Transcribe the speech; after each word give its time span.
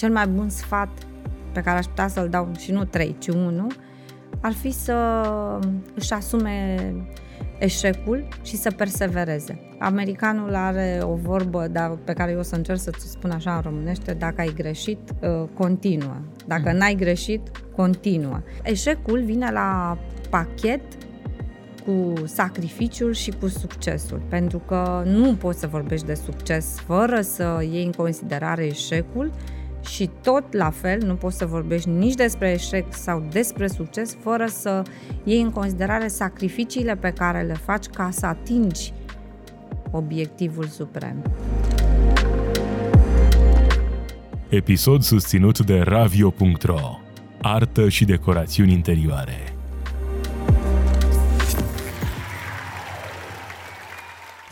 cel 0.00 0.12
mai 0.12 0.26
bun 0.26 0.48
sfat 0.48 0.88
pe 1.52 1.60
care 1.60 1.78
aș 1.78 1.84
putea 1.84 2.08
să-l 2.08 2.28
dau, 2.28 2.48
și 2.58 2.72
nu 2.72 2.84
trei, 2.84 3.16
ci 3.18 3.28
unul, 3.28 3.66
ar 4.40 4.52
fi 4.52 4.70
să 4.70 4.94
își 5.94 6.12
asume 6.12 6.76
eșecul 7.58 8.28
și 8.42 8.56
să 8.56 8.70
persevereze. 8.70 9.60
Americanul 9.78 10.54
are 10.54 11.00
o 11.02 11.14
vorbă 11.14 11.68
dar 11.68 11.90
pe 12.04 12.12
care 12.12 12.30
eu 12.30 12.38
o 12.38 12.42
să 12.42 12.54
încerc 12.54 12.78
să-ți 12.78 13.10
spun 13.10 13.30
așa 13.30 13.54
în 13.54 13.60
românește, 13.60 14.12
dacă 14.12 14.40
ai 14.40 14.52
greșit, 14.54 14.98
uh, 15.22 15.48
continuă. 15.54 16.16
Dacă 16.46 16.70
mm. 16.70 16.76
n-ai 16.76 16.94
greșit, 16.94 17.50
continuă. 17.76 18.40
Eșecul 18.62 19.22
vine 19.22 19.50
la 19.50 19.98
pachet 20.30 20.80
cu 21.84 22.12
sacrificiul 22.26 23.12
și 23.12 23.30
cu 23.40 23.48
succesul, 23.48 24.22
pentru 24.28 24.58
că 24.58 25.02
nu 25.06 25.34
poți 25.34 25.58
să 25.58 25.66
vorbești 25.66 26.06
de 26.06 26.14
succes 26.14 26.78
fără 26.86 27.20
să 27.20 27.66
iei 27.70 27.84
în 27.84 27.92
considerare 27.92 28.64
eșecul 28.66 29.32
și 29.90 30.10
tot 30.22 30.52
la 30.52 30.70
fel 30.70 31.02
nu 31.06 31.14
poți 31.14 31.36
să 31.36 31.46
vorbești 31.46 31.88
nici 31.88 32.14
despre 32.14 32.52
eșec 32.52 32.94
sau 32.94 33.26
despre 33.30 33.66
succes 33.66 34.16
fără 34.22 34.46
să 34.46 34.82
iei 35.24 35.40
în 35.40 35.50
considerare 35.50 36.08
sacrificiile 36.08 36.96
pe 36.96 37.10
care 37.10 37.42
le 37.42 37.54
faci 37.54 37.86
ca 37.86 38.08
să 38.12 38.26
atingi 38.26 38.92
obiectivul 39.90 40.64
suprem. 40.64 41.22
Episod 44.48 45.02
susținut 45.02 45.58
de 45.58 45.78
Ravio.ro 45.78 46.98
Artă 47.40 47.88
și 47.88 48.04
decorațiuni 48.04 48.72
interioare 48.72 49.59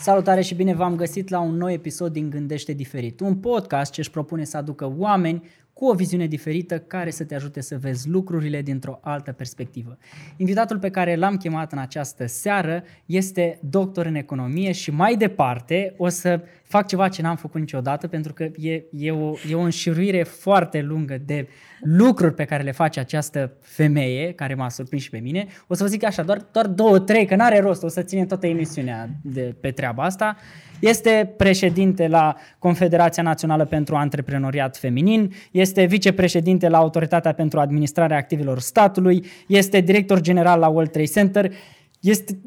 Salutare 0.08 0.40
și 0.40 0.54
bine 0.54 0.74
v-am 0.74 0.96
găsit 0.96 1.28
la 1.28 1.40
un 1.40 1.56
nou 1.56 1.70
episod 1.70 2.12
din 2.12 2.30
Gândește 2.30 2.72
Diferit, 2.72 3.20
un 3.20 3.36
podcast 3.36 3.92
ce 3.92 4.00
își 4.00 4.10
propune 4.10 4.44
să 4.44 4.56
aducă 4.56 4.94
oameni 4.96 5.42
cu 5.72 5.86
o 5.86 5.94
viziune 5.94 6.26
diferită 6.26 6.78
care 6.78 7.10
să 7.10 7.24
te 7.24 7.34
ajute 7.34 7.60
să 7.60 7.78
vezi 7.78 8.08
lucrurile 8.08 8.62
dintr-o 8.62 8.98
altă 9.02 9.32
perspectivă. 9.32 9.98
Invitatul 10.36 10.78
pe 10.78 10.90
care 10.90 11.16
l-am 11.16 11.36
chemat 11.36 11.72
în 11.72 11.78
această 11.78 12.26
seară 12.26 12.82
este 13.06 13.58
doctor 13.62 14.06
în 14.06 14.14
economie 14.14 14.72
și 14.72 14.90
mai 14.90 15.16
departe 15.16 15.94
o 15.96 16.08
să 16.08 16.40
fac 16.68 16.86
ceva 16.86 17.08
ce 17.08 17.22
n-am 17.22 17.36
făcut 17.36 17.60
niciodată 17.60 18.06
pentru 18.06 18.32
că 18.32 18.42
e, 18.56 18.82
e, 18.90 19.10
o, 19.10 19.32
e 19.50 19.54
o 19.54 19.60
înșiruire 19.60 20.22
foarte 20.22 20.80
lungă 20.80 21.18
de 21.24 21.48
lucruri 21.80 22.34
pe 22.34 22.44
care 22.44 22.62
le 22.62 22.72
face 22.72 23.00
această 23.00 23.52
femeie, 23.60 24.32
care 24.32 24.54
m-a 24.54 24.68
surprins 24.68 25.02
și 25.02 25.10
pe 25.10 25.18
mine. 25.18 25.46
O 25.66 25.74
să 25.74 25.82
vă 25.82 25.88
zic 25.88 26.04
așa, 26.04 26.22
doar, 26.22 26.46
doar 26.52 26.66
două, 26.66 26.98
trei, 26.98 27.26
că 27.26 27.36
n-are 27.36 27.60
rost, 27.60 27.82
o 27.82 27.88
să 27.88 28.02
ținem 28.02 28.26
toată 28.26 28.46
emisiunea 28.46 29.08
de, 29.22 29.54
pe 29.60 29.70
treaba 29.70 30.02
asta. 30.02 30.36
Este 30.80 31.34
președinte 31.36 32.08
la 32.08 32.36
Confederația 32.58 33.22
Națională 33.22 33.64
pentru 33.64 33.96
Antreprenoriat 33.96 34.76
Feminin, 34.76 35.32
este 35.50 35.84
vicepreședinte 35.84 36.68
la 36.68 36.78
Autoritatea 36.78 37.32
pentru 37.32 37.60
Administrarea 37.60 38.16
Activelor 38.16 38.58
Statului, 38.58 39.24
este 39.46 39.80
director 39.80 40.20
general 40.20 40.60
la 40.60 40.68
World 40.68 40.90
Trade 40.90 41.06
Center, 41.06 41.52
este 42.00 42.38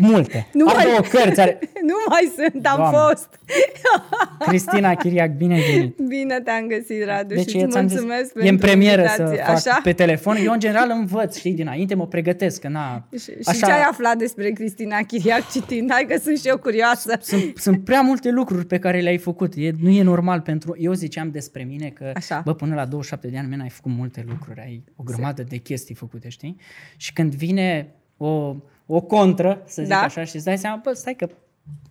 multe. 0.00 0.46
Nu 0.52 0.66
are 0.66 0.76
mai, 0.76 0.84
două 0.84 0.98
cărți. 0.98 1.40
Are... 1.40 1.58
Nu 1.90 1.94
mai 2.08 2.32
sunt, 2.36 2.66
am 2.66 2.76
Doamne. 2.76 2.98
fost. 2.98 3.40
Cristina 4.48 4.94
Chiriac, 4.94 5.30
bine 5.30 5.54
ai 5.54 5.60
venit. 5.60 5.96
Bine 6.08 6.40
te-am 6.40 6.66
găsit, 6.66 7.04
Radu, 7.04 7.34
deci, 7.34 7.48
și 7.48 7.56
îți 7.56 7.78
mulțumesc 7.78 8.22
zis, 8.22 8.32
pentru 8.32 8.46
E 8.46 8.48
în 8.48 8.58
premieră 8.58 9.00
invitație. 9.02 9.36
să 9.36 9.42
fac 9.46 9.56
Așa? 9.56 9.80
pe 9.82 9.92
telefon. 9.92 10.36
Eu, 10.36 10.52
în 10.52 10.58
general, 10.58 10.90
învăț, 10.90 11.36
știi, 11.36 11.52
dinainte 11.52 11.94
mă 11.94 12.06
pregătesc. 12.06 12.60
Că 12.60 12.68
na, 12.68 13.08
și, 13.18 13.30
așa... 13.46 13.52
și 13.52 13.64
ce 13.64 13.72
ai 13.72 13.82
aflat 13.82 14.16
despre 14.16 14.50
Cristina 14.50 15.02
Chiriac 15.02 15.50
citind? 15.50 15.90
Hai 15.92 16.04
că 16.08 16.18
sunt 16.18 16.38
și 16.38 16.48
eu 16.48 16.58
curioasă. 16.58 17.18
Sunt, 17.20 17.56
sunt 17.56 17.84
prea 17.84 18.00
multe 18.00 18.30
lucruri 18.30 18.66
pe 18.66 18.78
care 18.78 19.00
le-ai 19.00 19.18
făcut. 19.18 19.52
E, 19.56 19.70
nu 19.80 19.88
e 19.88 20.02
normal 20.02 20.40
pentru... 20.40 20.76
Eu 20.78 20.92
ziceam 20.92 21.30
despre 21.30 21.62
mine 21.62 21.88
că, 21.88 22.12
așa. 22.14 22.42
bă, 22.44 22.54
până 22.54 22.74
la 22.74 22.84
27 22.84 23.28
de 23.28 23.38
ani, 23.38 23.48
mine 23.48 23.62
ai 23.62 23.68
făcut 23.68 23.92
multe 23.92 24.24
lucruri. 24.28 24.60
Ai 24.60 24.84
o 24.96 25.02
grămadă 25.02 25.42
de 25.42 25.56
chestii 25.56 25.94
făcute, 25.94 26.28
știi? 26.28 26.56
Și 26.96 27.12
când 27.12 27.34
vine 27.34 27.94
o 28.16 28.56
o 28.92 29.00
contră, 29.00 29.62
să 29.66 29.82
zic 29.82 29.90
da? 29.90 30.00
așa, 30.00 30.24
și 30.24 30.36
îți 30.36 30.44
dai 30.44 30.58
seama, 30.58 30.80
bă, 30.84 30.92
stai 30.92 31.14
că 31.14 31.28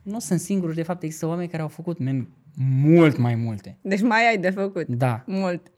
nu 0.02 0.20
sunt 0.20 0.40
singuri, 0.40 0.76
de 0.76 0.84
fapt 0.84 1.04
există 1.04 1.28
oameni 1.28 1.50
care 1.50 1.62
au 1.62 1.68
făcut 1.68 2.00
men, 2.00 2.28
mult 2.84 3.18
mai 3.18 3.36
multe. 3.36 3.78
Deci 3.82 4.02
mai 4.02 4.30
ai 4.30 4.38
de 4.38 4.50
făcut. 4.50 4.88
Da. 4.88 5.24
Mult. 5.26 5.72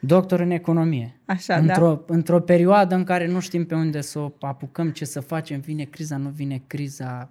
Doctor 0.00 0.40
în 0.40 0.50
economie. 0.50 1.20
Așa, 1.24 1.56
într-o, 1.56 2.02
da. 2.06 2.14
Într-o 2.14 2.40
perioadă 2.40 2.94
în 2.94 3.04
care 3.04 3.26
nu 3.26 3.40
știm 3.40 3.66
pe 3.66 3.74
unde 3.74 4.00
să 4.00 4.18
o 4.18 4.32
apucăm, 4.40 4.90
ce 4.90 5.04
să 5.04 5.20
facem, 5.20 5.60
vine 5.60 5.84
criza, 5.84 6.16
nu 6.16 6.28
vine 6.28 6.62
criza, 6.66 7.30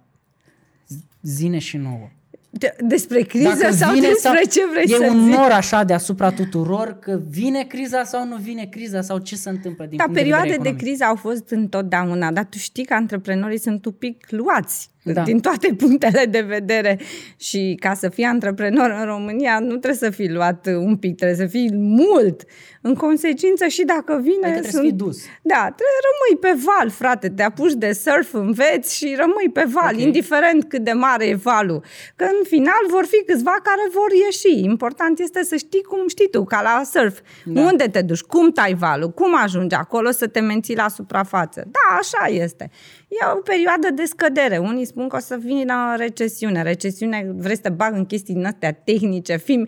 zine 1.22 1.58
și 1.58 1.76
nouă. 1.76 2.10
De, 2.58 2.76
despre 2.80 3.20
criză 3.20 3.58
Dacă 3.60 3.72
sau 3.72 3.92
vine 3.92 4.06
despre 4.06 4.30
sau, 4.42 4.50
ce 4.50 4.70
vrei 4.70 4.84
e 4.84 4.86
să 4.86 5.04
E 5.04 5.08
un 5.08 5.24
zic? 5.24 5.34
nor 5.34 5.50
așa 5.50 5.84
deasupra 5.84 6.30
tuturor 6.30 6.98
că 7.00 7.20
vine 7.30 7.62
criza 7.62 8.04
sau 8.04 8.26
nu 8.26 8.36
vine 8.36 8.64
criza 8.64 9.00
sau 9.00 9.18
ce 9.18 9.36
se 9.36 9.48
întâmplă 9.50 9.84
din 9.84 9.96
da, 9.96 10.04
punct 10.04 10.18
perioade 10.18 10.48
de, 10.48 10.70
de 10.70 10.76
criză 10.76 11.04
au 11.04 11.16
fost 11.16 11.50
întotdeauna, 11.50 12.32
dar 12.32 12.44
tu 12.44 12.58
știi 12.58 12.84
că 12.84 12.94
antreprenorii 12.94 13.58
sunt 13.58 13.84
un 13.84 13.92
pic 13.92 14.26
luați 14.30 14.90
da. 15.12 15.22
din 15.22 15.40
toate 15.40 15.74
punctele 15.74 16.24
de 16.24 16.40
vedere 16.40 16.98
și 17.36 17.76
ca 17.80 17.94
să 17.94 18.08
fii 18.08 18.24
antreprenor 18.24 18.90
în 18.98 19.04
România 19.04 19.58
nu 19.58 19.76
trebuie 19.76 19.94
să 19.94 20.10
fii 20.10 20.30
luat 20.30 20.66
un 20.66 20.96
pic, 20.96 21.16
trebuie 21.16 21.38
să 21.38 21.46
fii 21.46 21.70
mult. 21.74 22.42
În 22.82 22.94
consecință 22.94 23.66
și 23.66 23.84
dacă 23.84 24.20
vine... 24.22 24.46
Adică 24.46 24.60
sunt... 24.60 24.72
să 24.72 24.80
fii 24.80 24.92
dus. 24.92 25.18
Da, 25.42 25.72
trebuie 25.78 26.00
rămâi 26.08 26.36
pe 26.40 26.62
val, 26.64 26.90
frate, 26.90 27.28
te 27.28 27.42
apuci 27.42 27.72
de 27.72 27.92
surf, 27.92 28.32
înveți 28.32 28.96
și 28.96 29.14
rămâi 29.18 29.50
pe 29.52 29.64
val, 29.72 29.92
okay. 29.94 30.02
indiferent 30.02 30.64
cât 30.68 30.84
de 30.84 30.92
mare 30.92 31.26
e 31.26 31.34
valul. 31.34 31.84
Că 32.16 32.24
în 32.24 32.44
final 32.44 32.82
vor 32.88 33.04
fi 33.04 33.22
câțiva 33.26 33.50
care 33.50 33.84
vor 33.92 34.10
ieși. 34.24 34.64
Important 34.64 35.18
este 35.18 35.42
să 35.42 35.56
știi 35.56 35.82
cum 35.82 36.08
știi 36.08 36.28
tu, 36.30 36.44
ca 36.44 36.62
la 36.62 36.82
surf. 36.84 37.20
Da. 37.44 37.60
Unde 37.60 37.84
te 37.84 38.02
duci, 38.02 38.20
cum 38.20 38.50
tai 38.50 38.74
valul, 38.74 39.10
cum 39.10 39.42
ajungi 39.42 39.74
acolo 39.74 40.10
să 40.10 40.26
te 40.26 40.40
menții 40.40 40.76
la 40.76 40.88
suprafață. 40.88 41.68
Da, 41.70 41.96
așa 41.98 42.26
este. 42.26 42.70
E 43.20 43.32
o 43.36 43.40
perioadă 43.40 43.90
de 43.90 44.04
scădere. 44.04 44.58
Unii 44.58 44.84
spun 44.84 45.08
că 45.08 45.16
o 45.16 45.18
să 45.18 45.36
vină 45.40 45.94
recesiune. 45.96 46.62
Recesiune, 46.62 47.32
vrei 47.36 47.54
să 47.54 47.62
te 47.62 47.68
bag 47.68 47.94
în 47.94 48.04
chestii 48.04 48.34
din 48.34 48.46
astea 48.46 48.72
tehnice. 48.72 49.36
Fim, 49.36 49.66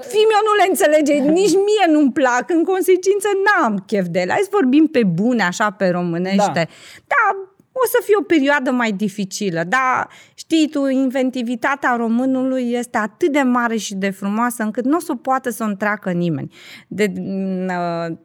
fim 0.00 0.28
eu 0.36 0.42
nu 0.48 0.54
le 0.60 0.66
înțelege, 0.68 1.12
nici 1.12 1.54
mie 1.54 1.86
nu-mi 1.92 2.12
plac. 2.12 2.50
În 2.50 2.64
consecință 2.64 3.28
n-am 3.44 3.84
chef 3.86 4.06
de 4.06 4.20
ele. 4.20 4.32
Hai 4.32 4.40
să 4.42 4.48
vorbim 4.52 4.86
pe 4.86 5.04
bune, 5.04 5.42
așa, 5.42 5.70
pe 5.70 5.88
românește. 5.88 6.68
Da, 7.06 7.06
da 7.06 7.48
o 7.72 7.86
să 7.86 8.02
fie 8.04 8.14
o 8.18 8.22
perioadă 8.22 8.70
mai 8.70 8.92
dificilă, 8.92 9.64
dar 9.68 10.08
știi 10.34 10.68
tu, 10.68 10.86
inventivitatea 10.86 11.96
românului 11.96 12.72
este 12.72 12.98
atât 12.98 13.32
de 13.32 13.40
mare 13.40 13.76
și 13.76 13.94
de 13.94 14.10
frumoasă 14.10 14.62
încât 14.62 14.84
nu 14.84 14.96
o 14.96 15.00
să 15.00 15.14
poată 15.14 15.50
să 15.50 15.64
o 15.64 15.66
întreacă 15.66 16.10
nimeni. 16.10 16.54
De, 16.88 17.12
uh, 17.16 18.16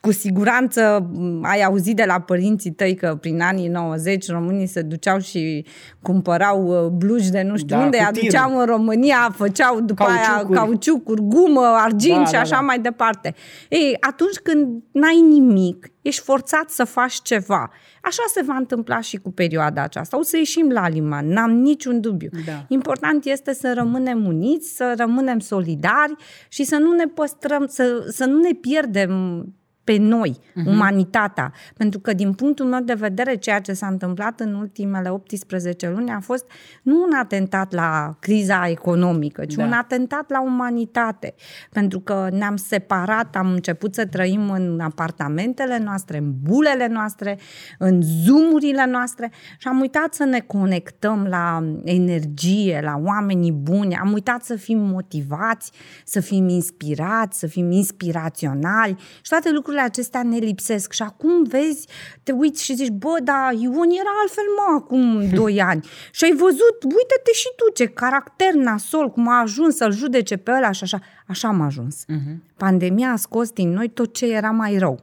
cu 0.00 0.12
siguranță 0.12 1.10
ai 1.42 1.62
auzit 1.62 1.96
de 1.96 2.04
la 2.06 2.20
părinții 2.20 2.70
tăi 2.70 2.94
că 2.94 3.16
prin 3.20 3.40
anii 3.40 3.68
90 3.68 4.28
românii 4.28 4.66
se 4.66 4.82
duceau 4.82 5.18
și 5.18 5.66
cumpărau 6.02 6.84
uh, 6.84 6.90
blugi 6.90 7.30
de 7.30 7.42
nu 7.42 7.56
știu 7.56 7.76
da, 7.76 7.82
unde, 7.82 7.98
aduceau 7.98 8.58
în 8.58 8.66
România, 8.66 9.34
făceau 9.36 9.80
după 9.80 10.04
cauciucuri. 10.04 10.58
aia 10.58 10.64
cauciucuri, 10.64 11.22
gumă, 11.22 11.66
argint 11.76 12.16
da, 12.16 12.24
și 12.24 12.34
așa 12.34 12.50
da, 12.50 12.56
da. 12.56 12.62
mai 12.62 12.78
departe. 12.78 13.34
Ei, 13.68 13.96
atunci 14.00 14.36
când 14.36 14.82
n-ai 14.92 15.20
nimic, 15.20 15.92
ești 16.02 16.22
forțat 16.22 16.70
să 16.70 16.84
faci 16.84 17.22
ceva. 17.22 17.70
Așa 18.02 18.22
se 18.34 18.42
va 18.46 18.54
întâmpla 18.54 19.00
și 19.00 19.16
cu 19.16 19.30
perioada 19.30 19.82
aceasta. 19.82 20.18
O 20.18 20.22
să 20.22 20.36
ieșim 20.36 20.70
la 20.70 20.88
liman, 20.88 21.28
n-am 21.28 21.50
niciun 21.50 22.00
dubiu. 22.00 22.30
Da. 22.46 22.64
Important 22.68 23.24
este 23.24 23.54
să 23.54 23.72
rămânem 23.74 24.26
uniți, 24.26 24.76
să 24.76 24.94
rămânem 24.96 25.38
solidari 25.38 26.14
și 26.48 26.64
să 26.64 26.76
nu 26.76 26.92
ne 26.92 27.04
păstrăm, 27.04 27.66
să, 27.66 28.06
să 28.08 28.24
nu 28.24 28.40
ne 28.40 28.52
pierdem 28.60 29.44
pe 29.90 29.96
noi, 29.96 30.38
uh-huh. 30.40 30.66
umanitatea. 30.66 31.52
Pentru 31.76 32.00
că, 32.00 32.12
din 32.12 32.32
punctul 32.32 32.66
meu 32.66 32.80
de 32.80 32.94
vedere, 32.94 33.36
ceea 33.36 33.60
ce 33.60 33.72
s-a 33.72 33.86
întâmplat 33.86 34.40
în 34.40 34.54
ultimele 34.54 35.08
18 35.08 35.90
luni 35.90 36.10
a 36.10 36.20
fost 36.20 36.44
nu 36.82 37.02
un 37.02 37.12
atentat 37.20 37.72
la 37.72 38.16
criza 38.20 38.68
economică, 38.68 39.44
ci 39.44 39.54
da. 39.54 39.64
un 39.64 39.72
atentat 39.72 40.30
la 40.30 40.42
umanitate. 40.42 41.34
Pentru 41.72 42.00
că 42.00 42.28
ne-am 42.32 42.56
separat, 42.56 43.36
am 43.36 43.52
început 43.52 43.94
să 43.94 44.06
trăim 44.06 44.50
în 44.50 44.80
apartamentele 44.80 45.78
noastre, 45.78 46.18
în 46.18 46.32
bulele 46.42 46.86
noastre, 46.86 47.38
în 47.78 48.00
zumurile 48.02 48.86
noastre 48.86 49.30
și 49.58 49.68
am 49.68 49.80
uitat 49.80 50.14
să 50.14 50.24
ne 50.24 50.40
conectăm 50.40 51.26
la 51.28 51.64
energie, 51.84 52.80
la 52.82 53.00
oamenii 53.04 53.52
buni, 53.52 53.96
am 53.96 54.12
uitat 54.12 54.44
să 54.44 54.56
fim 54.56 54.78
motivați, 54.78 55.72
să 56.04 56.20
fim 56.20 56.48
inspirați, 56.48 57.38
să 57.38 57.46
fim 57.46 57.70
inspiraționali 57.70 58.96
și 58.98 59.30
toate 59.30 59.50
lucrurile 59.52 59.79
lucrurile 59.80 60.10
acestea 60.10 60.22
ne 60.22 60.46
lipsesc 60.46 60.92
și 60.92 61.02
acum 61.02 61.42
vezi, 61.42 61.86
te 62.22 62.32
uiți 62.32 62.64
și 62.64 62.74
zici, 62.74 62.88
bă, 62.88 63.18
da, 63.22 63.48
Ion 63.52 63.90
era 63.90 64.12
altfel, 64.20 64.44
mă, 64.56 64.74
acum 64.76 65.24
doi 65.40 65.60
ani. 65.60 65.86
Și 66.12 66.24
ai 66.24 66.32
văzut, 66.32 66.82
uite-te 66.82 67.32
și 67.32 67.48
tu, 67.56 67.72
ce 67.72 67.86
caracter 67.86 68.52
nasol, 68.52 69.10
cum 69.10 69.28
a 69.28 69.40
ajuns 69.40 69.76
să-l 69.76 69.92
judece 69.92 70.36
pe 70.36 70.50
ăla 70.50 70.70
și 70.70 70.84
așa. 70.84 71.00
Așa 71.26 71.48
am 71.48 71.60
ajuns. 71.60 72.04
Uh-huh. 72.04 72.36
Pandemia 72.56 73.10
a 73.10 73.16
scos 73.16 73.50
din 73.50 73.70
noi 73.70 73.88
tot 73.88 74.14
ce 74.14 74.26
era 74.26 74.50
mai 74.50 74.78
rău 74.78 75.00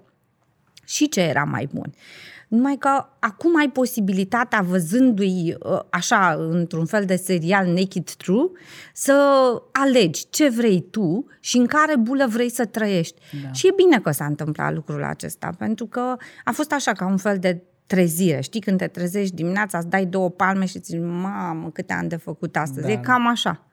și 0.86 1.10
ce 1.10 1.22
era 1.22 1.44
mai 1.44 1.68
bun. 1.74 1.94
Numai 2.48 2.76
că 2.80 3.06
acum 3.20 3.58
ai 3.58 3.70
posibilitatea, 3.70 4.62
văzându-i 4.62 5.56
uh, 5.60 5.80
așa, 5.90 6.36
într-un 6.50 6.86
fel 6.86 7.06
de 7.06 7.16
serial 7.16 7.68
Naked 7.68 8.10
True, 8.10 8.50
să 8.94 9.14
alegi 9.72 10.30
ce 10.30 10.50
vrei 10.50 10.82
tu 10.82 11.26
și 11.40 11.58
în 11.58 11.66
care 11.66 11.98
bulă 11.98 12.26
vrei 12.30 12.50
să 12.50 12.66
trăiești. 12.66 13.22
Da. 13.44 13.52
Și 13.52 13.68
e 13.68 13.74
bine 13.76 14.00
că 14.00 14.12
s-a 14.12 14.26
întâmplat 14.26 14.74
lucrul 14.74 15.04
acesta, 15.04 15.50
pentru 15.58 15.86
că 15.86 16.16
a 16.44 16.52
fost 16.52 16.72
așa 16.72 16.92
ca 16.92 17.06
un 17.06 17.18
fel 17.18 17.38
de 17.40 17.62
trezire. 17.86 18.42
Știi, 18.42 18.62
când 18.62 18.78
te 18.78 18.88
trezești 18.88 19.36
dimineața, 19.36 19.78
îți 19.78 19.88
dai 19.88 20.06
două 20.06 20.30
palme 20.30 20.66
și 20.66 20.80
zici, 20.80 21.00
mamă, 21.00 21.70
câte 21.74 21.94
am 21.94 22.08
de 22.08 22.16
făcut 22.16 22.56
astăzi. 22.56 22.86
Da, 22.86 22.92
e 22.92 22.98
cam 22.98 23.28
așa. 23.28 23.67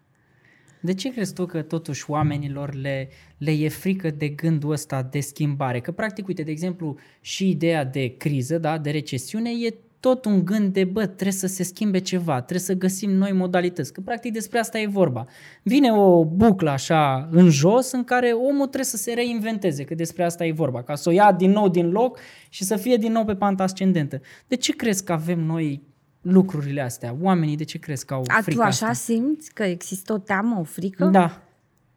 De 0.84 0.94
ce 0.94 1.12
crezi 1.12 1.32
tu 1.32 1.46
că 1.46 1.62
totuși 1.62 2.10
oamenilor 2.10 2.74
le, 2.74 3.08
le 3.38 3.50
e 3.50 3.68
frică 3.68 4.10
de 4.10 4.28
gândul 4.28 4.70
ăsta 4.70 5.02
de 5.02 5.20
schimbare? 5.20 5.80
Că 5.80 5.92
practic, 5.92 6.26
uite, 6.26 6.42
de 6.42 6.50
exemplu, 6.50 6.96
și 7.20 7.48
ideea 7.48 7.84
de 7.84 8.16
criză, 8.16 8.58
da, 8.58 8.78
de 8.78 8.90
recesiune, 8.90 9.50
e 9.50 9.74
tot 10.00 10.24
un 10.24 10.44
gând 10.44 10.72
de, 10.72 10.84
bă, 10.84 11.06
trebuie 11.06 11.32
să 11.32 11.46
se 11.46 11.62
schimbe 11.62 11.98
ceva, 11.98 12.34
trebuie 12.34 12.58
să 12.58 12.72
găsim 12.74 13.10
noi 13.10 13.32
modalități, 13.32 13.92
că 13.92 14.00
practic 14.00 14.32
despre 14.32 14.58
asta 14.58 14.78
e 14.78 14.86
vorba. 14.86 15.26
Vine 15.62 15.92
o 15.92 16.24
buclă 16.24 16.70
așa 16.70 17.28
în 17.30 17.50
jos 17.50 17.92
în 17.92 18.04
care 18.04 18.30
omul 18.30 18.66
trebuie 18.66 18.84
să 18.84 18.96
se 18.96 19.12
reinventeze, 19.12 19.84
că 19.84 19.94
despre 19.94 20.24
asta 20.24 20.46
e 20.46 20.52
vorba, 20.52 20.82
ca 20.82 20.94
să 20.94 21.08
o 21.08 21.12
ia 21.12 21.32
din 21.32 21.50
nou 21.50 21.68
din 21.68 21.90
loc 21.90 22.18
și 22.48 22.64
să 22.64 22.76
fie 22.76 22.96
din 22.96 23.12
nou 23.12 23.24
pe 23.24 23.34
panta 23.34 23.62
ascendentă. 23.62 24.20
De 24.46 24.56
ce 24.56 24.72
crezi 24.72 25.04
că 25.04 25.12
avem 25.12 25.40
noi 25.40 25.82
lucrurile 26.24 26.80
astea? 26.80 27.16
Oamenii 27.20 27.56
de 27.56 27.64
ce 27.64 27.78
crezi 27.78 28.04
că 28.06 28.14
au 28.14 28.24
A, 28.26 28.40
frică 28.42 28.60
tu 28.60 28.66
așa 28.66 28.86
asta? 28.86 29.12
simți 29.12 29.52
că 29.52 29.62
există 29.62 30.12
o 30.12 30.18
teamă, 30.18 30.58
o 30.60 30.62
frică? 30.62 31.04
Da, 31.04 31.42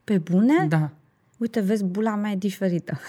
Pe 0.03 0.17
bune? 0.17 0.65
da. 0.67 0.91
Uite, 1.37 1.59
vezi, 1.59 1.83
bula 1.83 2.15
mea 2.15 2.31
e 2.31 2.35
diferită. 2.35 2.99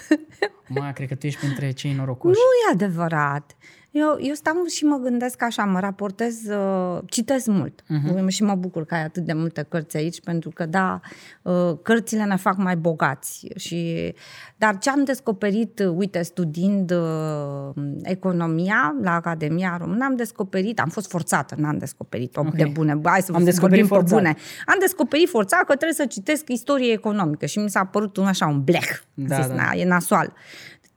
Mă, 0.67 0.91
cred 0.95 1.07
că 1.07 1.15
tu 1.15 1.25
ești 1.25 1.39
printre 1.39 1.71
cei 1.71 1.93
norocoși. 1.93 2.35
Nu 2.39 2.69
e 2.69 2.73
adevărat. 2.73 3.55
Eu, 3.91 4.17
eu 4.21 4.33
stau 4.33 4.53
și 4.75 4.83
mă 4.83 4.97
gândesc 4.97 5.41
așa, 5.43 5.63
mă 5.63 5.79
raportez, 5.79 6.35
uh, 6.49 6.99
citesc 7.05 7.45
mult 7.45 7.81
uh-huh. 7.83 8.27
și 8.27 8.43
mă 8.43 8.55
bucur 8.55 8.85
că 8.85 8.95
ai 8.95 9.03
atât 9.03 9.23
de 9.25 9.33
multe 9.33 9.65
cărți 9.69 9.97
aici, 9.97 10.21
pentru 10.21 10.49
că, 10.49 10.65
da, 10.65 10.99
uh, 11.41 11.71
cărțile 11.83 12.23
ne 12.23 12.35
fac 12.35 12.57
mai 12.57 12.75
bogați. 12.77 13.47
Și, 13.55 14.13
dar 14.57 14.77
ce 14.77 14.89
am 14.89 15.03
descoperit, 15.03 15.79
uh, 15.79 15.93
uite, 15.95 16.21
studiind 16.21 16.91
uh, 16.91 17.69
economia 18.03 18.95
la 19.01 19.11
Academia 19.13 19.77
Română, 19.79 20.05
am 20.05 20.15
descoperit, 20.15 20.79
am 20.79 20.89
fost 20.89 21.09
forțată, 21.09 21.55
n-am 21.57 21.77
descoperit 21.77 22.37
o 22.37 22.39
Ok. 22.39 22.55
de 22.55 22.65
bune, 22.73 22.99
hai 23.03 23.21
să 23.21 23.31
Am 23.35 23.43
descoperit 23.43 23.85
vorbim 23.85 23.87
pe 23.87 24.13
forțat. 24.13 24.17
bune. 24.17 24.35
Am 24.65 24.77
descoperit 24.79 25.29
forțat 25.29 25.59
că 25.59 25.75
trebuie 25.75 25.93
să 25.93 26.05
citesc 26.05 26.49
istorie 26.49 26.91
economică 26.91 27.45
și 27.45 27.59
mi 27.59 27.69
s-a 27.69 27.85
părut 27.85 28.17
un 28.17 28.25
așa 28.25 28.47
un 28.47 28.63
blech. 28.63 28.97
Da, 29.13 29.35
Zis, 29.35 29.47
da. 29.47 29.53
"Na, 29.53 29.71
e 29.73 29.85
nasoal. 29.85 30.33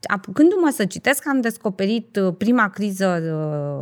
Apucându-mă 0.07 0.71
să 0.73 0.85
citesc, 0.85 1.29
am 1.29 1.41
descoperit 1.41 2.17
uh, 2.17 2.35
prima 2.39 2.69
criză 2.69 3.07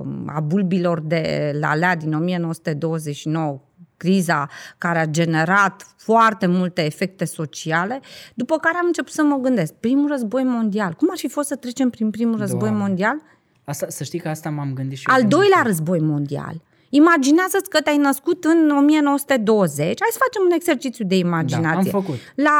uh, 0.04 0.32
a 0.34 0.40
bulbilor 0.40 1.00
de 1.00 1.52
la 1.60 1.74
Lea 1.74 1.96
din 1.96 2.14
1929, 2.14 3.60
criza 3.96 4.48
care 4.78 4.98
a 4.98 5.04
generat 5.06 5.94
foarte 5.96 6.46
multe 6.46 6.84
efecte 6.84 7.24
sociale, 7.24 8.00
după 8.34 8.56
care 8.56 8.76
am 8.76 8.86
început 8.86 9.12
să 9.12 9.22
mă 9.22 9.36
gândesc, 9.36 9.72
primul 9.72 10.08
război 10.08 10.42
mondial, 10.42 10.92
cum 10.92 11.08
ar 11.10 11.16
fi 11.18 11.28
fost 11.28 11.48
să 11.48 11.56
trecem 11.56 11.90
prin 11.90 12.10
primul 12.10 12.38
război 12.38 12.60
Doamne. 12.60 12.78
mondial? 12.78 13.16
Asta, 13.64 13.86
să 13.88 14.04
știi 14.04 14.18
că 14.18 14.28
asta 14.28 14.50
m-am 14.50 14.72
gândit 14.72 14.98
și 14.98 15.04
eu 15.08 15.14
Al 15.14 15.20
de 15.20 15.26
doilea 15.28 15.48
multe 15.62 15.68
ori. 15.68 15.76
război 15.78 16.00
mondial. 16.00 16.62
Imaginează-ți 16.92 17.70
că 17.70 17.80
te-ai 17.80 17.96
născut 17.96 18.44
în 18.44 18.70
1920. 18.76 19.84
Hai 19.86 20.08
să 20.10 20.18
facem 20.20 20.42
un 20.44 20.50
exercițiu 20.50 21.04
de 21.04 21.14
imaginație. 21.16 21.90
Da, 21.92 21.96
am 21.98 22.02
făcut. 22.04 22.18
La 22.34 22.58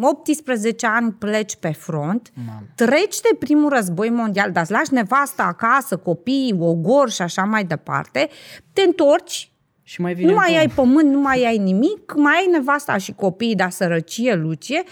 18 0.00 0.86
ani 0.86 1.12
pleci 1.12 1.56
pe 1.56 1.72
front, 1.72 2.30
Mamă. 2.46 2.62
treci 2.74 3.20
de 3.20 3.36
primul 3.38 3.68
război 3.68 4.10
mondial, 4.10 4.50
dar 4.50 4.62
îți 4.62 4.72
lași 4.72 4.92
nevasta 4.94 5.42
acasă, 5.42 5.96
copii, 5.96 6.56
ogor 6.58 7.10
și 7.10 7.22
așa 7.22 7.42
mai 7.42 7.64
departe, 7.64 8.28
te 8.72 8.82
întorci, 8.82 9.52
Și 9.82 10.00
mai 10.00 10.14
vine 10.14 10.28
nu 10.30 10.34
mai 10.34 10.46
încă 10.48 10.58
ai 10.60 10.66
un- 10.66 10.72
pământ, 10.74 11.10
nu 11.12 11.20
mai 11.20 11.44
ai 11.46 11.58
nimic, 11.58 12.12
mai 12.16 12.34
ai 12.38 12.46
nevasta 12.50 12.96
și 12.96 13.12
copiii, 13.12 13.54
dar 13.54 13.70
sărăcie, 13.70 14.34
lucie. 14.34 14.82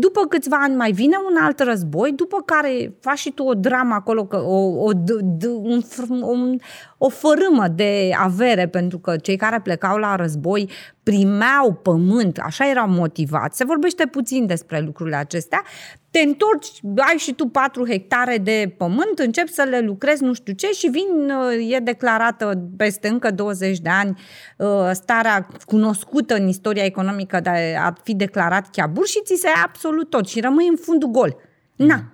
După 0.00 0.26
câțiva 0.26 0.56
ani 0.60 0.74
mai 0.74 0.92
vine 0.92 1.16
un 1.30 1.36
alt 1.44 1.60
război, 1.60 2.12
după 2.12 2.42
care 2.44 2.96
faci 3.00 3.18
și 3.18 3.30
tu 3.30 3.42
o 3.42 3.54
dramă 3.54 3.94
acolo, 3.94 4.24
că 4.26 4.36
o, 4.36 4.84
o, 4.84 4.92
d, 4.92 5.10
d, 5.10 5.44
un, 5.44 5.82
fr- 5.82 6.20
un, 6.22 6.58
o 6.98 7.08
fărâmă 7.08 7.68
de 7.68 8.10
avere, 8.18 8.68
pentru 8.68 8.98
că 8.98 9.16
cei 9.16 9.36
care 9.36 9.60
plecau 9.60 9.96
la 9.96 10.16
război 10.16 10.70
primeau 11.08 11.72
pământ, 11.72 12.38
așa 12.38 12.68
erau 12.68 12.88
motivați. 12.88 13.56
Se 13.56 13.64
vorbește 13.64 14.06
puțin 14.06 14.46
despre 14.46 14.80
lucrurile 14.80 15.16
acestea. 15.16 15.62
Te 16.10 16.18
întorci, 16.18 16.80
ai 16.96 17.16
și 17.16 17.32
tu 17.32 17.46
4 17.46 17.86
hectare 17.86 18.38
de 18.38 18.74
pământ, 18.76 19.18
începi 19.18 19.52
să 19.52 19.62
le 19.62 19.80
lucrezi 19.80 20.22
nu 20.22 20.32
știu 20.32 20.52
ce 20.52 20.70
și 20.70 20.88
vin, 20.88 21.30
uh, 21.30 21.74
e 21.74 21.78
declarată 21.78 22.68
peste 22.76 23.08
încă 23.08 23.30
20 23.30 23.78
de 23.78 23.88
ani 23.88 24.20
uh, 24.56 24.90
starea 24.92 25.46
cunoscută 25.66 26.34
în 26.34 26.48
istoria 26.48 26.84
economică 26.84 27.40
de 27.40 27.76
a 27.78 27.92
fi 28.02 28.14
declarat 28.14 28.70
chiabur 28.70 29.06
și 29.06 29.20
ți 29.24 29.40
se 29.40 29.46
ia 29.46 29.62
absolut 29.64 30.10
tot 30.10 30.28
și 30.28 30.40
rămâi 30.40 30.68
în 30.68 30.76
fundul 30.76 31.10
gol. 31.10 31.36
Na, 31.76 32.12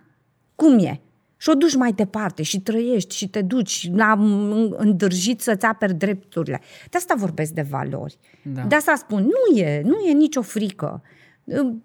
cum 0.55 0.79
e? 0.79 1.01
Și 1.45 1.51
o 1.51 1.55
duci 1.55 1.75
mai 1.75 1.93
departe 1.93 2.43
și 2.43 2.61
trăiești 2.61 3.17
și 3.17 3.29
te 3.29 3.43
duci 3.43 3.91
la 3.93 4.13
îndârjit 4.77 5.41
să-ți 5.41 5.67
aperi 5.67 5.95
drepturile. 5.95 6.61
De 6.91 6.97
asta 6.97 7.15
vorbesc 7.17 7.53
de 7.53 7.67
valori. 7.71 8.19
Da. 8.43 8.63
De 8.63 8.75
asta 8.75 8.95
spun, 8.95 9.23
nu 9.23 9.57
e, 9.57 9.83
nu 9.85 9.99
e 9.99 10.13
nicio 10.13 10.43
frică. 10.43 11.03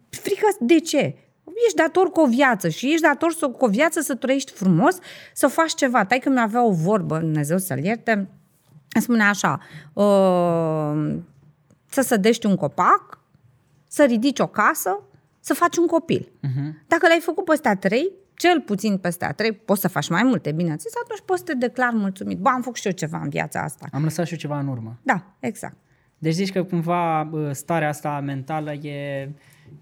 Frică 0.09 0.47
de 0.59 0.79
ce? 0.79 1.15
Ești 1.65 1.77
dator 1.77 2.11
cu 2.11 2.21
o 2.21 2.27
viață 2.27 2.69
și 2.69 2.91
ești 2.91 3.01
dator 3.01 3.33
să, 3.33 3.47
cu 3.47 3.65
o 3.65 3.67
viață 3.67 3.99
să 3.99 4.15
trăiești 4.15 4.51
frumos, 4.51 4.97
să 5.33 5.47
faci 5.47 5.73
ceva. 5.73 6.05
Tai 6.05 6.19
că 6.19 6.29
mi 6.29 6.39
avea 6.39 6.65
o 6.65 6.71
vorbă, 6.71 7.17
Dumnezeu 7.17 7.57
să-l 7.57 7.83
ierte, 7.83 8.29
spune 8.99 9.23
așa, 9.23 9.59
uh, 9.93 11.15
să 11.85 12.01
sădești 12.01 12.45
un 12.45 12.55
copac, 12.55 13.19
să 13.87 14.03
ridici 14.03 14.39
o 14.39 14.47
casă, 14.47 15.03
să 15.39 15.53
faci 15.53 15.77
un 15.77 15.85
copil. 15.85 16.31
Uh-huh. 16.31 16.87
Dacă 16.87 17.07
l-ai 17.07 17.19
făcut 17.21 17.45
pe 17.45 17.51
astea 17.51 17.75
trei, 17.75 18.11
cel 18.39 18.61
puțin 18.61 18.97
pe 18.97 19.07
astea 19.07 19.31
trei, 19.31 19.51
poți 19.51 19.81
să 19.81 19.87
faci 19.87 20.09
mai 20.09 20.23
multe, 20.23 20.51
bineînțeles, 20.51 20.93
atunci 21.03 21.19
poți 21.25 21.39
să 21.39 21.45
te 21.45 21.53
declar 21.53 21.91
mulțumit. 21.93 22.37
Bă, 22.37 22.49
am 22.49 22.61
făcut 22.61 22.77
și 22.77 22.87
eu 22.87 22.93
ceva 22.93 23.19
în 23.23 23.29
viața 23.29 23.61
asta. 23.61 23.87
Am 23.91 24.03
lăsat 24.03 24.25
și 24.25 24.31
eu 24.31 24.39
ceva 24.39 24.59
în 24.59 24.67
urmă. 24.67 24.99
Da, 25.03 25.23
exact. 25.39 25.75
Deci 26.17 26.33
zici 26.33 26.51
că 26.51 26.63
cumva 26.63 27.27
bă, 27.29 27.51
starea 27.53 27.87
asta 27.87 28.19
mentală 28.19 28.73
e, 28.73 29.29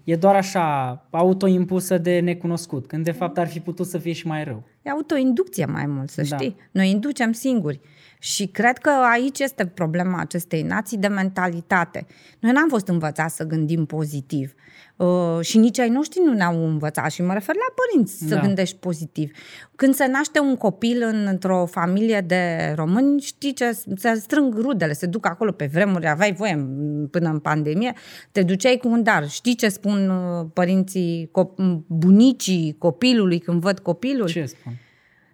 e 0.04 0.16
doar 0.16 0.34
așa 0.34 0.90
autoimpusă 1.10 1.98
de 1.98 2.20
necunoscut, 2.20 2.86
când 2.86 3.04
de 3.04 3.12
fapt 3.12 3.38
ar 3.38 3.48
fi 3.48 3.60
putut 3.60 3.86
să 3.86 3.98
fie 3.98 4.12
și 4.12 4.26
mai 4.26 4.44
rău. 4.44 4.62
E 4.82 4.90
autoinducție 4.90 5.64
mai 5.64 5.86
mult, 5.86 6.10
să 6.10 6.22
Da. 6.28 6.36
știi. 6.36 6.56
Noi 6.70 6.90
inducem 6.90 7.32
singuri. 7.32 7.80
Și 8.20 8.46
cred 8.46 8.78
că 8.78 8.90
aici 8.90 9.38
este 9.38 9.66
problema 9.66 10.20
acestei 10.20 10.62
nații 10.62 10.98
de 10.98 11.08
mentalitate. 11.08 12.06
Noi 12.38 12.52
n-am 12.52 12.68
fost 12.68 12.88
învățați 12.88 13.36
să 13.36 13.44
gândim 13.44 13.84
pozitiv. 13.84 14.54
Uh, 14.98 15.38
și 15.40 15.58
nici 15.58 15.78
ai 15.78 15.88
noștri 15.88 16.20
nu 16.24 16.32
ne-au 16.32 16.66
învățat 16.66 17.10
și 17.10 17.22
mă 17.22 17.32
refer 17.32 17.54
la 17.54 17.74
părinți 17.74 18.28
să 18.28 18.34
Da. 18.34 18.40
gândești 18.40 18.76
pozitiv. 18.76 19.30
Când 19.76 19.94
se 19.94 20.06
naște 20.06 20.40
un 20.40 20.56
copil 20.56 21.02
în, 21.02 21.26
într-o 21.26 21.66
familie 21.66 22.20
de 22.20 22.72
români, 22.76 23.20
știi 23.20 23.52
ce? 23.52 23.78
Se 23.96 24.14
strâng 24.14 24.54
rudele, 24.54 24.92
se 24.92 25.06
duc 25.06 25.26
acolo 25.26 25.52
pe 25.52 25.68
vremuri, 25.72 26.08
aveai 26.08 26.32
voie 26.32 26.54
m, 26.54 27.08
până 27.10 27.28
în 27.28 27.38
pandemie, 27.38 27.92
te 28.32 28.42
duceai 28.42 28.76
cu 28.82 28.88
un 28.88 29.02
dar. 29.02 29.28
Știi 29.28 29.54
ce 29.54 29.68
spun 29.68 30.08
uh, 30.10 30.46
părinții, 30.52 31.30
cop- 31.30 31.54
bunicii 31.86 32.74
copilului 32.78 33.38
când 33.38 33.60
văd 33.60 33.78
copilul? 33.78 34.28
Ce 34.28 34.44
spun? 34.44 34.72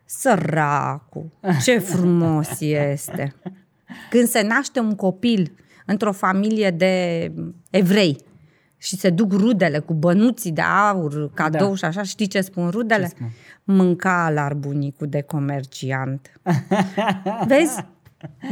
Săracu, 0.05 1.33
ce 1.63 1.79
frumos 1.79 2.61
este. 2.61 3.35
Când 4.11 4.29
se 4.29 4.43
naște 4.43 4.81
un 4.81 4.95
copil 4.95 5.53
într-o 5.87 6.13
familie 6.13 6.71
de 6.71 7.33
evrei 7.71 8.19
și 8.77 8.97
se 8.97 9.11
duc 9.11 9.33
rudele 9.33 9.79
cu 9.79 9.95
bănuții 9.95 10.53
de 10.53 10.61
aur, 10.63 11.31
cadou 11.35 11.69
Da. 11.69 11.75
și 11.75 11.85
așa, 11.85 12.03
știi 12.03 12.27
ce 12.27 12.41
spun 12.41 12.69
rudele? 12.69 13.03
Ce 13.03 13.09
spun? 13.09 13.31
Mânca 13.65 14.25
alar 14.25 14.55
bunicul 14.55 15.07
de 15.09 15.21
comerciant. 15.23 16.31
Vezi? 17.47 17.85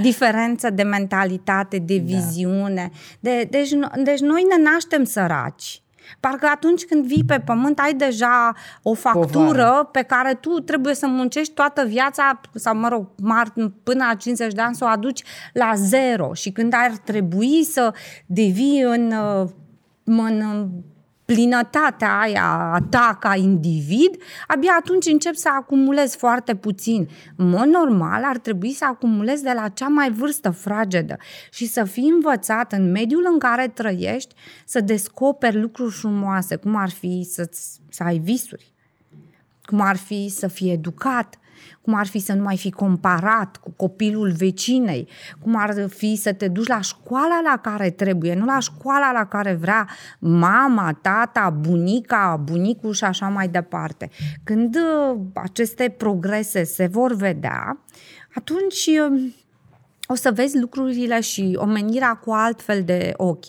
Diferență 0.03 0.71
de 0.71 0.83
mentalitate, 0.83 1.79
de 1.79 1.99
Da. 1.99 2.05
viziune. 2.05 2.91
De, 3.21 3.47
deci, 3.51 3.71
no- 3.75 4.03
deci 4.05 4.21
noi 4.21 4.43
ne 4.57 4.63
naștem 4.71 5.05
săraci. 5.05 5.83
Parcă 6.21 6.47
atunci 6.55 6.85
când 6.85 7.05
vii 7.07 7.25
pe 7.27 7.39
pământ 7.45 7.79
ai 7.79 7.95
deja 7.95 8.53
o 8.83 8.95
factură 8.95 9.29
Povară. 9.45 9.89
pe 9.93 10.03
care 10.03 10.35
tu 10.35 10.51
trebuie 10.51 10.95
să 10.95 11.07
muncești 11.07 11.55
toată 11.55 11.85
viața 11.87 12.41
sau, 12.55 12.77
mă 12.77 12.89
rog, 12.89 13.09
mar, 13.23 13.53
până 13.83 14.05
la 14.09 14.15
50 14.15 14.53
de 14.53 14.61
ani 14.61 14.75
să 14.75 14.85
o 14.85 14.89
aduci 14.89 15.23
la 15.53 15.73
zero. 15.75 16.35
Și 16.35 16.51
când 16.51 16.73
ar 16.77 16.91
trebui 17.05 17.65
să 17.65 17.95
devii 18.27 18.81
în, 18.83 19.13
uh, 19.13 19.49
în 20.05 20.69
plinătatea 21.25 22.19
aia 22.19 22.45
a 22.75 22.79
ta 22.91 23.17
ca 23.21 23.37
individ, 23.37 24.17
abia 24.47 24.77
atunci 24.79 25.07
încep 25.07 25.35
să 25.35 25.49
acumulezi 25.49 26.17
foarte 26.17 26.57
puțin. 26.57 27.09
În 27.37 27.49
mod 27.49 27.67
normal 27.67 28.25
ar 28.25 28.39
trebui 28.39 28.73
să 28.73 28.85
acumulezi 28.85 29.43
de 29.43 29.53
la 29.55 29.69
cea 29.69 29.89
mai 29.89 30.11
vârstă 30.11 30.51
fragedă 30.51 31.17
și 31.51 31.67
să 31.67 31.85
fii 31.85 32.09
învățat 32.09 32.73
în 32.73 32.91
mediul 32.91 33.29
în 33.33 33.39
care 33.39 33.69
trăiești 33.69 34.35
să 34.67 34.81
descoperi 34.81 35.61
lucruri 35.61 35.93
frumoase, 35.93 36.57
cum 36.57 36.77
ar 36.77 36.91
fi 36.91 37.27
să, 37.31 37.51
să 37.89 38.03
ai 38.03 38.19
visuri 38.19 38.73
cum 39.73 39.81
ar 39.81 39.97
fi 39.97 40.29
să 40.29 40.49
fii 40.49 40.71
educat, 40.71 41.39
cum 41.83 41.95
ar 41.95 42.07
fi 42.07 42.19
să 42.19 42.33
nu 42.33 42.43
mai 42.43 42.57
fi 42.57 42.71
comparat 42.71 43.57
cu 43.57 43.71
copilul 43.71 44.31
vecinei, 44.31 45.09
cum 45.41 45.57
ar 45.57 45.89
fi 45.89 46.17
să 46.17 46.33
te 46.33 46.49
duci 46.49 46.67
la 46.67 46.81
școala 46.81 47.41
la 47.45 47.57
care 47.57 47.91
trebuie, 47.91 48.35
nu 48.35 48.45
la 48.45 48.59
școala 48.59 49.13
la 49.13 49.27
care 49.27 49.53
vrea 49.53 49.89
mama, 50.19 50.99
tata, 51.01 51.51
bunica, 51.51 52.41
bunicul 52.45 52.93
și 52.93 53.05
așa 53.05 53.29
mai 53.29 53.49
departe. 53.49 54.11
Când 54.45 54.77
uh, 54.77 55.19
aceste 55.35 55.95
progrese 55.97 56.65
se 56.65 56.87
vor 56.87 57.15
vedea, 57.15 57.79
atunci 58.35 58.87
uh, 59.11 59.33
o 60.07 60.15
să 60.15 60.31
vezi 60.35 60.59
lucrurile 60.59 61.21
și 61.21 61.59
omenirea 61.61 62.15
cu 62.15 62.31
altfel 62.31 62.83
de 62.85 63.13
ochi. 63.17 63.47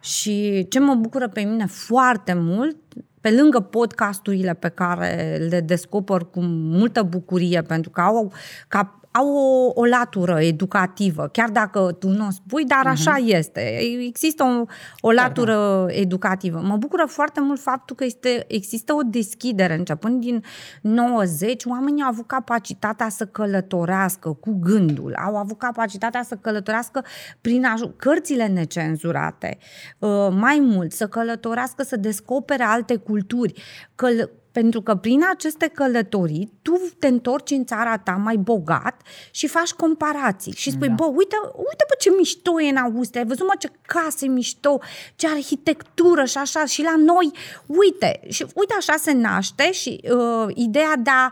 Și 0.00 0.66
ce 0.68 0.78
mă 0.78 0.94
bucură 0.94 1.28
pe 1.28 1.40
mine 1.40 1.66
foarte 1.66 2.32
mult 2.34 2.76
pe 3.22 3.30
lângă 3.30 3.60
podcasturile 3.60 4.54
pe 4.54 4.68
care 4.68 5.36
le 5.50 5.60
descoper 5.60 6.20
cu 6.20 6.40
multă 6.42 7.02
bucurie, 7.02 7.62
pentru 7.62 7.90
că 7.90 8.00
au 8.00 8.32
ca 8.68 9.00
au 9.12 9.28
o, 9.34 9.72
o 9.74 9.84
latură 9.84 10.40
educativă, 10.40 11.28
chiar 11.32 11.48
dacă 11.50 11.96
tu 11.98 12.08
nu 12.08 12.26
o 12.26 12.30
spui, 12.30 12.64
dar 12.64 12.86
așa 12.86 13.14
uh-huh. 13.14 13.26
este. 13.26 13.78
Există 14.06 14.42
o, 14.42 14.64
o 15.00 15.10
latură 15.10 15.54
da, 15.54 15.84
da. 15.86 15.92
educativă. 15.92 16.60
Mă 16.60 16.76
bucură 16.76 17.04
foarte 17.06 17.40
mult 17.40 17.60
faptul 17.60 17.96
că 17.96 18.04
este, 18.04 18.44
există 18.48 18.92
o 18.92 19.00
deschidere. 19.04 19.74
Începând 19.74 20.20
din 20.20 20.42
90, 20.80 21.64
oamenii 21.64 22.02
au 22.02 22.08
avut 22.08 22.26
capacitatea 22.26 23.08
să 23.08 23.26
călătorească 23.26 24.32
cu 24.32 24.58
gândul, 24.60 25.14
au 25.26 25.36
avut 25.36 25.58
capacitatea 25.58 26.22
să 26.22 26.34
călătorească 26.34 27.04
prin 27.40 27.64
aj- 27.64 27.96
cărțile 27.96 28.46
necenzurate, 28.46 29.58
uh, 29.98 30.28
mai 30.30 30.58
mult, 30.60 30.92
să 30.92 31.06
călătorească, 31.06 31.82
să 31.82 31.96
descopere 31.96 32.62
alte 32.62 32.96
culturi, 32.96 33.62
căl- 33.94 34.30
pentru 34.52 34.82
că 34.82 34.94
prin 34.94 35.20
aceste 35.30 35.68
călătorii 35.68 36.52
tu 36.62 36.80
te 36.98 37.06
întorci 37.06 37.50
în 37.50 37.64
țara 37.64 37.98
ta 37.98 38.12
mai 38.12 38.36
bogat 38.36 39.02
și 39.30 39.46
faci 39.46 39.72
comparații 39.72 40.52
și 40.52 40.70
spui, 40.70 40.88
da. 40.88 40.94
bă, 40.94 41.04
uite, 41.04 41.36
uite 41.56 41.84
pe 41.88 41.94
ce 41.98 42.10
mișto 42.16 42.60
e 42.60 42.68
în 42.68 42.76
Austria, 42.76 43.20
ai 43.20 43.26
văzut 43.26 43.46
mă 43.46 43.52
ce 43.58 43.70
case 43.82 44.26
mișto, 44.26 44.80
ce 45.16 45.28
arhitectură 45.28 46.24
și 46.24 46.38
așa 46.38 46.64
și 46.64 46.82
la 46.82 46.94
noi, 46.96 47.30
uite, 47.66 48.20
și 48.28 48.46
uite 48.54 48.74
așa 48.78 48.94
se 48.96 49.12
naște 49.12 49.72
și 49.72 50.00
uh, 50.10 50.46
ideea 50.54 50.96
de 50.96 51.10
a 51.10 51.30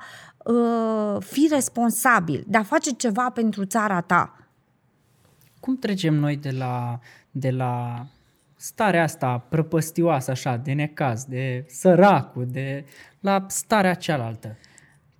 uh, 0.53 1.23
fi 1.23 1.49
responsabil, 1.50 2.45
de 2.47 2.57
a 2.59 2.62
face 2.62 2.91
ceva 2.91 3.31
pentru 3.31 3.65
țara 3.65 4.00
ta. 4.00 4.35
Cum 5.61 5.77
trecem 5.77 6.15
noi 6.15 6.37
de 6.37 6.50
la, 6.50 6.99
de 7.31 7.50
la 7.50 8.05
starea 8.61 9.02
asta 9.02 9.47
prăpăstioasă 9.49 10.31
așa, 10.31 10.57
de 10.57 10.73
necaz, 10.73 11.25
de 11.25 11.64
săracul, 11.69 12.47
de 12.50 12.85
la 13.21 13.45
starea 13.49 13.95
cealaltă. 13.95 14.57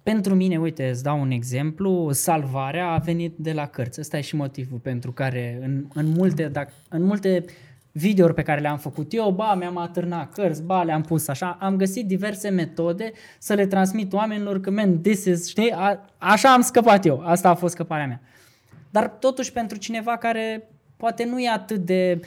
Pentru 0.02 0.35
mine, 0.35 0.59
uite, 0.59 0.88
îți 0.88 1.02
dau 1.02 1.20
un 1.20 1.30
exemplu, 1.30 2.12
salvarea 2.12 2.88
a 2.88 2.99
venit 2.99 3.35
de 3.37 3.52
la 3.52 3.66
cărți. 3.66 4.00
Ăsta 4.00 4.18
e 4.18 4.20
și 4.20 4.37
motivul 4.37 4.78
pentru 4.78 5.12
care 5.12 5.59
în, 5.62 5.85
în 5.94 6.06
multe, 6.06 6.49
dacă, 6.49 6.73
în 6.88 7.02
multe 7.02 7.44
videouri 7.92 8.35
pe 8.35 8.42
care 8.42 8.61
le-am 8.61 8.78
făcut 8.78 9.12
eu, 9.12 9.30
ba, 9.30 9.54
mi-am 9.54 9.76
atârnat 9.76 10.32
cărți, 10.32 10.62
ba, 10.62 10.82
le-am 10.82 11.02
pus 11.02 11.28
așa, 11.28 11.56
am 11.61 11.76
găsit 11.76 12.06
diverse 12.06 12.49
metode 12.49 13.12
să 13.38 13.54
le 13.54 13.66
transmit 13.66 14.12
oamenilor 14.12 14.61
că, 14.61 14.70
man, 14.70 15.00
this 15.00 15.25
is, 15.25 15.49
știi, 15.49 15.73
a, 15.73 16.04
așa 16.18 16.52
am 16.52 16.61
scăpat 16.61 17.06
eu, 17.06 17.23
asta 17.25 17.49
a 17.49 17.54
fost 17.54 17.75
scăparea 17.75 18.06
mea. 18.06 18.20
Dar 18.90 19.09
totuși 19.09 19.52
pentru 19.52 19.78
cineva 19.78 20.16
care 20.16 20.68
poate 20.97 21.25
nu 21.25 21.40
e 21.40 21.49
atât 21.49 21.85
de 21.85 22.20
uh, 22.20 22.26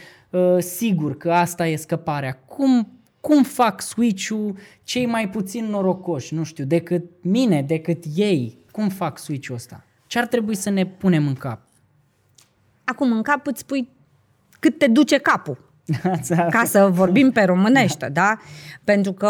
sigur 0.59 1.17
că 1.17 1.33
asta 1.33 1.67
e 1.67 1.75
scăparea, 1.75 2.33
cum 2.33 2.87
cum 3.23 3.43
fac 3.43 3.81
switch-ul 3.81 4.55
cei 4.83 5.05
mai 5.05 5.29
puțin 5.29 5.65
norocoși, 5.65 6.33
nu 6.33 6.43
știu, 6.43 6.65
decât 6.65 7.03
mine, 7.21 7.61
decât 7.61 8.03
ei? 8.15 8.57
Cum 8.71 8.89
fac 8.89 9.17
switch-ul 9.17 9.55
ăsta? 9.55 9.83
Ce 10.07 10.19
ar 10.19 10.27
trebui 10.27 10.55
să 10.55 10.69
ne 10.69 10.85
punem 10.85 11.27
în 11.27 11.33
cap? 11.33 11.59
Acum, 12.83 13.11
în 13.11 13.21
cap 13.21 13.47
îți 13.47 13.65
pui 13.65 13.89
cât 14.59 14.77
te 14.77 14.87
duce 14.87 15.17
capul. 15.17 15.71
ca 16.49 16.63
să 16.65 16.89
vorbim 16.91 17.31
pe 17.31 17.43
românește, 17.43 18.09
da? 18.09 18.37
Pentru 18.83 19.13
că 19.13 19.27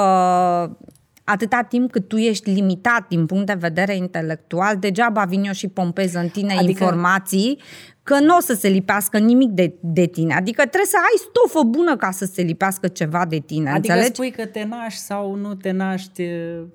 atâta 1.23 1.61
timp 1.61 1.91
cât 1.91 2.07
tu 2.07 2.17
ești 2.17 2.49
limitat 2.49 3.07
din 3.07 3.25
punct 3.25 3.45
de 3.45 3.53
vedere 3.53 3.95
intelectual, 3.95 4.77
degeaba 4.77 5.23
vin 5.23 5.43
eu 5.43 5.53
și 5.53 5.67
pompez 5.67 6.13
în 6.13 6.27
tine 6.27 6.53
adică... 6.53 6.69
informații 6.69 7.61
că 8.03 8.19
nu 8.19 8.35
o 8.35 8.39
să 8.39 8.53
se 8.53 8.67
lipească 8.67 9.17
nimic 9.17 9.49
de, 9.49 9.73
de 9.79 10.05
tine. 10.05 10.33
Adică 10.33 10.61
trebuie 10.61 10.85
să 10.85 10.97
ai 10.97 11.29
stofă 11.29 11.65
bună 11.65 11.95
ca 11.95 12.11
să 12.11 12.25
se 12.25 12.41
lipească 12.41 12.87
ceva 12.87 13.25
de 13.25 13.37
tine. 13.37 13.69
Adică 13.69 13.93
înțelegi? 13.93 14.15
spui 14.15 14.31
că 14.31 14.45
te 14.45 14.63
naști 14.63 14.99
sau 14.99 15.35
nu 15.35 15.55
te 15.55 15.71
naști 15.71 16.23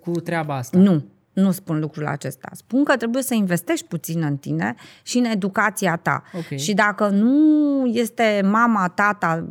cu 0.01 0.11
treaba 0.11 0.57
asta. 0.57 0.79
Nu. 0.79 1.05
Nu 1.39 1.51
spun 1.51 1.79
lucrul 1.79 2.07
acesta. 2.07 2.49
Spun 2.53 2.85
că 2.85 2.97
trebuie 2.97 3.23
să 3.23 3.35
investești 3.35 3.87
puțin 3.87 4.23
în 4.23 4.37
tine 4.37 4.75
și 5.03 5.19
în 5.19 5.25
educația 5.25 5.97
ta. 5.97 6.23
Okay. 6.33 6.59
Și 6.59 6.75
dacă 6.75 7.09
nu 7.09 7.85
este 7.87 8.41
mama, 8.45 8.89
tata, 8.89 9.47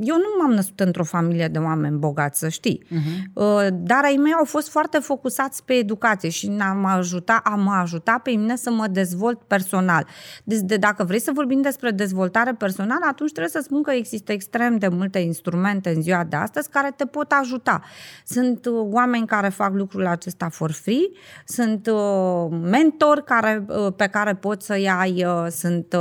eu 0.00 0.16
nu 0.16 0.28
m-am 0.40 0.52
născut 0.52 0.80
într-o 0.80 1.04
familie 1.04 1.48
de 1.48 1.58
oameni 1.58 1.98
bogați, 1.98 2.38
să 2.38 2.48
știi. 2.48 2.86
Uh-huh. 2.86 3.68
Dar 3.72 4.04
ai 4.04 4.16
mei 4.22 4.32
au 4.32 4.44
fost 4.44 4.68
foarte 4.68 4.98
focusați 4.98 5.64
pe 5.64 5.72
educație 5.72 6.28
și 6.28 6.56
am 6.60 6.84
ajutat, 6.84 7.40
am 7.46 7.68
ajutat 7.68 8.22
pe 8.22 8.30
mine 8.30 8.56
să 8.56 8.70
mă 8.70 8.86
dezvolt 8.86 9.40
personal. 9.42 10.06
Deci, 10.44 10.60
de, 10.60 10.76
dacă 10.76 11.04
vrei 11.04 11.20
să 11.20 11.30
vorbim 11.34 11.60
despre 11.60 11.90
dezvoltare 11.90 12.52
personală, 12.52 13.04
atunci 13.08 13.30
trebuie 13.30 13.52
să 13.52 13.60
spun 13.62 13.82
că 13.82 13.90
există 13.90 14.32
extrem 14.32 14.78
de 14.78 14.88
multe 14.88 15.18
instrumente 15.18 15.92
în 15.94 16.02
ziua 16.02 16.24
de 16.24 16.36
astăzi 16.36 16.68
care 16.68 16.92
te 16.96 17.04
pot 17.04 17.32
ajuta. 17.40 17.80
Sunt 18.24 18.66
uh, 18.66 18.72
oameni 18.74 19.26
care 19.26 19.48
fac 19.48 19.74
lucrul 19.74 20.06
acesta 20.06 20.48
for 20.48 20.70
free, 20.70 21.08
sunt 21.44 21.86
uh, 21.86 22.46
mentori 22.50 23.24
care, 23.24 23.64
uh, 23.68 23.92
pe 23.96 24.06
care 24.06 24.34
poți 24.34 24.66
să-i 24.66 24.88
ai, 24.88 25.24
uh, 25.24 25.46
sunt 25.50 25.96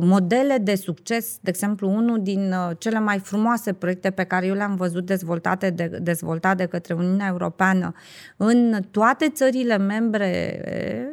modele 0.00 0.58
de 0.58 0.74
succes, 0.74 1.36
de 1.40 1.50
exemplu, 1.50 1.90
unul 1.90 2.22
din 2.22 2.54
cele 2.78 2.98
mai 2.98 3.18
frumoase 3.18 3.72
proiecte 3.72 4.10
pe 4.10 4.24
care 4.24 4.46
eu 4.46 4.54
le-am 4.54 4.74
văzut 4.74 5.06
dezvoltate 5.06 5.70
de, 5.70 5.98
dezvoltate 6.02 6.54
de 6.54 6.68
către 6.68 6.94
Uniunea 6.94 7.26
Europeană 7.26 7.94
în 8.36 8.82
toate 8.90 9.28
țările 9.28 9.78
membre 9.78 10.62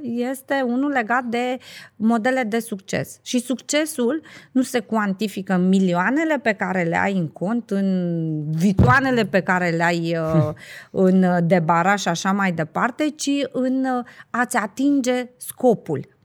este 0.01 0.63
unul 0.65 0.91
legat 0.91 1.23
de 1.23 1.57
modele 1.95 2.43
de 2.43 2.59
succes. 2.59 3.19
Și 3.21 3.39
succesul 3.39 4.21
nu 4.51 4.61
se 4.61 4.79
cuantifică 4.79 5.53
în 5.53 5.67
milioanele 5.67 6.37
pe 6.37 6.53
care 6.53 6.83
le 6.83 6.97
ai 6.97 7.17
în 7.17 7.27
cont, 7.27 7.69
în 7.69 8.51
vitoanele 8.51 9.25
pe 9.25 9.41
care 9.41 9.69
le 9.69 9.83
ai 9.83 10.17
în 10.91 11.25
debaraș 11.47 12.01
și 12.01 12.07
așa 12.07 12.31
mai 12.31 12.51
departe, 12.51 13.09
ci 13.15 13.29
în 13.51 13.85
a-ți 14.29 14.57
atinge 14.57 15.29
scopul. 15.37 16.17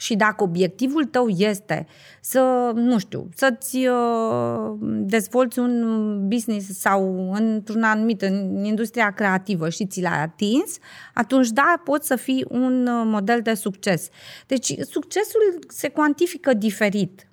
Și 0.00 0.16
dacă 0.16 0.42
obiectivul 0.42 1.04
tău 1.04 1.28
este 1.28 1.86
să, 2.20 2.72
nu 2.74 2.98
știu, 2.98 3.28
să-ți 3.34 3.76
uh, 3.76 4.72
dezvolți 4.80 5.58
un 5.58 5.84
business 6.28 6.78
sau 6.78 7.32
într-un 7.32 7.82
anumit, 7.82 8.22
în 8.22 8.64
industria 8.64 9.10
creativă 9.10 9.68
și 9.68 9.86
ți 9.86 10.00
l-ai 10.00 10.22
atins, 10.22 10.78
atunci 11.14 11.48
da, 11.48 11.80
poți 11.84 12.06
să 12.06 12.16
fii 12.16 12.46
un 12.48 12.86
uh, 12.86 13.02
model 13.04 13.40
de 13.42 13.54
succes. 13.54 14.08
Deci 14.46 14.74
succesul 14.80 15.58
se 15.68 15.88
cuantifică 15.88 16.54
diferit 16.54 17.28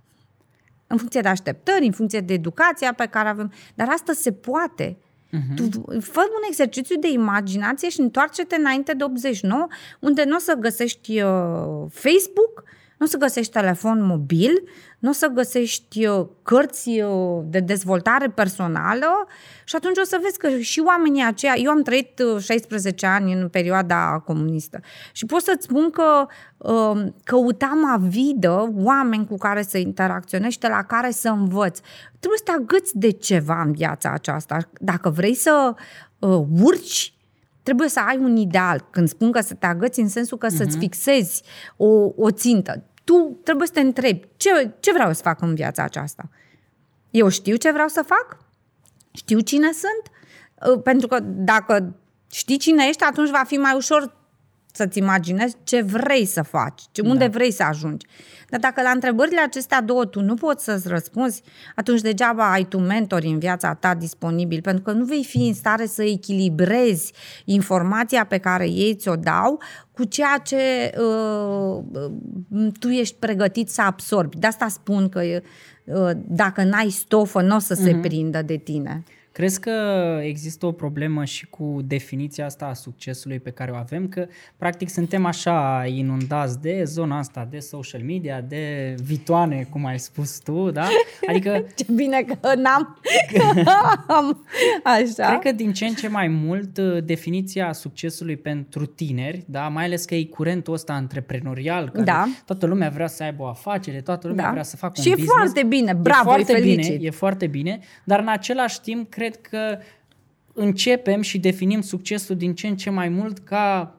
în 0.88 0.98
funcție 0.98 1.22
de 1.22 1.27
așteptări, 1.27 1.86
în 1.86 1.91
funcție 1.91 2.19
de 2.19 2.34
educația 2.34 2.93
pe 2.93 3.05
care 3.05 3.29
avem, 3.29 3.51
dar 3.75 3.88
asta 3.89 4.13
se 4.13 4.31
poate. 4.31 4.98
Uh-huh. 5.36 5.56
Tu 5.56 6.00
fă 6.00 6.20
un 6.20 6.44
exercițiu 6.48 7.00
de 7.00 7.12
imaginație 7.12 7.89
și 7.89 8.00
întoarce-te 8.00 8.56
înainte 8.56 8.94
de 8.94 9.04
89, 9.04 9.68
unde 10.00 10.24
nu 10.24 10.36
o 10.36 10.39
să 10.39 10.54
găsești 10.60 11.22
uh, 11.22 11.86
Facebook, 11.89 12.63
nu 12.98 13.06
o 13.06 13.10
să 13.10 13.18
găsești 13.18 13.52
telefon 13.52 14.06
mobil, 14.06 14.64
nu 15.00 15.10
o 15.10 15.14
să 15.14 15.28
găsești 15.28 16.06
uh, 16.06 16.25
cărți 16.44 16.90
uh, 16.90 17.44
de 17.46 17.60
dezvoltare 17.60 18.30
personală 18.30 19.28
și 19.64 19.75
atunci 19.75 19.98
o 19.98 20.04
să 20.04 20.20
vezi 20.22 20.38
că 20.38 20.58
și 20.58 20.80
oamenii 20.86 21.24
aceia, 21.24 21.54
eu 21.58 21.72
am 21.72 21.82
trăit 21.82 22.22
16 22.40 23.06
uh, 23.06 23.12
ani 23.16 23.34
în 23.34 23.50
perioada 23.50 24.22
comunistă 24.25 24.80
și 25.12 25.25
pot 25.25 25.42
să-ți 25.42 25.64
spun 25.64 25.90
că 25.90 26.25
um, 26.58 27.16
căutam 27.24 27.94
avidă 27.94 28.72
oameni 28.75 29.28
cu 29.28 29.38
care 29.38 29.62
să 29.62 29.78
interacționezi 29.78 30.60
de 30.60 30.68
la 30.68 30.84
care 30.84 31.12
să 31.12 31.30
învăț. 31.30 31.80
Trebuie 32.20 32.40
să 32.40 32.44
te 32.44 32.52
agăți 32.52 32.98
de 32.98 33.10
ceva 33.10 33.62
în 33.62 33.72
viața 33.72 34.12
aceasta. 34.12 34.58
Dacă 34.80 35.10
vrei 35.10 35.36
să 35.36 35.74
urci 36.62 37.14
trebuie 37.65 37.89
să 37.89 38.00
ai 38.07 38.17
un 38.17 38.36
ideal. 38.36 38.88
Când 38.91 39.07
spun 39.07 39.31
că 39.31 39.41
să 39.41 39.53
te 39.53 39.65
agăți 39.65 40.00
în 40.00 40.10
sensul 40.10 40.38
că 40.38 40.48
uh-huh. 40.48 40.57
să-ți 40.57 40.77
mhm. 40.77 40.79
fixezi 40.79 41.43
o, 41.77 41.88
o 42.15 42.31
țintă 42.31 42.84
tu 43.05 43.39
trebuie 43.43 43.67
să 43.67 43.74
te 43.74 43.79
întrebi 43.79 44.27
ce, 44.38 44.72
ce 44.79 44.91
vreau 44.91 45.13
să 45.13 45.22
fac 45.22 45.41
în 45.41 45.55
viața 45.55 45.84
aceasta. 45.84 46.29
Eu 47.10 47.27
știu 47.27 47.55
ce 47.55 47.72
vreau 47.72 47.88
să 47.88 48.03
fac? 48.05 48.38
Știu 49.12 49.39
cine 49.39 49.69
sunt? 49.72 50.15
Uh, 50.74 50.81
pentru 50.84 51.07
că 51.07 51.19
dacă 51.22 51.95
știi 52.31 52.57
cine 52.57 52.86
ești, 52.88 53.03
atunci 53.03 53.29
va 53.29 53.43
fi 53.45 53.57
mai 53.57 53.75
ușor 53.75 54.15
să-ți 54.75 54.98
imaginezi 54.98 55.55
ce 55.63 55.82
vrei 55.82 56.25
să 56.25 56.41
faci, 56.41 56.82
ce, 56.91 57.01
unde 57.01 57.25
da. 57.25 57.32
vrei 57.32 57.51
să 57.51 57.63
ajungi. 57.63 58.05
Dar 58.50 58.60
dacă 58.60 58.82
la 58.82 58.89
întrebările 58.89 59.41
acestea 59.41 59.82
două 59.82 60.05
tu 60.05 60.22
nu 60.22 60.34
poți 60.34 60.63
să-ți 60.63 60.88
răspunzi, 60.88 61.41
atunci 61.75 62.01
degeaba 62.01 62.51
ai 62.51 62.63
tu 62.63 62.79
mentori 62.79 63.27
în 63.27 63.39
viața 63.39 63.74
ta 63.74 63.96
disponibil, 63.96 64.62
pentru 64.62 64.84
că 64.84 64.91
nu 64.91 65.05
vei 65.05 65.24
fi 65.24 65.48
în 65.48 65.53
stare 65.53 65.86
să 65.86 66.03
echilibrezi 66.03 67.13
informația 67.46 68.25
pe 68.25 68.38
care 68.38 68.70
ei 68.70 68.96
ți-o 68.96 69.15
dau 69.15 69.62
cu 69.91 70.03
ceea 70.03 70.41
ce 70.44 70.94
uh, 71.00 71.84
tu 72.79 72.88
ești 72.88 73.15
pregătit 73.20 73.70
să 73.70 73.82
absorbi. 73.82 74.38
De 74.38 74.48
asta 74.48 74.67
spun 74.67 75.10
că 75.10 75.22
uh, 75.22 76.10
dacă 76.15 76.63
n-ai 76.63 76.89
stofă, 76.89 77.41
nu 77.41 77.55
o 77.55 77.60
să 77.60 77.74
se 77.74 77.98
uh-huh. 77.98 78.01
prindă 78.01 78.41
de 78.41 78.55
tine. 78.55 79.03
Crezi 79.36 79.60
că 79.60 79.72
există 80.22 80.65
o 80.65 80.72
problemă 80.72 81.25
și 81.25 81.46
cu 81.46 81.80
definiția 81.86 82.46
asta 82.46 82.65
a 82.65 82.74
succesului 82.74 83.39
pe 83.39 83.50
care 83.50 83.72
o 83.72 83.75
avem? 83.75 84.08
Că, 84.08 84.27
practic, 84.58 84.89
suntem 84.89 85.25
așa 85.25 85.86
inundați 85.88 86.62
de 86.62 86.84
zona 86.84 87.18
asta, 87.18 87.48
de 87.50 87.60
social 87.60 88.01
media, 88.01 88.42
de 88.42 88.96
vitoane, 89.04 89.68
cum 89.70 89.86
ai 89.86 90.00
spus 90.00 90.38
tu, 90.38 90.72
da? 90.72 90.88
Adică... 91.27 91.65
Ce 91.75 91.86
bine 91.96 92.24
că 92.24 92.56
n-am... 92.56 93.00
așa. 94.98 95.27
Cred 95.27 95.39
că 95.42 95.51
din 95.51 95.74
ce 95.74 95.86
în 95.86 95.94
ce 95.94 96.08
mai 96.08 96.27
mult 96.27 96.77
uh, 96.77 97.04
definiția 97.04 97.74
succesului 97.74 98.38
pentru 98.38 98.86
tineri, 98.86 99.44
da? 99.46 99.68
Mai 99.68 99.86
ales 99.86 100.06
că 100.06 100.15
e 100.15 100.24
curentul 100.24 100.74
ăsta 100.74 100.94
antreprenorial, 100.94 101.89
care 101.89 102.04
da. 102.04 102.25
toată 102.46 102.65
lumea 102.65 102.89
vrea 102.89 103.08
să 103.08 103.24
aibă 103.24 103.44
o 103.44 103.48
afacere, 103.48 104.01
toată 104.01 104.27
lumea 104.27 104.46
da. 104.46 104.51
vrea 104.51 104.63
să 104.63 104.77
facă 104.77 105.01
și 105.01 105.08
un 105.08 105.13
business. 105.13 105.32
Și 105.32 105.38
e 105.38 105.44
foarte 105.44 105.63
bine, 105.63 105.94
bravo, 105.94 106.30
e 106.30 106.44
foarte 106.44 106.62
bine, 106.62 106.98
e 107.01 107.10
foarte 107.10 107.48
bine, 107.48 107.80
dar 108.04 108.20
în 108.20 108.27
același 108.27 108.82
timp 108.82 109.10
cred 109.10 109.25
cred 109.27 109.41
că 109.41 109.77
începem 110.53 111.22
și 111.22 111.39
definim 111.39 111.82
succesul 111.82 112.36
din 112.36 112.55
ce 112.55 112.67
în 112.67 112.77
ce 112.77 112.89
mai 112.89 113.10
mult 113.10 113.39
ca 113.39 113.96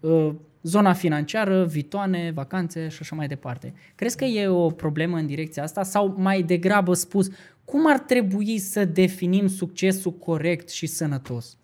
uh, 0.00 0.30
zona 0.62 0.92
financiară, 0.92 1.64
vitoane, 1.64 2.30
vacanțe 2.34 2.88
și 2.88 2.98
așa 3.00 3.16
mai 3.16 3.26
departe. 3.26 3.74
Crezi 3.94 4.16
că 4.16 4.24
e 4.24 4.46
o 4.48 4.70
problemă 4.70 5.16
în 5.16 5.26
direcția 5.26 5.62
asta 5.62 5.82
sau 5.82 6.14
mai 6.18 6.42
degrabă 6.42 6.94
spus, 6.94 7.28
cum 7.64 7.86
ar 7.86 7.98
trebui 7.98 8.58
să 8.58 8.84
definim 8.84 9.46
succesul 9.46 10.12
corect 10.12 10.68
și 10.68 10.86
sănătos? 10.86 11.56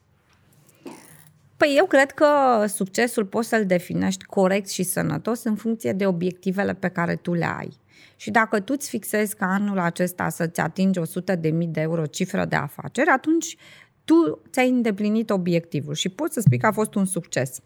Păi 1.57 1.75
eu 1.77 1.87
cred 1.87 2.11
că 2.11 2.27
succesul 2.67 3.25
poți 3.25 3.49
să-l 3.49 3.67
definești 3.67 4.25
corect 4.25 4.69
și 4.69 4.83
sănătos 4.83 5.45
în 5.45 5.55
funcție 5.55 5.93
de 5.93 6.07
obiectivele 6.07 6.75
pe 6.75 6.89
care 6.89 7.17
tu 7.17 7.33
le 7.33 7.45
ai. 7.59 7.80
Și 8.17 8.31
dacă 8.31 8.61
tu 8.61 8.73
îți 8.77 8.89
fixezi 8.89 9.37
ca 9.37 9.47
anul 9.47 9.79
acesta 9.79 10.29
să-ți 10.29 10.61
atingi 10.61 10.99
100 10.99 11.35
de 11.35 11.49
mii 11.49 11.67
de 11.67 11.81
euro 11.81 12.07
cifră 12.07 12.45
de 12.45 12.57
afaceri, 12.57 13.09
atunci 13.09 13.57
tu 14.05 14.43
ți-ai 14.51 14.69
îndeplinit 14.69 15.31
obiectivul 15.31 15.95
și 15.95 16.09
poți 16.09 16.35
să 16.35 16.41
spui 16.41 16.59
că 16.59 16.67
a 16.67 16.73
fost 16.73 16.95
un 16.95 17.05
succes. 17.05 17.61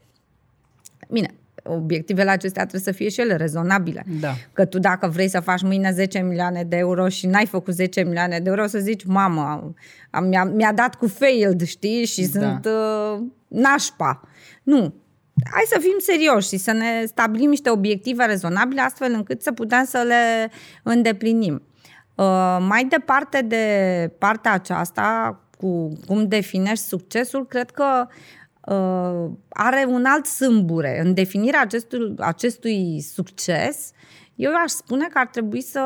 Bine, 1.08 1.34
obiectivele 1.62 2.30
acestea 2.30 2.62
trebuie 2.62 2.82
să 2.82 2.92
fie 2.92 3.08
și 3.08 3.20
ele 3.20 3.36
rezonabile. 3.36 4.04
Da. 4.20 4.34
Că 4.52 4.64
tu 4.64 4.78
dacă 4.78 5.08
vrei 5.08 5.28
să 5.28 5.40
faci 5.40 5.62
mâine 5.62 5.90
10 5.90 6.18
milioane 6.18 6.64
de 6.64 6.76
euro 6.76 7.08
și 7.08 7.26
n-ai 7.26 7.46
făcut 7.46 7.74
10 7.74 8.02
milioane 8.02 8.38
de 8.38 8.48
euro, 8.48 8.62
o 8.62 8.66
să 8.66 8.78
zici, 8.78 9.04
mamă, 9.04 9.74
am, 10.10 10.24
mi-a, 10.24 10.44
mi-a 10.44 10.72
dat 10.72 10.94
cu 10.94 11.06
failed, 11.06 11.62
știi, 11.62 12.04
și 12.04 12.28
da. 12.28 12.40
sunt 12.40 12.64
uh, 12.64 13.22
nașpa. 13.48 14.28
Nu, 14.62 14.94
hai 15.50 15.62
să 15.66 15.78
fim 15.80 15.96
serioși 15.98 16.48
și 16.48 16.56
să 16.56 16.72
ne 16.72 17.04
stabilim 17.06 17.48
niște 17.48 17.70
obiective 17.70 18.24
rezonabile 18.24 18.80
astfel 18.80 19.12
încât 19.12 19.42
să 19.42 19.52
putem 19.52 19.84
să 19.84 19.98
le 20.06 20.50
îndeplinim. 20.82 21.62
Uh, 22.14 22.56
mai 22.68 22.84
departe 22.84 23.42
de 23.42 23.66
partea 24.18 24.52
aceasta, 24.52 25.38
cu 25.58 25.92
cum 26.06 26.28
definești 26.28 26.84
succesul, 26.84 27.46
cred 27.46 27.70
că 27.70 28.06
uh, 28.60 29.30
are 29.48 29.84
un 29.88 30.04
alt 30.04 30.26
sâmbure. 30.26 31.00
În 31.04 31.14
definirea 31.14 31.60
acestui, 31.60 32.14
acestui 32.18 33.00
succes, 33.00 33.90
eu 34.34 34.52
aș 34.64 34.70
spune 34.70 35.06
că 35.06 35.18
ar 35.18 35.26
trebui 35.26 35.62
să 35.62 35.82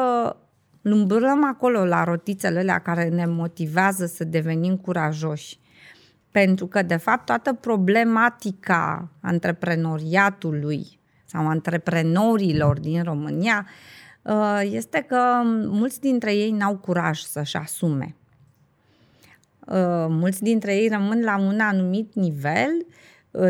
lumbrăm 0.83 1.45
acolo 1.45 1.85
la 1.85 2.05
rotițele 2.05 2.59
alea 2.59 2.79
care 2.79 3.09
ne 3.09 3.27
motivează 3.27 4.07
să 4.07 4.25
devenim 4.25 4.77
curajoși 4.77 5.59
pentru 6.31 6.67
că, 6.67 6.83
de 6.83 6.97
fapt, 6.97 7.25
toată 7.25 7.53
problematica 7.53 9.09
antreprenoriatului 9.21 10.99
sau 11.25 11.49
antreprenorilor 11.49 12.81
din 12.81 13.03
România 13.03 13.67
uh, 14.23 14.61
este 14.63 15.05
că 15.09 15.41
mulți 15.67 16.01
dintre 16.01 16.35
ei 16.35 16.51
n-au 16.51 16.77
curaj 16.77 17.21
să-și 17.21 17.57
asume. 17.57 18.15
Uh, 19.67 20.07
mulți 20.09 20.43
dintre 20.43 20.77
ei 20.77 20.89
rămân 20.89 21.23
la 21.23 21.39
un 21.39 21.61
anumit 21.61 22.15
nivel, 22.15 22.87
uh, 23.31 23.49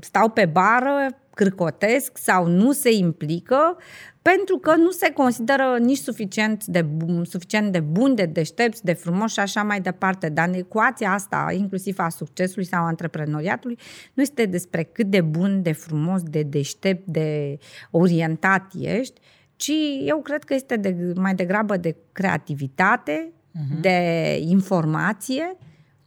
stau 0.00 0.28
pe 0.28 0.46
bară, 0.46 1.08
cârcotesc 1.38 2.16
sau 2.16 2.46
nu 2.46 2.72
se 2.72 2.92
implică 2.92 3.76
pentru 4.22 4.58
că 4.58 4.76
nu 4.76 4.90
se 4.90 5.10
consideră 5.10 5.76
nici 5.80 5.98
suficient 5.98 6.64
de, 6.64 6.82
bun, 6.82 7.24
suficient 7.24 7.72
de 7.72 7.80
bun, 7.80 8.14
de 8.14 8.24
deștepți, 8.24 8.84
de 8.84 8.92
frumos 8.92 9.32
și 9.32 9.40
așa 9.40 9.62
mai 9.62 9.80
departe. 9.80 10.28
Dar 10.28 10.48
în 10.48 10.54
ecuația 10.54 11.12
asta, 11.12 11.46
inclusiv 11.56 11.98
a 11.98 12.08
succesului 12.08 12.66
sau 12.66 12.82
a 12.82 12.86
antreprenoriatului, 12.86 13.78
nu 14.14 14.22
este 14.22 14.44
despre 14.44 14.82
cât 14.82 15.06
de 15.06 15.20
bun, 15.20 15.62
de 15.62 15.72
frumos, 15.72 16.22
de 16.22 16.42
deștept, 16.42 17.06
de 17.06 17.58
orientat 17.90 18.72
ești, 18.80 19.20
ci 19.56 19.72
eu 20.04 20.20
cred 20.20 20.44
că 20.44 20.54
este 20.54 20.76
de, 20.76 21.12
mai 21.16 21.34
degrabă 21.34 21.76
de 21.76 21.96
creativitate, 22.12 23.32
uh-huh. 23.32 23.80
de 23.80 23.98
informație. 24.40 25.56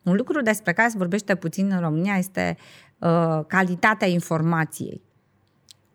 Un 0.04 0.16
lucru 0.16 0.42
despre 0.42 0.74
care 0.74 0.90
se 0.90 0.98
vorbește 0.98 1.36
puțin 1.36 1.72
în 1.72 1.80
România 1.80 2.16
este 2.18 2.58
uh, 3.00 3.40
calitatea 3.48 4.08
informației 4.08 5.10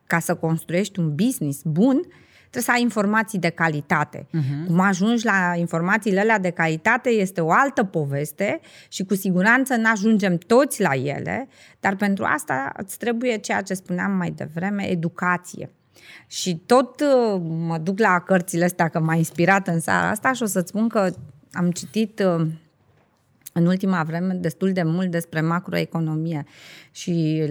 ca 0.06 0.18
să 0.18 0.34
construiești 0.34 0.98
un 0.98 1.14
business 1.14 1.62
bun, 1.64 2.00
trebuie 2.40 2.62
să 2.62 2.70
ai 2.70 2.82
informații 2.82 3.38
de 3.38 3.48
calitate. 3.48 4.26
Uh-huh. 4.26 4.66
Cum 4.66 4.80
ajungi 4.80 5.24
la 5.24 5.54
informațiile 5.56 6.20
alea 6.20 6.38
de 6.38 6.50
calitate 6.50 7.08
este 7.08 7.40
o 7.40 7.50
altă 7.50 7.84
poveste 7.84 8.60
și 8.88 9.04
cu 9.04 9.14
siguranță 9.14 9.76
nu 9.76 9.90
ajungem 9.90 10.36
toți 10.36 10.82
la 10.82 10.94
ele, 10.94 11.48
dar 11.80 11.96
pentru 11.96 12.24
asta 12.24 12.72
îți 12.76 12.98
trebuie 12.98 13.36
ceea 13.36 13.60
ce 13.60 13.74
spuneam 13.74 14.12
mai 14.12 14.30
devreme, 14.30 14.88
educație. 14.88 15.70
Și 16.26 16.56
tot 16.66 17.00
uh, 17.00 17.40
mă 17.66 17.78
duc 17.78 17.98
la 17.98 18.20
cărțile 18.20 18.64
astea, 18.64 18.88
că 18.88 19.00
m-a 19.00 19.14
inspirat 19.14 19.68
în 19.68 19.80
seara 19.80 20.08
asta 20.08 20.32
și 20.32 20.42
o 20.42 20.46
să-ți 20.46 20.68
spun 20.68 20.88
că 20.88 21.10
am 21.52 21.70
citit 21.70 22.22
uh, 22.38 22.46
în 23.56 23.66
ultima 23.66 24.02
vreme 24.02 24.34
destul 24.34 24.72
de 24.72 24.82
mult 24.82 25.10
despre 25.10 25.40
macroeconomie 25.40 26.44
și 26.90 27.44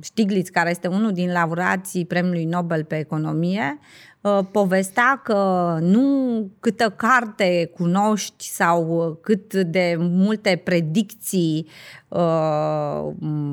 Stiglitz, 0.00 0.48
care 0.48 0.70
este 0.70 0.86
unul 0.86 1.12
din 1.12 1.32
laureații 1.32 2.04
premiului 2.04 2.44
Nobel 2.44 2.84
pe 2.84 2.98
economie, 2.98 3.78
uh, 4.20 4.38
povestea 4.52 5.20
că 5.24 5.78
nu 5.80 6.50
câtă 6.60 6.90
carte 6.90 7.70
cunoști 7.74 8.44
sau 8.44 9.18
cât 9.22 9.54
de 9.54 9.96
multe 9.98 10.60
predicții 10.64 11.66
uh, 12.08 13.06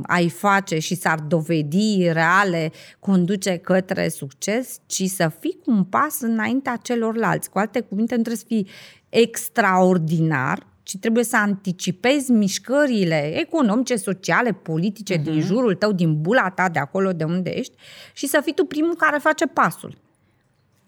ai 0.04 0.30
face 0.30 0.80
și 0.80 0.96
s-ar 0.96 1.20
dovedi 1.20 2.10
reale 2.12 2.72
conduce 3.00 3.58
către 3.58 4.10
succes, 4.10 4.78
ci 4.86 5.04
să 5.04 5.32
fii 5.40 5.60
cu 5.64 5.72
un 5.72 5.84
pas 5.84 6.22
înaintea 6.22 6.80
celorlalți. 6.82 7.50
Cu 7.50 7.58
alte 7.58 7.80
cuvinte, 7.80 8.16
nu 8.16 8.22
trebuie 8.22 8.36
să 8.36 8.46
fii 8.48 8.68
extraordinar, 9.10 10.68
ci 10.90 10.98
trebuie 10.98 11.24
să 11.24 11.38
anticipezi 11.38 12.32
mișcările 12.32 13.40
economice, 13.40 13.96
sociale, 13.96 14.52
politice 14.52 15.18
uh-huh. 15.18 15.24
din 15.24 15.34
mhm. 15.36 15.46
jurul 15.46 15.76
tău, 15.76 15.92
din 15.92 16.22
bula 16.22 16.50
ta, 16.50 16.70
de 16.70 16.80
acolo 16.80 17.12
de 17.12 17.24
unde 17.24 17.50
ești 17.50 17.74
și 18.14 18.28
să 18.28 18.42
fii 18.44 18.54
tu 18.54 18.66
primul 18.66 18.96
care 18.96 19.18
face 19.18 19.46
pasul. 19.46 19.98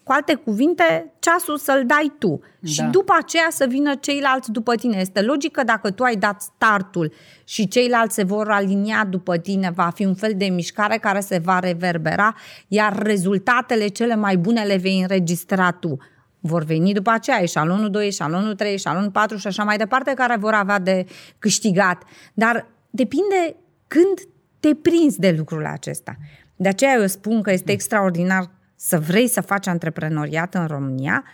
Cu 0.02 0.12
alte 0.12 0.34
cuvinte, 0.34 1.12
ceasul 1.18 1.58
să-l 1.58 1.84
dai 1.86 2.12
tu 2.18 2.40
da. 2.60 2.70
și 2.70 2.82
după 2.82 3.14
aceea 3.18 3.46
să 3.50 3.66
vină 3.68 3.94
ceilalți 3.94 4.50
după 4.50 4.74
tine. 4.74 4.96
Este 4.96 5.22
logică 5.22 5.64
dacă 5.64 5.90
tu 5.90 6.02
ai 6.02 6.16
dat 6.16 6.40
startul 6.40 7.12
și 7.44 7.68
ceilalți 7.68 8.14
se 8.14 8.24
vor 8.24 8.50
alinia 8.50 9.04
după 9.04 9.36
tine, 9.36 9.70
va 9.74 9.90
fi 9.94 10.04
un 10.04 10.14
fel 10.14 10.32
de 10.36 10.44
mișcare 10.44 10.96
care 10.96 11.20
se 11.20 11.38
va 11.44 11.58
reverbera, 11.58 12.34
iar 12.68 13.02
rezultatele 13.02 13.86
cele 13.86 14.14
mai 14.14 14.36
bune 14.36 14.62
le 14.62 14.76
vei 14.76 15.00
înregistra 15.00 15.70
tu 15.70 15.98
vor 16.44 16.64
veni 16.64 16.92
după 16.92 17.10
aceea 17.10 17.42
eșalonul 17.42 17.90
2, 17.90 18.06
eșalonul 18.06 18.54
3, 18.54 18.72
eșalonul 18.72 19.10
4 19.10 19.36
și 19.36 19.46
așa 19.46 19.64
mai 19.64 19.76
departe, 19.76 20.14
care 20.14 20.36
vor 20.36 20.52
avea 20.52 20.78
de 20.78 21.06
câștigat. 21.38 22.02
Dar 22.34 22.66
depinde 22.90 23.56
când 23.86 24.18
te 24.60 24.74
prinzi 24.74 25.18
de 25.18 25.34
lucrul 25.36 25.66
acesta. 25.66 26.16
De 26.56 26.68
aceea 26.68 26.94
eu 26.94 27.06
spun 27.06 27.42
că 27.42 27.52
este 27.52 27.72
extraordinar 27.72 28.50
să 28.76 28.98
vrei 28.98 29.28
să 29.28 29.40
faci 29.40 29.66
antreprenoriat 29.66 30.54
în 30.54 30.66
România, 30.66 31.24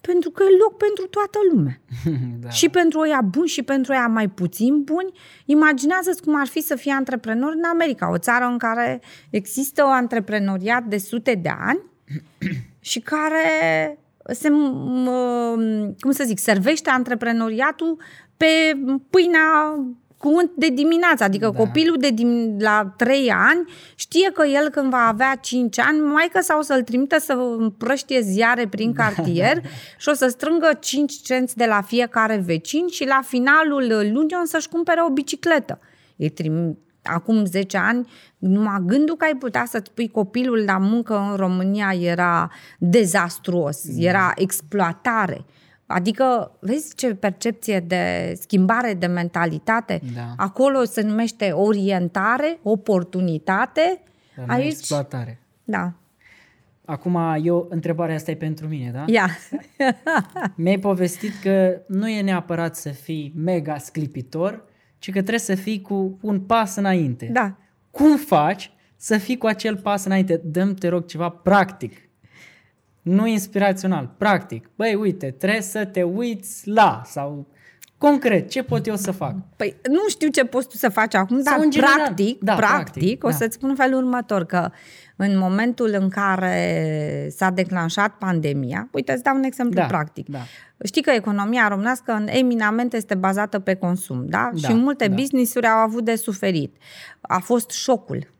pentru 0.00 0.30
că 0.30 0.42
e 0.42 0.62
loc 0.62 0.76
pentru 0.76 1.06
toată 1.06 1.38
lumea. 1.52 1.80
da. 2.42 2.48
Și 2.48 2.68
pentru 2.68 2.98
oia 2.98 3.20
buni 3.20 3.48
și 3.48 3.62
pentru 3.62 3.92
oia 3.92 4.06
mai 4.06 4.28
puțin 4.28 4.82
buni. 4.82 5.12
Imaginează-ți 5.44 6.22
cum 6.22 6.40
ar 6.40 6.46
fi 6.46 6.60
să 6.60 6.76
fii 6.76 6.90
antreprenor 6.90 7.52
în 7.52 7.64
America, 7.72 8.10
o 8.10 8.18
țară 8.18 8.44
în 8.44 8.58
care 8.58 9.00
există 9.30 9.82
o 9.84 9.90
antreprenoriat 9.90 10.84
de 10.84 10.98
sute 10.98 11.34
de 11.34 11.52
ani 11.58 11.80
și 12.90 13.00
care 13.00 13.48
se, 14.32 14.48
cum 16.00 16.10
să 16.10 16.24
zic, 16.26 16.38
servește 16.38 16.90
antreprenoriatul 16.90 17.96
pe 18.36 18.46
pâinea 19.10 19.74
cunt 20.18 20.50
de 20.56 20.68
dimineață, 20.68 21.24
adică 21.24 21.44
Da. 21.44 21.50
da. 21.50 21.58
copilul 21.58 21.96
de 21.98 22.10
dim- 22.12 22.56
la 22.58 22.94
3 22.96 23.30
ani 23.30 23.64
știe 23.94 24.30
că 24.30 24.46
el 24.46 24.68
când 24.68 24.90
va 24.90 25.06
avea 25.06 25.34
5 25.40 25.78
ani, 25.78 25.98
mai 26.00 26.28
că 26.32 26.40
sau 26.40 26.62
să-l 26.62 26.82
trimită 26.82 27.18
să 27.18 27.32
împrăștie 27.58 28.20
ziare 28.20 28.68
prin 28.68 28.92
cartier 28.92 29.62
și 30.00 30.08
o 30.08 30.12
să 30.12 30.28
strângă 30.28 30.70
5 30.80 31.12
cenți 31.12 31.56
de 31.56 31.64
la 31.64 31.80
fiecare 31.82 32.42
vecin 32.46 32.86
și 32.88 33.06
la 33.06 33.20
finalul 33.26 33.86
lunii 34.12 34.36
o 34.42 34.44
să-și 34.44 34.68
cumpere 34.68 35.00
o 35.02 35.10
bicicletă. 35.10 35.80
Îi 36.16 36.30
trim- 36.30 36.76
Acum 37.02 37.44
10 37.44 37.76
ani, 37.76 38.08
numai 38.38 38.82
gândul 38.86 39.16
că 39.16 39.24
ai 39.24 39.34
putea 39.34 39.64
să-ți 39.66 39.92
pui 39.92 40.08
copilul 40.08 40.64
la 40.64 40.78
muncă 40.78 41.18
în 41.30 41.36
România 41.36 41.94
era 42.00 42.50
dezastruos, 42.78 43.84
era 43.96 44.32
exploatare. 44.34 45.44
Adică, 45.86 46.52
vezi 46.60 46.94
ce 46.94 47.14
percepție 47.14 47.80
de 47.80 48.34
schimbare 48.40 48.94
de 48.94 49.06
mentalitate? 49.06 50.00
Da. 50.14 50.34
Acolo 50.36 50.84
se 50.84 51.00
numește 51.00 51.50
orientare, 51.50 52.58
oportunitate. 52.62 54.02
Dar 54.36 54.46
nu 54.46 54.52
Aici, 54.52 54.70
exploatare. 54.72 55.40
da. 55.64 55.92
Acum, 56.84 57.18
eu, 57.42 57.66
întrebarea 57.70 58.14
asta 58.14 58.30
e 58.30 58.36
pentru 58.36 58.68
mine, 58.68 58.90
da? 58.90 59.04
Ia. 59.06 59.28
Mi-ai 60.54 60.78
povestit 60.78 61.32
că 61.42 61.80
nu 61.86 62.08
e 62.08 62.20
neapărat 62.20 62.76
să 62.76 62.88
fii 62.88 63.32
mega 63.36 63.78
sclipitor, 63.78 64.64
ci 64.98 65.06
că 65.06 65.18
trebuie 65.18 65.38
să 65.38 65.54
fii 65.54 65.80
cu 65.80 66.18
un 66.20 66.40
pas 66.40 66.76
înainte. 66.76 67.28
Da. 67.32 67.56
Cum 67.90 68.16
faci 68.16 68.72
să 68.96 69.18
fii 69.18 69.36
cu 69.36 69.46
acel 69.46 69.76
pas 69.76 70.04
înainte? 70.04 70.40
Dăm, 70.44 70.74
te 70.74 70.88
rog, 70.88 71.06
ceva 71.06 71.28
practic. 71.28 72.08
Nu 73.02 73.26
inspirațional, 73.26 74.14
practic. 74.18 74.70
Băi, 74.76 74.94
uite, 74.94 75.30
trebuie 75.30 75.60
să 75.60 75.84
te 75.84 76.02
uiți 76.02 76.68
la 76.68 77.02
sau 77.04 77.46
concret, 77.98 78.50
ce 78.50 78.62
pot 78.62 78.86
eu 78.86 78.96
să 78.96 79.10
fac? 79.10 79.34
Păi 79.56 79.76
nu 79.88 80.08
știu 80.08 80.28
ce 80.28 80.44
poți 80.44 80.68
tu 80.68 80.76
să 80.76 80.88
faci 80.88 81.14
acum, 81.14 81.42
Sau 81.42 81.54
dar 81.56 81.64
în 81.64 81.70
general. 81.70 81.94
practic, 81.96 82.42
Da, 82.42 82.54
practic, 82.54 82.92
practic, 82.92 83.24
o 83.24 83.28
da. 83.28 83.34
să-ți 83.34 83.54
spun 83.54 83.68
în 83.68 83.74
felul 83.74 83.98
următor, 84.04 84.44
că 84.44 84.70
în 85.16 85.38
momentul 85.38 85.96
în 86.00 86.08
care 86.08 87.28
s-a 87.30 87.50
declanșat 87.50 88.14
pandemia, 88.18 88.88
uite, 88.92 89.12
îți 89.12 89.22
dau 89.22 89.36
un 89.36 89.42
exemplu 89.42 89.80
Da, 89.80 89.86
practic. 89.86 90.28
da. 90.28 90.38
Știi 90.84 91.02
că 91.02 91.10
economia 91.10 91.68
românească 91.68 92.12
în 92.12 92.26
eminamente 92.30 92.96
este 92.96 93.14
bazată 93.14 93.58
pe 93.58 93.74
consum, 93.74 94.26
da? 94.26 94.50
Da, 94.52 94.68
și 94.68 94.74
multe 94.74 95.08
da. 95.08 95.14
business-uri 95.14 95.66
au 95.66 95.78
avut 95.78 96.04
de 96.04 96.14
suferit. 96.16 96.76
A 97.20 97.38
fost 97.38 97.70
șocul. 97.70 98.32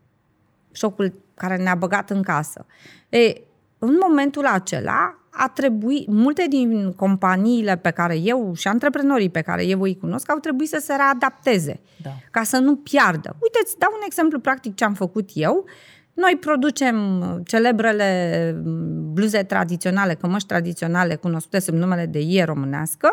Șocul 0.71 1.13
care 1.33 1.57
ne-a 1.57 1.75
băgat 1.75 2.09
în 2.09 2.21
casă. 2.21 2.65
E, 3.09 3.33
în 3.79 3.97
momentul 4.01 4.45
acela 4.45 5.18
a 5.29 5.51
trebuit, 5.53 6.07
multe 6.07 6.45
din 6.49 6.91
companiile 6.91 7.77
pe 7.77 7.91
care 7.91 8.17
eu 8.17 8.53
și 8.55 8.67
antreprenorii 8.67 9.29
pe 9.29 9.41
care 9.41 9.65
eu 9.65 9.81
îi 9.81 9.97
cunosc 9.97 10.31
au 10.31 10.37
trebuit 10.37 10.69
să 10.69 10.79
se 10.81 10.93
readapteze 10.95 11.79
Da. 11.97 12.09
ca 12.31 12.43
să 12.43 12.57
nu 12.57 12.75
piardă. 12.75 13.35
Uite, 13.41 13.59
îți 13.63 13.77
dau 13.77 13.89
un 13.93 14.01
exemplu 14.05 14.39
practic 14.39 14.75
ce 14.75 14.83
am 14.83 14.93
făcut 14.93 15.29
eu. 15.33 15.65
Noi 16.13 16.37
producem 16.39 16.95
celebrele 17.45 18.61
bluze 19.13 19.43
tradiționale, 19.43 20.13
cămăși 20.13 20.45
tradiționale 20.45 21.15
cunoscute 21.15 21.59
sub 21.59 21.73
numele 21.73 22.05
de 22.05 22.19
ie 22.19 22.43
românească, 22.43 23.09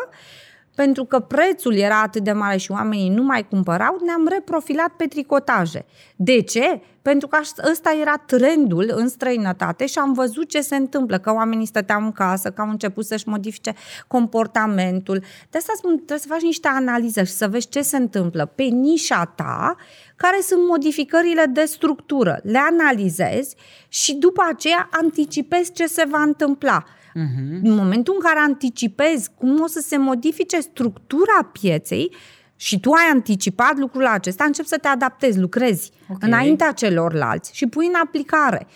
pentru 0.77 1.05
că 1.05 1.19
prețul 1.19 1.75
era 1.75 2.01
atât 2.01 2.23
de 2.23 2.31
mare 2.31 2.57
și 2.57 2.71
oamenii 2.71 3.09
nu 3.09 3.23
mai 3.23 3.47
cumpărau, 3.47 3.97
ne-am 4.05 4.27
reprofilat 4.27 4.89
pe 4.89 5.05
tricotaje. 5.05 5.85
De 6.15 6.41
ce? 6.41 6.81
Pentru 7.01 7.27
că 7.27 7.35
aș- 7.35 7.69
ăsta 7.71 7.97
era 8.01 8.17
trendul 8.17 8.91
în 8.95 9.07
străinătate 9.07 9.85
și 9.85 9.99
am 9.99 10.13
văzut 10.13 10.49
ce 10.49 10.61
se 10.61 10.75
întâmplă, 10.75 11.17
că 11.17 11.33
oamenii 11.33 11.65
stăteau 11.65 12.01
în 12.01 12.11
casă, 12.11 12.49
că 12.51 12.61
au 12.61 12.69
început 12.69 13.05
să-și 13.05 13.27
modifice 13.27 13.73
comportamentul. 14.07 15.23
De 15.49 15.57
asta 15.57 15.73
spun, 15.75 15.95
trebuie 15.95 16.19
să 16.19 16.27
faci 16.27 16.41
niște 16.41 16.67
analize 16.67 17.23
și 17.23 17.31
să 17.31 17.47
vezi 17.47 17.69
ce 17.69 17.81
se 17.81 17.97
întâmplă 17.97 18.45
pe 18.55 18.63
nișa 18.63 19.33
ta, 19.35 19.75
care 20.15 20.37
sunt 20.41 20.67
modificările 20.67 21.45
de 21.45 21.63
structură. 21.65 22.39
Le 22.43 22.59
analizezi 22.71 23.55
și 23.87 24.15
după 24.15 24.43
aceea 24.51 24.89
anticipezi 24.91 25.71
ce 25.71 25.87
se 25.87 26.05
va 26.09 26.21
întâmpla. 26.21 26.83
Mhm. 27.17 27.59
În 27.63 27.75
momentul 27.75 28.13
în 28.17 28.19
care 28.19 28.39
anticipezi 28.39 29.29
cum 29.35 29.61
o 29.61 29.67
să 29.67 29.79
se 29.79 29.97
modifice 29.97 30.59
structura 30.59 31.49
pieței 31.51 32.15
și 32.55 32.79
tu 32.79 32.91
ai 32.91 33.09
anticipat 33.11 33.77
lucrul 33.77 34.05
acesta, 34.05 34.43
începi 34.43 34.67
să 34.67 34.77
te 34.77 34.87
adaptezi, 34.87 35.39
lucrezi 35.39 35.91
Ok. 36.09 36.15
okay. 36.15 36.29
înaintea 36.29 36.71
celorlalți 36.71 37.55
și 37.55 37.67
pui 37.67 37.85
în 37.85 37.93
aplicare. 38.03 38.67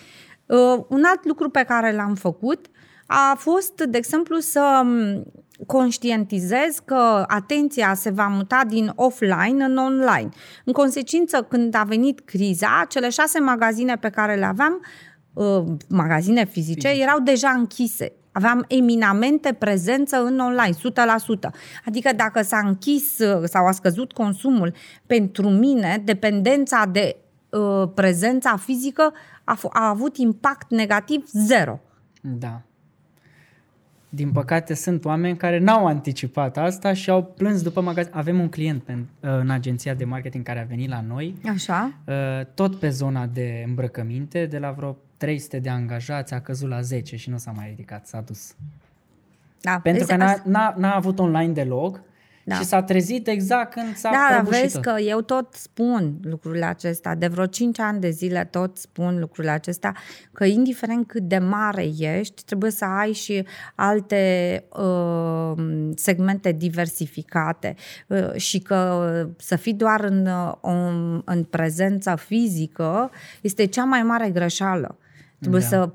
Uh, 0.46 0.58
un 0.88 1.04
alt 1.06 1.26
lucru 1.26 1.50
pe 1.50 1.64
care 1.68 1.96
l-am 1.96 2.16
făcut 2.16 2.66
a 3.06 3.36
fost, 3.38 3.82
de 3.82 3.98
exemplu, 3.98 4.40
să 4.40 4.82
m, 4.84 5.24
conștientizez 5.66 6.80
că 6.86 7.24
atenția 7.28 7.94
se 7.94 8.10
va 8.10 8.28
muta 8.28 8.62
din 8.68 8.92
offline 8.96 9.64
în 9.64 9.78
online. 9.78 10.30
În 10.66 10.74
consecință, 10.74 11.44
când 11.50 11.76
a 11.76 11.84
venit 11.84 12.20
criza, 12.20 12.86
cele 12.90 13.10
șase 13.10 13.40
magazine 13.40 13.96
pe 13.96 14.10
care 14.10 14.36
le 14.36 14.46
aveam, 14.46 14.86
uh, 15.34 15.64
magazine 15.90 16.46
fizice, 16.46 16.88
fizice, 16.88 17.04
erau 17.04 17.20
deja 17.20 17.50
închise. 17.50 18.14
Aveam 18.32 18.66
eminamente 18.68 19.54
prezență 19.54 20.18
în 20.18 20.40
online, 20.40 20.76
100%. 21.50 21.50
Adică 21.86 22.10
dacă 22.16 22.42
s-a 22.42 22.62
închis 22.66 23.20
uh, 23.20 23.44
sau 23.44 23.66
a 23.66 23.72
scăzut 23.72 24.12
consumul, 24.12 24.74
pentru 25.06 25.50
mine, 25.50 26.02
dependența 26.06 26.86
de 26.92 27.16
uh, 27.50 27.90
prezența 27.96 28.58
fizică 28.58 29.14
a, 29.44 29.58
f- 29.58 29.72
a 29.74 29.90
avut 29.90 30.18
impact 30.18 30.72
negativ 30.72 31.24
zero. 31.32 31.80
Da. 32.22 32.62
Din 34.14 34.32
păcate 34.32 34.74
sunt 34.74 35.06
oameni 35.06 35.38
care 35.38 35.60
n-au 35.60 35.86
anticipat 35.86 36.58
asta 36.58 36.94
și 36.94 37.10
au 37.10 37.24
plâns 37.24 37.62
după 37.62 37.82
magazin. 37.82 38.12
Avem 38.16 38.40
un 38.40 38.50
client 38.50 38.84
pe, 38.84 38.98
în 39.20 39.50
agenția 39.50 39.94
de 39.94 40.06
marketing 40.06 40.44
care 40.44 40.60
a 40.60 40.64
venit 40.64 40.90
la 40.90 41.02
noi, 41.08 41.36
Așa? 41.50 41.94
uh, 42.08 42.46
tot 42.54 42.76
pe 42.76 42.90
zona 42.90 43.26
de 43.26 43.64
îmbrăcăminte, 43.68 44.46
de 44.46 44.58
la 44.58 44.72
vreo 44.72 44.98
300 45.22 45.60
de 45.60 45.70
angajați 45.70 46.34
a 46.34 46.42
căzut 46.42 46.70
la 46.70 46.82
10 46.82 47.16
și 47.16 47.30
nu 47.30 47.38
s-a 47.38 47.52
mai 47.56 47.68
ridicat, 47.70 48.08
s-a 48.08 48.22
dus. 48.26 48.56
Da, 49.62 49.80
Pentru 49.84 50.06
vezi, 50.06 50.18
că 50.18 50.24
asta- 50.24 50.42
n-a, 50.46 50.60
n-a, 50.60 50.74
n-a 50.78 50.96
avut 50.96 51.20
online 51.20 51.54
deloc 51.54 52.02
Da. 52.44 52.56
și 52.56 52.64
s-a 52.64 52.84
trezit 52.84 53.28
exact 53.28 53.74
când 53.74 53.96
s-a 53.96 54.10
Da, 54.10 54.18
dar 54.30 54.40
prăbușit 54.40 54.62
vezi 54.62 54.74
tot. 54.74 54.84
că 54.84 55.00
eu 55.02 55.22
tot 55.22 55.54
spun 55.54 56.18
lucrurile 56.22 56.66
acestea, 56.66 57.16
de 57.16 57.28
vreo 57.28 57.46
5 57.46 57.80
ani 57.80 58.00
de 58.00 58.10
zile 58.10 58.46
tot 58.52 58.78
spun 58.78 59.20
lucrurile 59.20 59.52
acestea, 59.54 59.96
că 60.32 60.46
indiferent 60.46 61.08
cât 61.08 61.24
de 61.24 61.38
mare 61.38 61.86
ești, 62.00 62.44
trebuie 62.46 62.72
să 62.72 62.86
ai 62.86 63.12
și 63.14 63.46
alte 63.76 64.64
uh, 64.78 65.64
segmente 65.96 66.52
diversificate 66.52 67.76
uh, 68.08 68.34
și 68.36 68.60
că 68.60 69.10
să 69.38 69.56
fii 69.56 69.74
doar 69.74 70.04
în, 70.04 70.26
uh, 70.26 70.54
în, 70.62 71.22
în 71.26 71.44
prezență 71.44 72.16
fizică 72.16 73.12
este 73.42 73.66
cea 73.66 73.84
mai 73.84 74.04
mare 74.04 74.30
greșeală. 74.30 74.96
Trebuie 75.42 75.62
Da. 75.62 75.68
să 75.68 75.90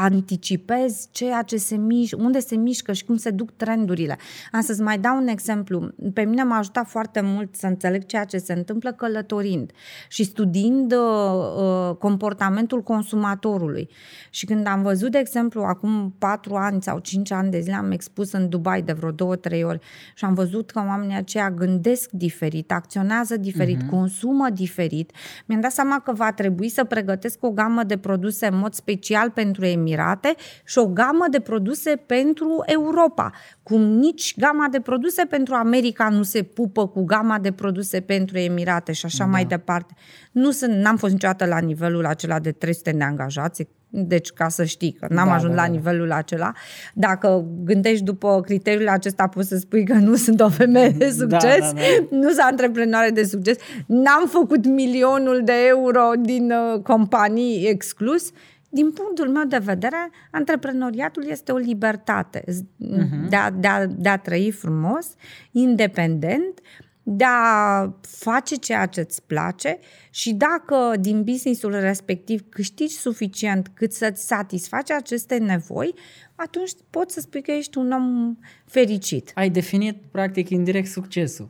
anticipezi 0.00 1.08
ceea 1.10 1.42
ce 1.42 1.56
se 1.56 1.76
mișcă, 1.76 2.16
unde 2.20 2.38
se 2.38 2.56
mișcă 2.56 2.92
și 2.92 3.04
cum 3.04 3.16
se 3.16 3.30
duc 3.30 3.50
trendurile. 3.50 4.18
Am 4.52 4.60
să-ți 4.60 4.80
mai 4.80 4.98
dau 4.98 5.16
un 5.16 5.26
exemplu. 5.26 5.90
Pe 6.12 6.22
mine 6.22 6.42
m-a 6.42 6.56
ajutat 6.56 6.88
foarte 6.88 7.20
mult 7.20 7.54
să 7.54 7.66
înțeleg 7.66 8.06
ceea 8.06 8.24
ce 8.24 8.38
se 8.38 8.52
întâmplă 8.52 8.92
călătorind 8.92 9.70
și 10.08 10.24
studiind 10.24 10.92
uh, 10.92 10.98
uh, 10.98 11.96
comportamentul 11.96 12.82
consumatorului. 12.82 13.88
Și 14.30 14.46
când 14.46 14.66
am 14.66 14.82
văzut, 14.82 15.10
de 15.10 15.18
exemplu, 15.18 15.62
acum 15.62 16.14
patru 16.18 16.54
ani 16.54 16.82
sau 16.82 16.98
cinci 16.98 17.30
ani 17.30 17.50
de 17.50 17.60
zile 17.60 17.74
am 17.74 17.90
expus 17.90 18.32
în 18.32 18.48
Dubai 18.48 18.82
de 18.82 18.92
vreo 18.92 19.10
două, 19.10 19.36
trei 19.36 19.64
ori 19.64 19.80
și 20.14 20.24
am 20.24 20.34
văzut 20.34 20.70
că 20.70 20.82
oamenii 20.86 21.16
aceia 21.16 21.50
gândesc 21.50 22.10
diferit, 22.10 22.72
acționează 22.72 23.36
diferit, 23.36 23.82
uh-huh. 23.82 23.90
consumă 23.90 24.50
diferit, 24.50 25.12
mi-am 25.46 25.60
dat 25.60 25.72
seama 25.72 26.00
că 26.00 26.12
va 26.12 26.32
trebui 26.32 26.68
să 26.68 26.84
pregătesc 26.84 27.44
o 27.44 27.50
gamă 27.50 27.82
de 27.82 27.96
produse 27.96 28.46
în 28.46 28.58
mod 28.58 28.72
special 28.72 29.30
pentru 29.30 29.64
Emirate 29.88 30.34
și 30.64 30.78
o 30.78 30.86
gamă 30.86 31.24
de 31.30 31.40
produse 31.40 32.02
pentru 32.06 32.62
Europa. 32.66 33.30
Cum 33.62 33.82
nici 33.82 34.34
gama 34.38 34.68
de 34.70 34.80
produse 34.80 35.24
pentru 35.24 35.54
America 35.54 36.08
nu 36.08 36.22
se 36.22 36.42
pupă 36.42 36.88
cu 36.88 37.04
gama 37.04 37.38
de 37.38 37.52
produse 37.52 38.00
pentru 38.00 38.38
Emirate 38.38 38.92
și 38.92 39.06
așa 39.06 39.24
da. 39.24 39.30
mai 39.30 39.44
departe. 39.44 39.94
Nu 40.32 40.50
sunt, 40.50 40.72
n-am 40.74 40.96
fost 40.96 41.12
niciodată 41.12 41.46
la 41.46 41.58
nivelul 41.58 42.06
acela 42.06 42.38
de 42.38 42.52
300 42.52 42.90
de 42.90 43.04
angajați, 43.04 43.68
deci 43.90 44.30
ca 44.30 44.48
să 44.48 44.64
știi 44.64 44.92
că 44.92 45.06
n-am 45.10 45.26
Da, 45.26 45.34
ajuns 45.34 45.54
da, 45.54 45.60
la 45.60 45.66
da. 45.66 45.72
nivelul 45.72 46.12
acela. 46.12 46.52
Dacă 46.94 47.44
gândești 47.64 48.04
după 48.04 48.40
criteriul 48.40 48.88
acesta, 48.88 49.26
poți 49.26 49.48
să 49.48 49.56
spui 49.56 49.84
că 49.84 49.94
nu 49.94 50.14
sunt 50.14 50.40
o 50.40 50.48
femeie 50.48 50.88
de 50.88 51.10
succes, 51.10 51.60
da, 51.60 51.72
da. 51.72 52.16
nu 52.16 52.28
sunt 52.28 52.42
antreprenoare 52.50 53.10
de 53.10 53.24
succes, 53.24 53.56
n-am 53.86 54.26
făcut 54.28 54.66
milionul 54.66 55.40
de 55.44 55.52
euro 55.68 56.10
din 56.20 56.50
uh, 56.50 56.80
companii 56.82 57.68
exclus. 57.68 58.30
Din 58.68 58.92
punctul 58.92 59.28
meu 59.28 59.44
de 59.44 59.58
vedere, 59.58 60.10
antreprenoriatul 60.30 61.24
este 61.28 61.52
o 61.52 61.56
libertate 61.56 62.44
uh-huh. 62.46 63.28
de, 63.28 63.36
a, 63.36 63.50
de, 63.50 63.66
a, 63.66 63.86
de 63.86 64.08
a 64.08 64.16
trăi 64.16 64.50
frumos, 64.50 65.06
independent, 65.50 66.60
de 67.02 67.24
a 67.24 67.92
face 68.00 68.54
ceea 68.54 68.86
ce 68.86 69.00
îți 69.00 69.22
place 69.22 69.78
și 70.10 70.32
dacă 70.32 70.94
din 71.00 71.22
businessul 71.22 71.70
respectiv 71.70 72.44
câștigi 72.48 72.94
suficient 72.94 73.68
cât 73.74 73.92
să-ți 73.92 74.26
satisfaci 74.26 74.90
aceste 74.90 75.36
nevoi, 75.36 75.94
atunci 76.34 76.70
poți 76.90 77.14
să 77.14 77.20
spui 77.20 77.42
că 77.42 77.50
ești 77.50 77.78
un 77.78 77.92
om 77.92 78.36
fericit. 78.64 79.32
Ai 79.34 79.50
definit, 79.50 80.02
practic, 80.10 80.48
indirect 80.48 80.88
succesul. 80.88 81.48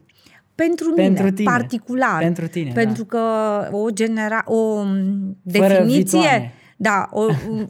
pentru, 0.54 0.92
Pentru 0.92 1.22
mine, 1.22 1.34
tine. 1.34 1.50
particular. 1.50 2.22
Pentru 2.22 2.46
tine, 2.46 2.72
Pentru 2.72 3.04
că 3.04 3.18
o 3.72 3.90
genera 3.90 4.42
o 4.46 4.82
m, 4.82 5.36
definiție... 5.42 6.52
vitoane. 6.78 7.08
Da, 7.08 7.08
o, 7.10 7.22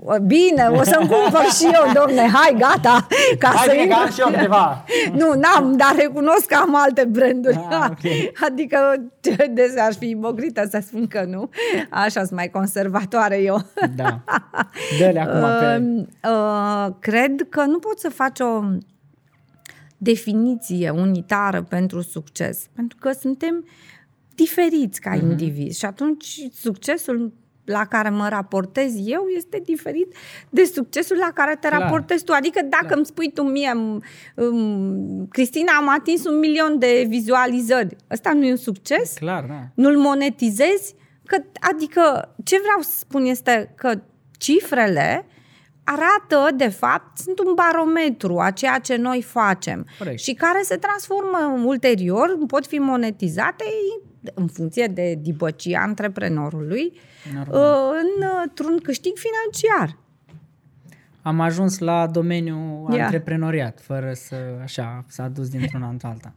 o, 0.05 0.18
bine, 0.27 0.66
o 0.66 0.83
să-mi 0.83 1.09
cumpăr 1.09 1.44
și 1.59 1.64
eu, 1.64 1.92
domne, 2.05 2.21
hai, 2.33 2.57
gata. 2.59 3.07
Ca 3.38 3.49
Hai 3.49 3.66
să 3.66 3.71
bine 3.71 3.77
că 3.77 3.83
intru- 3.83 4.01
am 4.05 4.11
și 4.11 4.21
eu 4.21 4.27
câteva. 4.27 4.85
Nu, 5.12 5.33
n-am, 5.40 5.77
dar 5.77 5.94
recunosc 5.97 6.47
că 6.47 6.55
am 6.55 6.75
alte 6.77 7.05
branduri. 7.05 7.66
Ah, 7.71 7.87
ok. 7.90 7.99
Adică 8.49 8.79
de 9.55 9.75
aș 9.88 9.94
fi 9.97 10.09
ipogrită 10.09 10.66
să 10.71 10.83
spun 10.87 11.07
că 11.07 11.25
nu. 11.29 11.51
Așa 11.90 12.21
sunt 12.25 12.31
mai 12.38 12.49
conservatoare 12.51 13.37
eu. 13.42 13.62
Da. 13.97 14.21
Dă-le 14.99 15.21
acum 15.21 15.40
pe... 15.61 15.83
Uh, 16.29 16.33
uh, 16.33 16.94
cred 16.99 17.47
că 17.49 17.64
nu 17.64 17.79
poți 17.79 18.01
să 18.03 18.09
faci 18.11 18.40
o 18.40 18.62
definiție 19.99 20.90
unitară 20.90 21.62
pentru 21.62 22.01
succes, 22.01 22.66
pentru 22.75 22.97
că 23.01 23.11
suntem 23.12 23.64
diferiți 24.35 25.01
ca 25.01 25.11
Mhm. 25.14 25.31
indivizi 25.31 25.79
și 25.79 25.85
atunci 25.85 26.40
succesul 26.55 27.33
la 27.68 27.85
care 27.85 28.09
mă 28.09 28.28
raportez 28.28 28.92
eu 29.04 29.26
este 29.37 29.61
diferit 29.64 30.14
de 30.50 30.64
succesul 30.64 31.16
la 31.16 31.31
care 31.35 31.57
te 31.61 31.68
Clar. 31.68 31.81
raportezi 31.81 32.24
tu. 32.24 32.33
Adică 32.33 32.61
dacă 32.68 32.94
îmi 32.94 33.07
spui 33.07 33.31
tu 33.33 33.42
mie, 33.42 33.70
m- 33.70 34.02
m- 34.35 35.28
Cristina, 35.28 35.72
am 35.78 35.88
atins 35.88 36.24
un 36.26 36.38
milion 36.38 36.78
de 36.78 37.04
vizualizări, 37.09 37.96
ăsta 38.11 38.33
nu 38.33 38.44
e 38.46 38.50
un 38.50 38.57
succes? 38.57 39.12
Clar, 39.18 39.44
da. 39.44 39.61
nu-l 39.74 39.96
monetizezi? 39.98 40.94
Că, 41.24 41.37
adică, 41.74 42.35
ce 42.44 42.59
vreau 42.62 42.81
să 42.81 42.90
spun 42.98 43.24
este 43.24 43.72
că 43.76 44.00
cifrele 44.38 45.26
arată, 45.85 46.54
de 46.57 46.68
fapt, 46.68 47.18
sunt 47.18 47.38
un 47.38 47.54
barometru 47.54 48.38
a 48.38 48.50
ceea 48.50 48.78
ce 48.78 48.96
noi 48.96 49.22
facem 49.22 49.87
Corect. 49.98 50.18
și 50.18 50.33
care 50.35 50.61
se 50.62 50.76
transformă 50.76 51.62
ulterior, 51.64 52.38
pot 52.46 52.66
fi 52.66 52.78
monetizate 52.78 53.64
în 54.35 54.46
funcție 54.46 54.87
de 54.87 55.18
dibăcia 55.22 55.81
antreprenorului 55.83 56.83
Normal. 56.83 56.92
uh, 56.92 56.98
în, 57.17 57.17
într-un 58.45 58.79
câștig 58.83 59.12
financiar. 59.17 59.99
Am 61.23 61.41
ajuns 61.41 61.79
la 61.79 62.07
domeniul 62.07 62.95
Ia. 62.95 63.05
antreprenoriat, 63.05 63.81
fără 63.81 64.12
să, 64.12 64.37
așa, 64.62 65.05
s-a 65.09 65.29
dus 65.29 65.49
dintr-una 65.49 65.88
într-alta. 65.97 66.35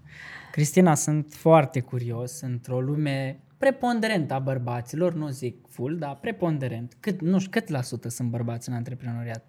Cristina, 0.52 0.96
sunt 0.96 1.34
foarte 1.34 1.80
curios 1.80 2.42
într-o 2.42 2.80
lume 2.80 3.40
preponderentă 3.58 4.34
a 4.34 4.40
bărbaților, 4.40 5.14
nu 5.14 5.28
zic 5.28 5.56
full, 5.70 5.98
dar 5.98 6.18
preponderent. 6.22 6.94
Cât, 7.00 7.22
nu 7.22 7.40
știu, 7.40 7.52
cât 7.52 7.70
la 7.70 7.82
sută 7.82 8.10
sunt 8.10 8.30
bărbați 8.30 8.70
în 8.70 8.76
antreprenoriat? 8.76 9.46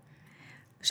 60%, 0.83 0.85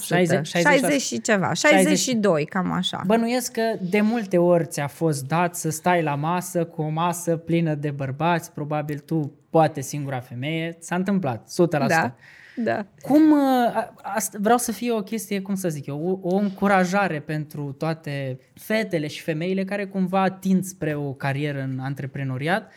60, 0.00 0.46
60 0.46 1.00
și 1.00 1.20
ceva, 1.20 1.52
62, 1.52 2.44
cam 2.44 2.72
așa. 2.72 3.02
Bănuiesc 3.06 3.52
că 3.52 3.76
de 3.90 4.00
multe 4.00 4.38
ori 4.38 4.66
ți-a 4.66 4.86
fost 4.86 5.26
dat 5.26 5.56
să 5.56 5.70
stai 5.70 6.02
la 6.02 6.14
masă 6.14 6.64
cu 6.64 6.82
o 6.82 6.88
masă 6.88 7.36
plină 7.36 7.74
de 7.74 7.90
bărbați, 7.90 8.52
probabil 8.52 8.98
tu, 8.98 9.32
poate 9.54 9.80
singura 9.80 10.20
femeie, 10.20 10.76
s-a 10.80 10.94
întâmplat, 10.94 11.48
100%. 11.48 11.86
Da, 11.86 12.14
da. 12.56 12.86
Cum, 13.00 13.30
uh, 13.30 13.76
a- 13.76 13.94
asta, 14.02 14.38
vreau 14.40 14.58
să 14.58 14.72
fie 14.72 14.92
o 14.92 15.02
chestie, 15.02 15.40
cum 15.40 15.54
să 15.54 15.68
zic 15.68 15.86
eu, 15.86 16.20
o, 16.22 16.34
o 16.34 16.36
încurajare 16.36 17.20
pentru 17.20 17.72
toate 17.78 18.38
fetele 18.54 19.06
și 19.06 19.22
femeile 19.22 19.64
care 19.64 19.86
cumva 19.86 20.30
tind 20.30 20.64
spre 20.64 20.94
o 20.94 21.12
carieră 21.12 21.60
în 21.62 21.78
antreprenoriat, 21.78 22.72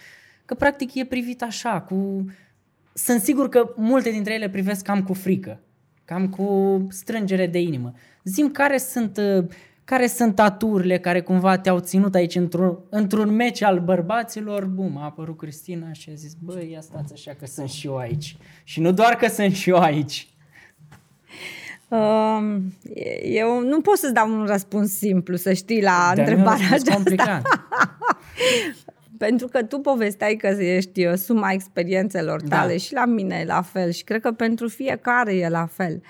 că 0.46 0.54
practic 0.54 0.94
e 0.94 1.06
privit 1.06 1.42
așa, 1.42 1.82
cu... 1.82 2.26
Sunt 2.94 3.22
sigur 3.22 3.50
că 3.50 3.74
multe 3.76 4.10
dintre 4.10 4.34
ele 4.34 4.50
privesc 4.50 4.84
cam 4.86 5.04
cu 5.04 5.14
frică, 5.14 5.60
cam 6.06 6.30
cu 6.30 6.88
strângere 6.90 7.48
de 7.48 7.60
inimă. 7.60 7.94
Zim 8.24 8.52
care 8.52 8.78
sunt, 8.78 9.18
uh, 9.18 9.46
care 9.88 10.08
sunt 10.08 10.40
aturile 10.40 11.00
care 11.00 11.22
cumva 11.22 11.58
te-au 11.58 11.80
ținut 11.80 12.16
aici 12.16 12.36
într-un, 12.36 12.78
într-un 12.90 13.36
meci 13.36 13.62
al 13.62 13.80
bărbaților, 13.80 14.66
bum, 14.66 14.98
a 14.98 15.04
apărut 15.04 15.38
Cristina 15.38 15.92
și 15.92 16.10
a 16.10 16.14
zis, 16.16 16.34
băi, 16.34 16.70
ia 16.72 16.82
stați 16.82 17.14
așa 17.14 17.36
că 17.40 17.46
sunt 17.46 17.70
și 17.70 17.88
eu 17.88 17.98
aici. 17.98 18.38
Și 18.64 18.80
nu 18.82 18.92
doar 18.92 19.16
că 19.16 19.28
sunt 19.28 19.56
și 19.56 19.70
eu 19.70 19.78
aici. 19.78 20.28
Um, 21.88 22.74
eu 23.24 23.60
nu 23.62 23.82
pot 23.82 23.98
să-ți 23.98 24.14
dau 24.14 24.32
un 24.40 24.46
răspuns 24.46 24.98
simplu, 24.98 25.36
să 25.36 25.54
știi, 25.54 25.82
la 25.82 26.12
Dar 26.16 26.16
nu 26.16 26.22
e 26.22 26.24
un 26.26 26.30
întrebarea 26.30 26.68
răspuns 26.70 26.82
aceasta. 26.82 26.94
complicat. 26.94 27.42
Pentru 29.18 29.48
că 29.48 29.64
tu 29.64 29.80
povesteai 29.80 30.36
că 30.36 30.48
ești 30.48 31.06
uh, 31.06 31.14
suma 31.14 31.52
experiențelor 31.52 32.42
Da. 32.42 32.58
tale 32.58 32.78
și 32.78 32.94
la 32.94 33.06
mine 33.06 33.38
e 33.42 33.46
la 33.46 33.62
fel 33.62 33.92
și 33.92 34.04
cred 34.04 34.22
că 34.22 34.32
pentru 34.32 34.68
fiecare 34.68 35.36
e 35.36 35.50
la 35.50 35.66
fel. 35.66 36.02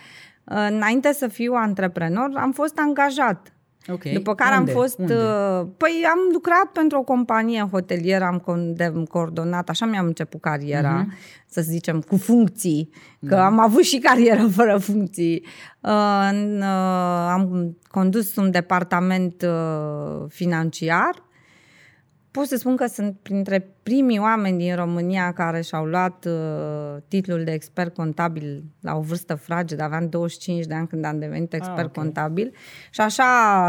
Uh, 0.44 0.68
Înainte 0.70 1.12
să 1.14 1.28
fiu 1.28 1.54
antreprenor, 1.54 2.30
am 2.36 2.52
fost 2.52 2.80
angajat. 2.80 3.52
Ok. 3.90 4.04
După 4.04 4.36
care 4.36 4.58
Unde? 4.58 4.72
am 4.72 4.78
fost... 4.78 5.00
Unde? 5.00 5.14
uh, 5.14 5.68
Păi 5.78 6.04
am 6.12 6.18
lucrat 6.34 6.66
pentru 6.74 6.98
o 6.98 7.04
companie 7.04 7.68
hotelieră, 7.72 8.24
am 8.26 8.40
con- 8.42 8.74
de- 8.76 9.04
coordonat, 9.10 9.70
așa 9.70 9.86
mi-am 9.86 10.06
început 10.06 10.42
cariera, 10.42 10.92
Mhm. 10.94 11.14
să 11.48 11.62
zicem, 11.62 12.02
cu 12.02 12.18
funcții, 12.18 12.90
că 13.28 13.36
Da. 13.36 13.46
am 13.46 13.60
avut 13.60 13.84
și 13.84 13.98
carieră 14.00 14.48
fără 14.58 14.78
funcții. 14.78 15.46
Uh, 15.82 16.30
în, 16.32 16.58
uh, 16.58 17.28
Am 17.30 17.78
condus 17.88 18.36
un 18.36 18.52
departament 18.52 19.42
uh, 19.42 20.26
financiar, 20.30 21.26
pot 22.38 22.48
să 22.48 22.56
spun 22.56 22.76
că 22.76 22.86
sunt 22.86 23.18
printre 23.22 23.68
primii 23.84 24.20
oameni 24.20 24.58
din 24.58 24.76
România 24.76 25.34
care 25.34 25.62
și-au 25.62 25.86
luat 25.86 26.26
uh, 26.26 27.02
titlul 27.08 27.44
de 27.44 27.52
expert 27.52 27.94
contabil 27.94 28.64
la 28.82 28.96
o 28.96 29.02
vârstă 29.02 29.36
fragedă. 29.36 29.84
Aveam 29.84 30.10
25 30.10 30.66
de 30.66 30.74
ani 30.74 30.88
când 30.88 31.06
am 31.06 31.20
devenit 31.20 31.54
expert 31.54 31.78
Ah, 31.78 31.86
ok. 31.86 31.94
contabil 31.94 32.54
și 32.92 33.02
așa 33.02 33.24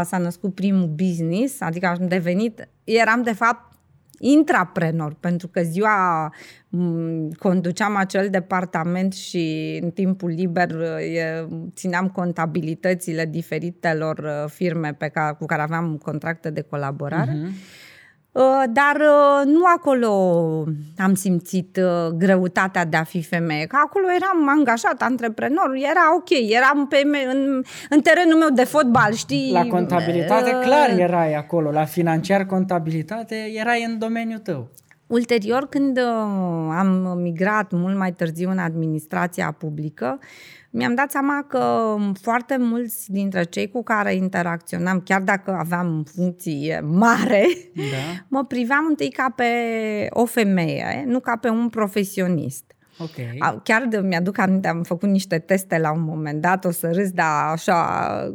s-a 0.05 0.17
născut 0.17 0.55
primul 0.55 0.87
business, 0.87 1.61
adică 1.61 1.87
am 1.87 2.07
devenit, 2.07 2.67
eram 2.83 3.23
de 3.23 3.33
fapt 3.33 3.73
intraprenor, 4.19 5.13
pentru 5.19 5.47
că 5.47 5.61
ziua 5.61 6.31
m, 6.69 7.29
conduceam 7.29 7.95
acel 7.95 8.29
departament 8.29 9.13
și 9.13 9.77
în 9.81 9.91
timpul 9.91 10.29
liber 10.29 10.69
uh, 10.69 11.15
e, 11.15 11.47
țineam 11.75 12.07
contabilitățile 12.07 13.25
diferitelor 13.25 14.17
uh, 14.17 14.49
firme 14.49 14.93
pe 14.93 15.07
care, 15.07 15.35
cu 15.39 15.45
care 15.45 15.61
aveam 15.61 15.97
contracte 16.03 16.49
de 16.49 16.61
colaborare. 16.61 17.33
Mhm. 17.33 17.51
Uh, 18.31 18.63
Dar 18.73 18.95
uh, 18.95 19.45
nu 19.45 19.61
acolo 19.77 20.09
am 20.97 21.13
simțit 21.15 21.77
uh, 21.83 22.07
greutatea 22.17 22.85
de 22.85 22.97
a 22.97 23.03
fi 23.03 23.23
femeie, 23.23 23.65
că 23.65 23.77
acolo 23.85 24.05
eram 24.15 24.49
angajat, 24.57 25.01
antreprenor, 25.01 25.71
era 25.75 26.15
ok, 26.15 26.29
eram 26.49 26.87
pe, 26.87 27.01
me- 27.05 27.31
în, 27.33 27.63
în 27.89 28.01
terenul 28.01 28.37
meu 28.39 28.49
de 28.49 28.63
fotbal, 28.63 29.13
știi? 29.13 29.51
La 29.51 29.65
contabilitate, 29.65 30.51
Uh, 30.55 30.61
clar 30.63 30.89
erai 30.97 31.33
acolo. 31.33 31.71
La 31.71 31.85
financiar 31.85 32.45
contabilitate, 32.45 33.35
erai 33.55 33.83
în 33.87 33.97
domeniul 33.99 34.39
tău. 34.39 34.69
Ulterior, 35.07 35.67
când 35.69 35.97
uh, 35.97 36.03
am 36.77 37.17
migrat 37.21 37.71
mult 37.71 37.97
mai 37.97 38.11
târziu 38.11 38.49
în 38.49 38.57
administrația 38.57 39.55
publică, 39.57 40.19
mi-am 40.69 40.95
dat 40.95 41.11
seama 41.11 41.43
că 41.47 41.95
foarte 42.21 42.57
mulți 42.57 43.11
dintre 43.11 43.43
cei 43.43 43.69
cu 43.69 43.83
care 43.83 44.15
interacționam, 44.15 45.01
chiar 45.01 45.21
dacă 45.21 45.51
aveam 45.51 46.03
funcție 46.15 46.79
mare, 46.79 47.45
Da. 47.75 47.81
mă 48.37 48.45
priveam 48.45 48.85
întâi 48.89 49.09
ca 49.09 49.33
pe 49.35 49.51
o 50.09 50.25
femeie, 50.25 51.03
nu 51.07 51.19
ca 51.19 51.35
pe 51.35 51.49
un 51.49 51.69
profesionist. 51.69 52.73
Ok. 53.01 53.15
A- 53.39 53.59
Chiar 53.63 53.85
de, 53.89 53.97
mi-aduc 53.97 54.37
aminte, 54.37 54.67
am 54.67 54.83
făcut 54.83 55.09
niște 55.09 55.37
teste 55.39 55.77
la 55.77 55.91
un 55.91 56.03
moment 56.03 56.41
dat, 56.41 56.65
o 56.65 56.71
să 56.71 56.89
râs, 56.93 57.09
dar 57.11 57.51
așa 57.51 58.33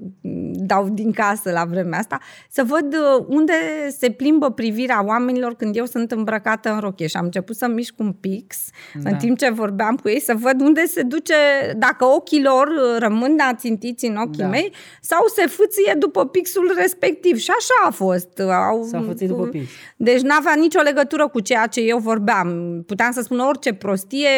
dau 0.53 0.89
din 0.89 1.13
casă 1.13 1.51
la 1.51 1.65
vremea 1.65 1.99
asta, 1.99 2.19
să 2.51 2.63
văd 2.67 2.95
uh, 2.95 3.25
unde 3.29 3.53
se 3.99 4.11
plimbă 4.11 4.51
privirea 4.51 5.05
oamenilor 5.05 5.55
când 5.55 5.77
eu 5.77 5.85
sunt 5.85 6.11
îmbrăcată 6.13 6.73
în 6.73 6.79
rochie 6.81 7.07
și 7.07 7.17
am 7.17 7.25
început 7.25 7.57
să 7.57 7.67
mișc 7.69 7.95
un 7.99 8.13
pix 8.13 8.57
Da. 9.03 9.11
în 9.11 9.17
timp 9.17 9.39
ce 9.39 9.51
vorbeam 9.51 9.97
cu 9.97 10.09
ei, 10.09 10.21
să 10.21 10.35
văd 10.37 10.61
unde 10.61 10.87
se 10.87 11.03
duce, 11.03 11.35
dacă 11.77 12.05
ochii 12.05 12.43
lor 12.43 12.67
uh, 12.67 12.97
rămân 12.99 13.37
ațintiți 13.49 14.07
în 14.07 14.17
ochii 14.17 14.43
Da. 14.43 14.49
mei 14.49 14.73
sau 15.01 15.27
se 15.27 15.47
fâție 15.47 15.95
după 15.99 16.27
pixul 16.27 16.75
respectiv. 16.77 17.37
Și 17.37 17.51
așa 17.59 17.89
a 17.89 17.91
fost. 17.91 18.41
Au, 18.41 18.83
S-a 18.83 19.03
fățit 19.07 19.29
după 19.29 19.47
pix. 19.47 19.65
deci 19.97 20.21
n-avea 20.21 20.55
nicio 20.55 20.81
legătură 20.81 21.29
cu 21.29 21.41
ceea 21.41 21.67
ce 21.67 21.81
eu 21.81 21.99
vorbeam. 21.99 22.83
Puteam 22.87 23.13
să 23.13 23.21
spun 23.23 23.39
orice 23.39 23.73
prostie, 23.75 24.29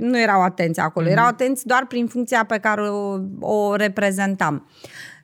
nu 0.00 0.20
erau 0.20 0.42
atenți 0.42 0.80
acolo. 0.80 1.08
Erau 1.08 1.26
atenți 1.26 1.66
doar 1.66 1.86
prin 1.86 2.06
funcția 2.06 2.44
pe 2.44 2.58
care 2.58 2.80
o, 2.80 3.18
o 3.40 3.74
reprezentam. 3.76 4.66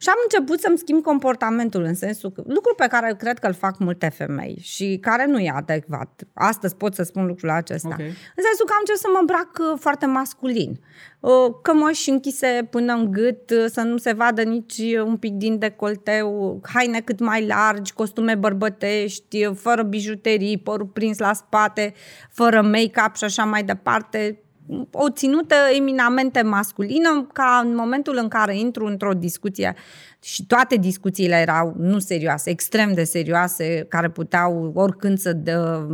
Și 0.02 0.08
am 0.08 0.18
început 0.22 0.60
să-mi 0.60 0.78
schimb 0.78 1.02
comportamentul 1.02 1.82
în 1.82 1.94
sensul 1.94 2.30
că 2.30 2.42
lucru 2.46 2.74
pe 2.74 2.86
care 2.86 3.14
cred 3.18 3.38
că 3.38 3.46
îl 3.46 3.52
fac 3.52 3.78
multe 3.78 4.08
femei 4.08 4.58
și 4.62 4.98
care 5.00 5.26
nu 5.26 5.38
e 5.38 5.52
adecvat. 5.54 6.22
Astăzi 6.34 6.76
pot 6.76 6.94
să 6.94 7.02
spun 7.02 7.26
lucrul 7.26 7.50
acesta. 7.50 7.88
Ok. 7.88 7.98
În 8.36 8.42
sensul 8.46 8.66
că 8.66 8.72
am 8.72 8.78
început 8.78 9.00
să 9.00 9.08
mă 9.12 9.18
îmbrac 9.20 9.50
uh, 9.58 9.78
foarte 9.80 10.06
masculin. 10.06 10.80
Uh, 11.20 11.54
Cămăși 11.62 12.10
închise 12.10 12.68
până 12.70 12.92
în 12.92 13.10
gât, 13.10 13.50
uh, 13.50 13.64
să 13.66 13.80
nu 13.80 13.96
se 13.96 14.12
vadă 14.12 14.42
nici 14.42 14.78
uh, 14.78 15.00
un 15.00 15.16
pic 15.16 15.32
din 15.32 15.58
decolteu, 15.58 16.60
haine 16.62 17.00
cât 17.00 17.18
mai 17.18 17.46
largi, 17.46 17.92
costume 17.92 18.34
bărbătești, 18.34 19.46
uh, 19.46 19.56
fără 19.56 19.82
bijuterii, 19.82 20.58
părul 20.58 20.86
prins 20.86 21.18
la 21.18 21.32
spate, 21.32 21.94
fără 22.30 22.62
make-up 22.62 23.16
și 23.16 23.24
așa 23.24 23.44
mai 23.44 23.62
departe. 23.62 24.42
O 24.90 25.10
ținută 25.10 25.54
eminamente 25.76 26.42
masculină, 26.42 27.26
ca 27.32 27.60
în 27.64 27.74
momentul 27.74 28.16
în 28.16 28.28
care 28.28 28.58
intru 28.58 28.86
într-o 28.86 29.14
discuție 29.14 29.74
și 30.22 30.46
toate 30.46 30.76
discuțiile 30.76 31.36
erau 31.36 31.74
nu 31.78 31.98
serioase, 31.98 32.50
extrem 32.50 32.92
de 32.92 33.04
serioase, 33.04 33.86
care 33.88 34.10
puteau 34.10 34.72
oricând 34.74 35.18
să 35.18 35.32
dă, 35.32 35.86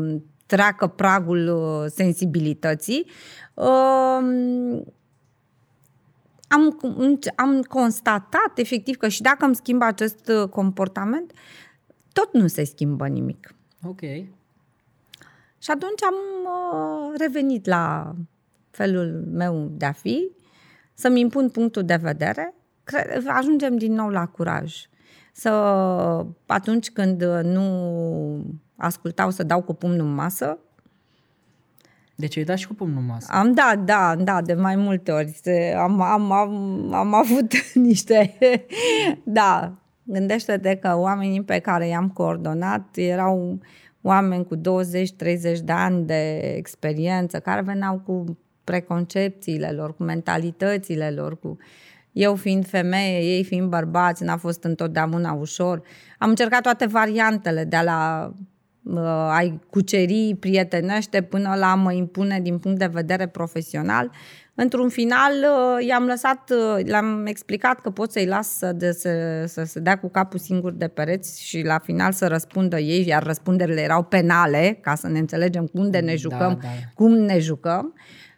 treacă 0.47 0.87
pragul 0.87 1.49
uh, 1.49 1.91
sensibilității, 1.91 3.07
uh, 3.55 4.83
am, 6.49 6.79
am 7.35 7.63
constatat 7.63 8.53
efectiv 8.55 8.97
că 8.97 9.09
și 9.09 9.23
dacă 9.23 9.45
îmi 9.45 9.55
schimb 9.55 9.83
acest 9.83 10.29
uh, 10.29 10.49
comportament, 10.49 11.33
tot 12.13 12.33
nu 12.33 12.47
se 12.47 12.65
schimbă 12.65 13.07
nimic. 13.07 13.55
Ok. 13.83 14.01
Și 15.59 15.71
atunci 15.71 16.03
am 16.03 16.15
uh, 16.45 17.15
revenit 17.19 17.67
la 17.67 18.15
felul 18.77 19.29
meu 19.33 19.71
de 19.73 19.85
a 19.85 19.93
fi, 19.93 20.31
să-mi 20.95 21.21
impun 21.21 21.49
punctul 21.49 21.85
de 21.85 21.97
vedere, 21.97 22.55
cre- 22.85 23.23
ajungem 23.27 23.77
din 23.77 23.93
nou 23.93 24.09
la 24.09 24.27
curaj. 24.27 24.75
Să 25.33 25.51
atunci 26.47 26.91
când 26.91 27.23
nu 27.43 27.65
ascultau 28.77 29.31
să 29.31 29.43
dau 29.43 29.63
cu 29.63 29.75
pumnul 29.75 30.07
în 30.07 30.15
masă, 30.15 30.59
deci 32.15 32.37
ai 32.37 32.45
dat 32.45 32.57
și 32.57 32.67
cu 32.67 32.75
pumnul 32.75 32.99
în 32.99 33.07
masă. 33.07 33.27
Am 33.31 33.53
dat, 33.53 33.79
da, 33.79 34.17
da, 34.19 34.43
de 34.43 34.55
mai 34.55 34.77
multe 34.77 35.13
ori. 35.13 35.41
Am, 35.77 36.01
am, 36.01 36.33
am, 36.33 36.93
am 36.93 37.15
avut 37.15 37.53
niște... 37.75 38.37
da, 39.25 39.73
gândește-te 40.03 40.77
că 40.77 40.97
oamenii 40.97 41.43
pe 41.43 41.59
care 41.59 41.89
i-am 41.89 42.09
coordonat 42.09 42.97
erau 42.97 43.59
oameni 44.03 44.47
cu 44.47 44.57
20-30 44.57 44.61
de 45.65 45.73
ani 45.73 46.07
de 46.07 46.39
experiență, 46.39 47.41
care 47.41 47.63
veneau 47.63 47.99
cu 47.99 48.39
preconcepțiile 48.67 49.71
lor, 49.71 49.97
cu 49.97 50.03
mentalitățile 50.03 51.11
lor, 51.11 51.39
cu 51.39 51.57
eu 52.13 52.35
fiind 52.35 52.67
femeie, 52.67 53.37
ei 53.37 53.45
fiind 53.45 53.69
bărbați, 53.69 54.25
n-a 54.25 54.37
fost 54.37 54.65
întotdeauna 54.65 55.33
ușor. 55.33 55.83
Am 56.19 56.29
încercat 56.29 56.63
toate 56.63 56.87
variantele, 56.87 57.65
de 57.65 57.81
la 57.85 58.33
uh, 58.83 59.29
ai 59.31 59.61
cuceri 59.71 60.37
prietenește 60.41 61.23
până 61.23 61.55
la 61.55 61.75
mă 61.75 61.93
impune 61.93 62.41
din 62.41 62.59
punct 62.59 62.79
de 62.79 62.87
vedere 62.87 63.27
profesional. 63.27 64.11
Într-un 64.55 64.89
final 64.89 65.33
uh, 65.33 65.87
i-am 65.87 66.05
lăsat, 66.05 66.51
uh, 66.51 66.85
le-am 66.85 67.27
explicat 67.27 67.81
că 67.81 67.91
pot 67.91 68.13
să-i 68.13 68.27
las 68.27 68.57
să, 68.57 68.73
de, 68.73 68.93
să, 68.93 69.11
să 69.47 69.65
se 69.65 69.81
dea 69.81 69.99
cu 69.99 70.09
capul 70.09 70.39
singur 70.39 70.73
de 70.73 70.89
pereți 70.89 71.45
și 71.45 71.63
la 71.63 71.79
final 71.79 72.13
să 72.13 72.27
răspundă 72.27 72.79
ei, 72.79 73.07
iar 73.07 73.23
răspunderile 73.23 73.81
erau 73.81 74.03
penale, 74.03 74.79
ca 74.83 74.95
să 74.95 75.09
ne 75.09 75.19
înțelegem 75.19 75.69
unde 75.73 75.99
ne 75.99 76.07
da, 76.07 76.17
jucăm, 76.17 76.39
da, 76.39 76.55
da. 76.63 76.69
cum 76.95 77.13
ne 77.13 77.39
jucăm. 77.39 77.95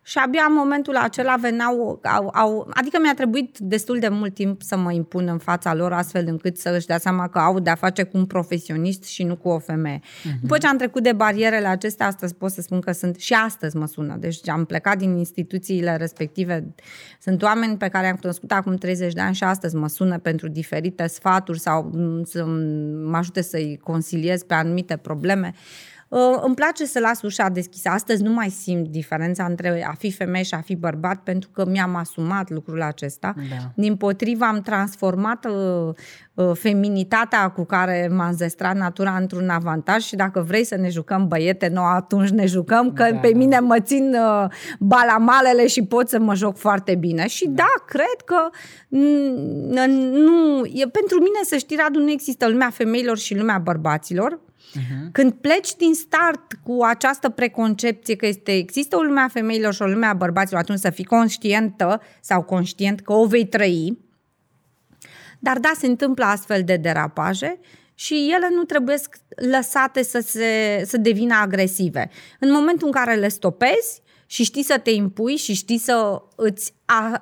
Și 0.08 0.18
abia 0.18 0.44
în 0.48 0.54
momentul 0.54 0.96
acela 0.96 1.36
veneau, 1.36 2.00
au, 2.02 2.30
au, 2.34 2.70
adică 2.74 2.98
mi-a 3.02 3.14
trebuit 3.14 3.58
destul 3.58 3.98
de 3.98 4.08
mult 4.08 4.34
timp 4.34 4.62
să 4.62 4.76
mă 4.76 4.92
impun 4.92 5.28
în 5.28 5.38
fața 5.38 5.74
lor 5.74 5.92
astfel 5.92 6.24
încât 6.26 6.58
să 6.58 6.74
își 6.76 6.86
dea 6.86 6.98
seama 6.98 7.28
că 7.28 7.38
au 7.38 7.60
de-a 7.60 7.74
face 7.74 8.02
cu 8.02 8.16
un 8.16 8.26
profesionist 8.26 9.04
și 9.04 9.22
nu 9.22 9.36
cu 9.36 9.48
o 9.48 9.58
femeie. 9.58 10.00
Uh-huh. 10.00 10.40
După 10.40 10.58
ce 10.58 10.66
am 10.66 10.76
trecut 10.76 11.02
de 11.02 11.12
barierele 11.12 11.66
acestea, 11.66 12.06
astăzi 12.06 12.34
pot 12.34 12.50
să 12.50 12.60
spun 12.60 12.80
că 12.80 12.92
sunt, 12.92 13.16
și 13.16 13.32
astăzi 13.32 13.76
mă 13.76 13.86
sună, 13.86 14.16
deci 14.18 14.48
am 14.48 14.64
plecat 14.64 14.98
din 14.98 15.16
instituțiile 15.16 15.96
respective. 15.96 16.74
Sunt 17.20 17.42
oameni 17.42 17.76
pe 17.76 17.88
care 17.88 18.06
am 18.08 18.16
cunoscut 18.16 18.52
acum 18.52 18.76
30 18.76 19.12
de 19.12 19.20
ani 19.20 19.34
și 19.34 19.44
astăzi 19.44 19.76
mă 19.76 19.88
sună 19.88 20.18
pentru 20.18 20.48
diferite 20.48 21.06
sfaturi 21.06 21.58
sau 21.58 21.90
să 22.24 22.44
mă 23.04 23.16
ajute 23.16 23.42
să-i 23.42 23.80
consiliez 23.82 24.42
pe 24.42 24.54
anumite 24.54 24.96
probleme. 24.96 25.54
Uh, 26.08 26.38
îmi 26.40 26.54
place 26.54 26.84
să 26.84 27.00
las 27.00 27.22
ușa 27.22 27.48
deschisă. 27.48 27.88
Astăzi 27.88 28.22
nu 28.22 28.32
mai 28.32 28.48
simt 28.48 28.88
diferența 28.88 29.44
între 29.44 29.86
a 29.86 29.92
fi 29.98 30.12
femeie 30.12 30.44
și 30.44 30.54
a 30.54 30.60
fi 30.60 30.74
bărbat 30.74 31.22
pentru 31.22 31.50
că 31.52 31.66
mi-am 31.66 31.94
asumat 31.94 32.50
lucrul 32.50 32.82
acesta. 32.82 33.34
Da. 33.36 33.56
Din 33.74 33.96
potrivă 33.96 34.44
am 34.44 34.60
transformat 34.60 35.44
uh, 35.44 35.94
uh, 36.34 36.50
feminitatea 36.54 37.48
cu 37.48 37.64
care 37.64 38.10
m-a 38.12 38.26
înzestrat 38.26 38.76
natura 38.76 39.16
într-un 39.16 39.48
avantaj 39.48 40.02
și 40.02 40.16
dacă 40.16 40.40
vrei 40.40 40.64
să 40.64 40.76
ne 40.76 40.88
jucăm 40.88 41.28
băiete 41.28 41.68
nou, 41.68 41.84
atunci 41.84 42.28
ne 42.28 42.46
jucăm, 42.46 42.92
că 42.92 43.02
da, 43.12 43.18
pe 43.18 43.30
da. 43.32 43.38
mine 43.38 43.58
mă 43.58 43.80
țin 43.80 44.14
uh, 44.14 44.50
balamalele 44.78 45.66
și 45.66 45.84
pot 45.84 46.08
să 46.08 46.18
mă 46.18 46.34
joc 46.34 46.56
foarte 46.56 46.94
bine. 46.94 47.26
Și 47.26 47.46
da, 47.46 47.52
da 47.54 47.84
cred 47.86 48.20
că 48.24 48.48
nu, 48.88 50.64
e, 50.64 50.88
pentru 50.88 51.18
mine, 51.18 51.40
să 51.42 51.56
știi, 51.56 51.76
Radu, 51.76 51.98
nu 51.98 52.10
există 52.10 52.48
lumea 52.48 52.70
femeilor 52.70 53.18
și 53.18 53.36
lumea 53.36 53.58
bărbaților 53.58 54.46
Uh-huh. 54.68 55.12
Când 55.12 55.32
pleci 55.32 55.76
din 55.76 55.94
start 55.94 56.52
cu 56.62 56.82
această 56.82 57.28
preconcepție 57.28 58.16
că 58.16 58.26
este, 58.26 58.52
există 58.56 58.96
o 58.96 59.00
lume 59.02 59.20
a 59.20 59.28
femeilor 59.28 59.74
și 59.74 59.82
o 59.82 59.86
lume 59.86 60.06
a 60.06 60.14
bărbaților, 60.14 60.60
atunci 60.60 60.78
să 60.78 60.90
fii 60.90 61.04
conștientă 61.04 62.02
sau 62.20 62.42
conștient 62.42 63.00
că 63.00 63.12
o 63.12 63.26
vei 63.26 63.46
trăi. 63.46 63.98
Dar 65.38 65.58
da, 65.58 65.70
se 65.78 65.86
întâmplă 65.86 66.24
astfel 66.24 66.62
de 66.64 66.76
derapaje 66.76 67.58
și 67.94 68.32
ele 68.34 68.48
nu 68.50 68.62
trebuie 68.62 68.96
lăsate 69.50 70.02
să, 70.02 70.20
se, 70.20 70.82
să 70.84 70.96
devină 70.96 71.34
agresive. 71.34 72.10
În 72.40 72.50
momentul 72.50 72.86
în 72.86 72.92
care 72.92 73.14
le 73.14 73.28
stopezi, 73.28 74.02
și 74.30 74.44
știi 74.44 74.62
să 74.62 74.78
te 74.78 74.90
impui 74.90 75.36
și 75.36 75.54
știi 75.54 75.78
să 75.78 76.22
îți 76.36 76.74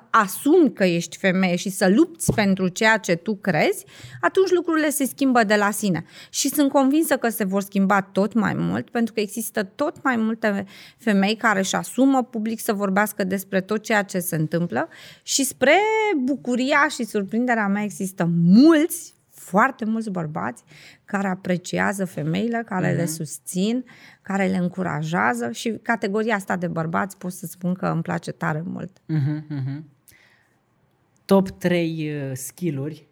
asumi 0.09 0.73
că 0.73 0.83
ești 0.83 1.17
femeie 1.17 1.55
și 1.55 1.69
să 1.69 1.89
lupți 1.89 2.33
pentru 2.33 2.67
ceea 2.67 2.97
ce 2.97 3.15
tu 3.15 3.35
crezi, 3.35 3.85
atunci 4.21 4.51
lucrurile 4.51 4.89
se 4.89 5.05
schimbă 5.05 5.43
de 5.43 5.55
la 5.55 5.71
sine. 5.71 6.05
Și 6.29 6.49
sunt 6.49 6.71
convinsă 6.71 7.17
că 7.17 7.29
se 7.29 7.43
vor 7.43 7.61
schimba 7.61 8.01
tot 8.01 8.33
mai 8.33 8.53
mult, 8.53 8.89
pentru 8.89 9.13
că 9.13 9.19
există 9.19 9.63
tot 9.63 10.03
mai 10.03 10.15
multe 10.15 10.65
femei 10.97 11.35
care 11.35 11.59
își 11.59 11.75
asumă 11.75 12.23
public 12.23 12.59
să 12.59 12.73
vorbească 12.73 13.23
despre 13.23 13.61
tot 13.61 13.83
ceea 13.83 14.03
ce 14.03 14.19
se 14.19 14.35
întâmplă 14.35 14.87
și 15.23 15.43
spre 15.43 15.79
bucuria 16.23 16.87
și 16.89 17.03
surprinderea 17.03 17.67
mea 17.67 17.83
există 17.83 18.29
mulți 18.43 19.16
foarte 19.47 19.85
mulți 19.85 20.11
bărbați 20.11 20.63
care 21.05 21.27
apreciază 21.27 22.05
femeile, 22.05 22.63
care 22.65 22.91
uh-huh. 22.91 22.95
le 22.95 23.03
mhm. 23.03 23.11
susțin, 23.11 23.85
care 24.21 24.45
le 24.45 24.57
încurajează 24.57 25.51
și 25.51 25.79
categoria 25.81 26.35
asta 26.35 26.55
de 26.55 26.67
bărbați 26.67 27.17
pot 27.17 27.31
să 27.31 27.45
spun 27.45 27.73
că 27.73 27.87
îmi 27.87 28.01
place 28.01 28.31
tare 28.31 28.61
mult. 28.65 28.97
Uh-huh, 28.99 29.41
uh-huh. 29.41 29.81
Top 31.25 31.49
3 31.49 32.11
uh, 32.11 32.31
skill-uri 32.33 33.07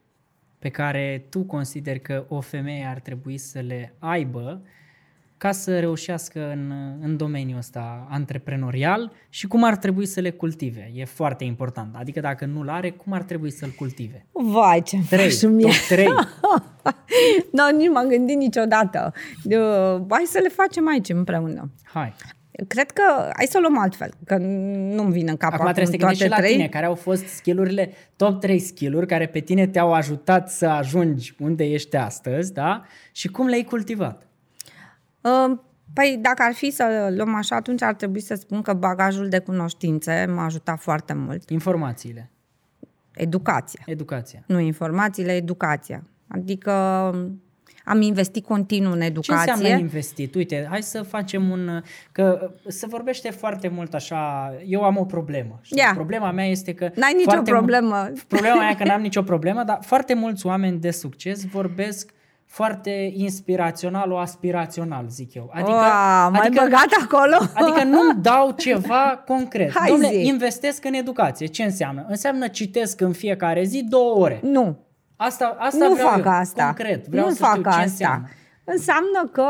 pe 0.59 0.69
care 0.69 1.25
tu 1.29 1.43
consideri 1.43 2.01
că 2.01 2.25
o 2.27 2.39
femeie 2.39 2.85
ar 2.85 2.99
trebui 2.99 3.37
să 3.37 3.59
le 3.59 3.93
aibă 3.99 4.61
ca 5.45 5.51
să 5.51 5.79
reușească 5.79 6.51
în, 6.51 6.73
în 7.01 7.17
domeniul 7.17 7.57
ăsta 7.57 8.07
antreprenorial 8.09 9.11
și 9.29 9.47
cum 9.47 9.63
ar 9.63 9.75
trebui 9.77 10.05
să 10.05 10.19
le 10.19 10.29
cultive. 10.29 10.91
E 10.93 11.05
foarte 11.05 11.43
important. 11.43 11.95
Adică 11.95 12.19
dacă 12.19 12.45
nu-l 12.45 12.69
are, 12.69 12.89
cum 12.89 13.13
ar 13.13 13.23
trebui 13.23 13.51
să-l 13.51 13.69
cultive? 13.69 14.25
Vai, 14.31 14.81
ce 14.81 14.97
3, 15.09 15.39
top 15.39 15.71
3. 15.87 16.07
nu, 17.51 17.69
nici 17.77 17.89
m-am 17.89 18.07
gândit 18.07 18.37
niciodată. 18.37 19.13
hai 20.09 20.23
să 20.25 20.39
le 20.41 20.49
facem 20.49 20.87
aici 20.87 21.09
împreună. 21.09 21.71
Hai. 21.83 22.13
Cred 22.67 22.91
că, 22.91 23.03
hai 23.35 23.45
să 23.49 23.57
o 23.57 23.59
luăm 23.59 23.79
altfel, 23.79 24.13
că 24.25 24.37
nu-mi 24.37 25.11
vin 25.11 25.27
în 25.27 25.37
cap 25.37 25.53
acum, 25.53 25.65
acum 25.65 25.73
trebuie 25.73 25.99
să 25.99 26.15
te 26.17 26.27
la 26.27 26.35
trei. 26.35 26.51
tine, 26.51 26.67
care 26.67 26.85
au 26.85 26.95
fost 26.95 27.25
skillurile, 27.25 27.91
top 28.15 28.39
3 28.39 28.59
skill 28.59 29.05
care 29.05 29.25
pe 29.25 29.39
tine 29.39 29.67
te-au 29.67 29.93
ajutat 29.93 30.49
să 30.49 30.65
ajungi 30.65 31.35
unde 31.39 31.63
ești 31.63 31.95
astăzi, 31.95 32.53
da? 32.53 32.85
Și 33.11 33.27
cum 33.27 33.47
le-ai 33.47 33.63
cultivat? 33.63 34.25
Păi 35.93 36.17
dacă 36.21 36.43
ar 36.43 36.53
fi 36.53 36.71
să 36.71 37.13
luăm 37.15 37.35
așa, 37.35 37.55
atunci 37.55 37.81
ar 37.81 37.93
trebui 37.93 38.21
să 38.21 38.35
spun 38.35 38.61
că 38.61 38.73
bagajul 38.73 39.29
de 39.29 39.39
cunoștințe 39.39 40.25
m-a 40.35 40.43
ajutat 40.43 40.79
foarte 40.79 41.13
mult. 41.13 41.49
Informațiile. 41.49 42.31
Educația. 43.13 43.81
Educația. 43.85 44.43
Nu 44.47 44.59
informațiile, 44.59 45.31
educația. 45.31 46.03
Adică 46.27 46.71
am 47.85 48.01
investit 48.01 48.45
continuu 48.45 48.91
în 48.91 49.01
educație. 49.01 49.45
Ce 49.45 49.51
înseamnă 49.51 49.81
investit? 49.81 50.35
Uite, 50.35 50.67
hai 50.69 50.81
să 50.81 51.01
facem 51.01 51.49
un... 51.49 51.81
Că 52.11 52.51
se 52.67 52.87
vorbește 52.87 53.29
foarte 53.29 53.67
mult 53.67 53.93
așa, 53.93 54.53
eu 54.65 54.83
am 54.83 54.97
o 54.97 55.05
problemă. 55.05 55.61
Yeah. 55.69 55.91
Problema 55.93 56.31
mea 56.31 56.45
este 56.45 56.73
că... 56.73 56.91
N-ai 56.95 57.13
nicio 57.17 57.41
problemă. 57.41 58.11
Problema 58.27 58.55
mea 58.55 58.69
e 58.69 58.75
că 58.75 58.83
n-am 58.83 59.01
nicio 59.01 59.21
problemă, 59.23 59.63
dar 59.63 59.79
foarte 59.81 60.13
mulți 60.13 60.45
oameni 60.45 60.79
de 60.79 60.91
succes 60.91 61.45
vorbesc 61.45 62.13
foarte 62.45 63.11
inspirațional, 63.15 64.11
o 64.11 64.17
aspirațional, 64.17 65.05
zic 65.09 65.33
eu. 65.33 65.49
Adică, 65.53 65.69
Wow, 65.69 66.31
mai 66.31 66.39
adică, 66.45 66.63
băgat 66.63 66.87
acolo? 67.03 67.37
Adică 67.53 67.83
nu 67.83 68.13
dau 68.29 68.51
ceva 68.57 69.23
concret. 69.25 69.71
Hai 69.77 69.89
Dom'le, 69.91 70.09
zi. 70.11 70.27
investesc 70.27 70.85
în 70.85 70.93
educație. 70.93 71.45
Ce 71.45 71.63
înseamnă? 71.63 72.05
Înseamnă 72.07 72.47
citesc 72.47 73.01
în 73.01 73.13
fiecare 73.13 73.63
zi 73.63 73.83
două 73.83 74.15
ore. 74.15 74.39
Nu. 74.43 74.77
Asta, 75.15 75.55
asta 75.59 75.87
nu 75.87 75.93
vreau 75.93 76.09
fac 76.09 76.25
eu, 76.25 76.31
asta. 76.31 76.63
concret. 76.63 77.07
Vreau 77.07 77.25
nu 77.27 77.33
să 77.33 77.43
fac 77.43 77.55
știu 77.55 77.69
asta. 77.69 77.79
ce 77.81 77.87
înseamnă. 77.89 78.27
Înseamnă 78.63 79.29
că 79.31 79.47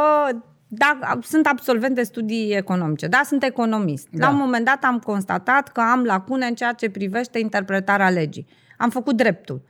da, 0.68 1.00
sunt 1.22 1.48
absolvent 1.48 1.96
de 1.96 2.04
studii 2.04 2.56
economice, 2.56 3.08
da, 3.08 3.22
sunt 3.26 3.44
economist. 3.44 4.08
Da. 4.12 4.26
La 4.26 4.34
un 4.34 4.40
moment 4.40 4.66
dat 4.66 4.84
am 4.84 5.00
constatat 5.00 5.68
că 5.72 5.82
am 5.82 6.04
lacune 6.04 6.46
în 6.46 6.56
ceea 6.56 6.74
ce 6.74 6.90
privește 6.90 7.40
interpretarea 7.40 8.10
legii. 8.10 8.48
Am 8.78 8.90
făcut 8.90 9.16
dreptul. 9.16 9.62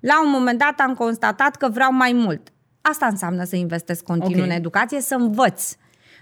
La 0.00 0.22
un 0.24 0.30
moment 0.30 0.58
dat 0.58 0.80
am 0.80 0.94
constatat 0.94 1.56
că 1.56 1.68
vreau 1.68 1.92
mai 1.92 2.12
mult 2.12 2.52
Asta 2.80 3.06
înseamnă 3.06 3.44
să 3.44 3.56
investesc 3.56 4.04
continuu 4.04 4.36
okay. 4.36 4.48
în 4.48 4.54
educație, 4.56 5.00
să 5.00 5.14
învăț. 5.14 5.74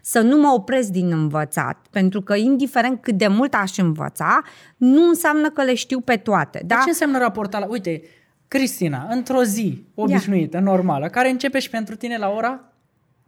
să 0.03 0.21
nu 0.21 0.37
mă 0.37 0.49
opresc 0.49 0.89
din 0.89 1.13
învățat, 1.13 1.87
pentru 1.91 2.23
că 2.23 2.35
indiferent 2.35 3.03
cât 3.03 3.15
de 3.15 3.27
mult 3.27 3.55
aș 3.55 3.77
învăța, 3.77 4.43
nu 4.77 5.09
înseamnă 5.09 5.51
că 5.51 5.63
le 5.63 5.75
știu 5.75 6.01
pe 6.01 6.17
toate. 6.17 6.63
Da? 6.67 6.77
Ce 6.77 6.89
înseamnă 6.89 7.19
raportarea? 7.19 7.67
Uite, 7.71 8.03
Cristina, 8.49 9.07
într-o 9.11 9.43
zi 9.43 9.85
obișnuită, 9.95 10.57
Ia. 10.57 10.63
normală, 10.63 11.09
care 11.09 11.31
începe 11.31 11.59
și 11.59 11.71
pentru 11.71 11.97
tine 11.97 12.17
la 12.17 12.29
ora? 12.29 12.73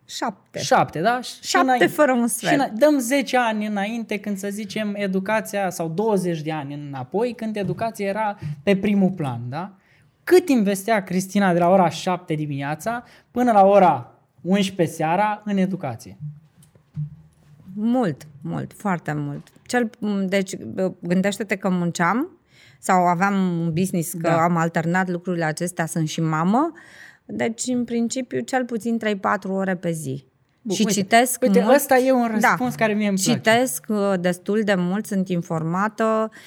Șapte. 0.04 0.58
Șapte, 0.58 1.00
da? 1.00 1.20
Și 1.20 1.34
Șapte 1.40 1.66
înainte, 1.66 1.86
fără 1.86 2.12
un 2.12 2.26
sfert. 2.26 2.62
Și 2.62 2.68
dăm 2.74 2.98
10 2.98 3.36
ani 3.36 3.66
înainte 3.66 4.18
când 4.18 4.38
să 4.38 4.48
zicem 4.50 4.94
educația, 4.96 5.70
sau 5.70 5.88
20 5.88 6.40
de 6.40 6.52
ani 6.52 6.74
înapoi, 6.74 7.34
când 7.34 7.56
educația 7.56 8.06
era 8.06 8.38
pe 8.62 8.76
primul 8.76 9.10
plan, 9.10 9.40
da? 9.48 9.74
Cât 10.30 10.48
investea 10.48 11.02
Cristina 11.02 11.52
de 11.52 11.58
la 11.58 11.68
ora 11.68 11.88
7 11.88 12.34
dimineața 12.34 13.04
până 13.30 13.52
la 13.52 13.64
ora 13.66 14.14
11 14.40 14.96
seara 14.96 15.42
în 15.44 15.56
educație? 15.56 16.16
Mult, 17.74 18.26
mult, 18.42 18.72
foarte 18.76 19.12
mult. 19.12 19.46
Cel, 19.66 19.90
deci, 20.26 20.56
gândește-te 21.00 21.56
că 21.56 21.68
munceam 21.68 22.38
sau 22.78 23.06
aveam 23.06 23.34
un 23.60 23.72
business, 23.72 24.12
că 24.12 24.18
da. 24.18 24.42
am 24.42 24.56
alternat 24.56 25.08
lucrurile 25.08 25.44
acestea, 25.44 25.86
sunt 25.86 26.08
și 26.08 26.20
mamă. 26.20 26.72
Deci, 27.24 27.66
în 27.66 27.84
principiu, 27.84 28.40
cel 28.40 28.64
puțin 28.64 28.98
3-4 28.98 29.18
ore 29.48 29.76
pe 29.76 29.90
zi. 29.90 30.24
Bun, 30.62 30.74
și 30.74 30.82
uite, 30.86 31.00
citesc 31.00 31.42
uite, 31.42 31.60
mult. 31.60 31.74
ăsta 31.74 31.98
e 31.98 32.12
un 32.12 32.20
da. 32.20 32.48
răspuns 32.48 32.70
da, 32.70 32.76
care 32.76 32.92
mie 32.92 33.08
îmi 33.08 33.18
place. 33.18 33.38
Citesc 33.38 33.84
uh, 33.88 34.12
destul 34.20 34.60
de 34.64 34.74
mult, 34.74 35.06
sunt 35.06 35.28
informată, 35.28 36.30
uh, 36.30 36.38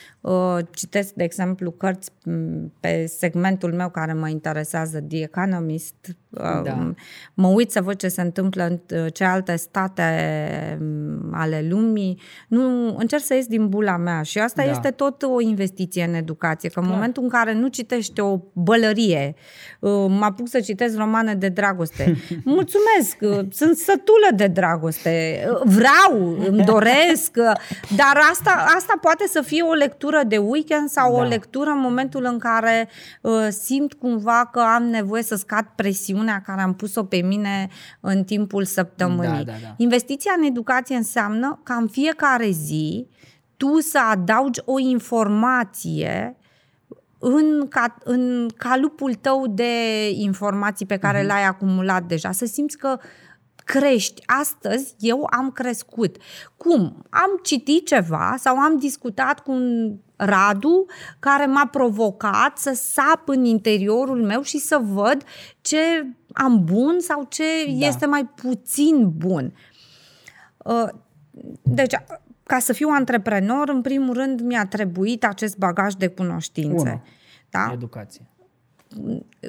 citesc, 0.73 1.13
de 1.13 1.23
exemplu, 1.23 1.71
cărți 1.71 2.11
pe 2.79 3.05
segmentul 3.05 3.73
meu 3.73 3.89
care 3.89 4.13
mă 4.13 4.29
interesează, 4.29 5.01
The 5.01 5.21
Economist, 5.21 5.95
uh, 6.29 6.61
da. 6.63 6.93
mă 7.33 7.47
uit 7.47 7.71
să 7.71 7.81
văd 7.81 7.95
ce 7.95 8.07
se 8.07 8.21
întâmplă 8.21 8.63
în 8.63 9.09
ce 9.09 9.23
alte 9.23 9.55
state 9.55 10.01
ale 11.31 11.65
lumii, 11.69 12.21
nu, 12.47 12.95
încerc 12.97 13.23
să 13.23 13.33
ies 13.33 13.47
din 13.47 13.69
bula 13.69 13.97
mea 13.97 14.21
și 14.21 14.39
asta 14.39 14.63
da. 14.63 14.71
este 14.71 14.89
tot 14.89 15.21
o 15.21 15.41
investiție 15.41 16.03
în 16.03 16.13
educație, 16.13 16.69
că 16.69 16.79
în 16.79 16.85
Clar. 16.85 16.97
momentul 16.97 17.23
în 17.23 17.29
care 17.29 17.53
nu 17.53 17.67
citești 17.67 18.19
o 18.19 18.39
bălărie, 18.53 19.35
mă 20.07 20.25
apuc 20.25 20.47
să 20.47 20.59
citesc 20.59 20.97
romane 20.97 21.35
de 21.35 21.49
dragoste, 21.49 22.15
mulțumesc, 22.43 23.17
sunt 23.49 23.77
să 23.77 23.93
sătulă 23.93 24.29
de 24.35 24.47
dragoste. 24.47 25.45
Vreau, 25.63 26.37
îmi 26.47 26.63
doresc, 26.63 27.37
dar 27.95 28.17
asta, 28.31 28.65
asta 28.75 28.93
poate 29.01 29.25
să 29.27 29.41
fie 29.41 29.61
o 29.61 29.73
lectură 29.73 30.12
de 30.27 30.37
weekend 30.37 30.89
sau 30.89 31.11
da. 31.11 31.17
o 31.17 31.23
lectură 31.23 31.69
în 31.69 31.79
momentul 31.79 32.25
în 32.25 32.37
care 32.37 32.89
uh, 33.21 33.47
simt 33.49 33.93
cumva 33.93 34.49
că 34.51 34.59
am 34.59 34.83
nevoie 34.83 35.23
să 35.23 35.35
scad 35.35 35.65
presiunea 35.75 36.41
care 36.45 36.61
am 36.61 36.73
pus-o 36.73 37.03
pe 37.03 37.17
mine 37.17 37.67
în 37.99 38.23
timpul 38.23 38.65
săptămânii. 38.65 39.45
Da, 39.45 39.51
da, 39.51 39.57
da. 39.61 39.73
Investiția 39.77 40.31
în 40.37 40.43
educație 40.43 40.95
înseamnă 40.95 41.59
ca 41.63 41.73
în 41.73 41.87
fiecare 41.87 42.49
zi 42.49 43.07
tu 43.57 43.79
să 43.79 43.99
adaugi 44.11 44.61
o 44.65 44.79
informație 44.79 46.37
în, 47.19 47.67
ca, 47.67 47.97
în 48.03 48.47
calupul 48.57 49.13
tău 49.13 49.47
de 49.47 50.09
informații 50.09 50.85
pe 50.85 50.97
care 50.97 51.21
mm-hmm. 51.21 51.27
l-ai 51.27 51.43
acumulat 51.43 52.03
deja, 52.03 52.31
să 52.31 52.45
simți 52.45 52.77
că 52.77 52.97
crești. 53.65 54.23
Astăzi 54.25 54.95
eu 54.99 55.27
am 55.31 55.51
crescut. 55.51 56.17
Cum? 56.57 57.05
Am 57.09 57.39
citit 57.43 57.87
ceva 57.87 58.35
sau 58.37 58.57
am 58.57 58.77
discutat 58.77 59.39
cu 59.39 59.51
un 59.51 59.95
Radu 60.15 60.85
care 61.19 61.45
m-a 61.45 61.67
provocat 61.67 62.57
să 62.57 62.73
sap 62.73 63.21
în 63.27 63.43
interiorul 63.43 64.23
meu 64.23 64.41
și 64.41 64.57
să 64.57 64.81
văd 64.83 65.23
ce 65.61 65.77
am 66.33 66.63
bun 66.63 66.99
sau 66.99 67.25
ce 67.29 67.43
da. 67.65 67.85
este 67.87 68.05
mai 68.05 68.25
puțin 68.25 69.11
bun. 69.17 69.53
Uh, 70.57 70.87
deci, 71.61 71.93
ca 72.43 72.59
să 72.59 72.73
fiu 72.73 72.89
antreprenor, 72.89 73.69
în 73.69 73.81
primul 73.81 74.13
rând 74.13 74.41
mi-a 74.41 74.65
trebuit 74.65 75.25
acest 75.25 75.57
bagaj 75.57 75.93
de 75.93 76.07
cunoștințe. 76.07 76.89
Unu. 76.89 77.01
Da? 77.49 77.69
Educație 77.73 78.27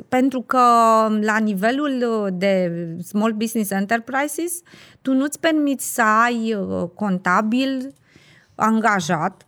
pentru 0.09 0.41
că 0.41 0.59
la 1.21 1.39
nivelul 1.39 2.29
de 2.33 2.73
Small 3.03 3.33
Business 3.33 3.71
Enterprises, 3.71 4.61
tu 5.03 5.13
nu-ți 5.13 5.41
permiți 5.41 5.95
să 5.95 6.03
ai 6.03 6.55
uh, 6.55 6.89
contabil 6.95 7.95
angajat, 8.55 9.47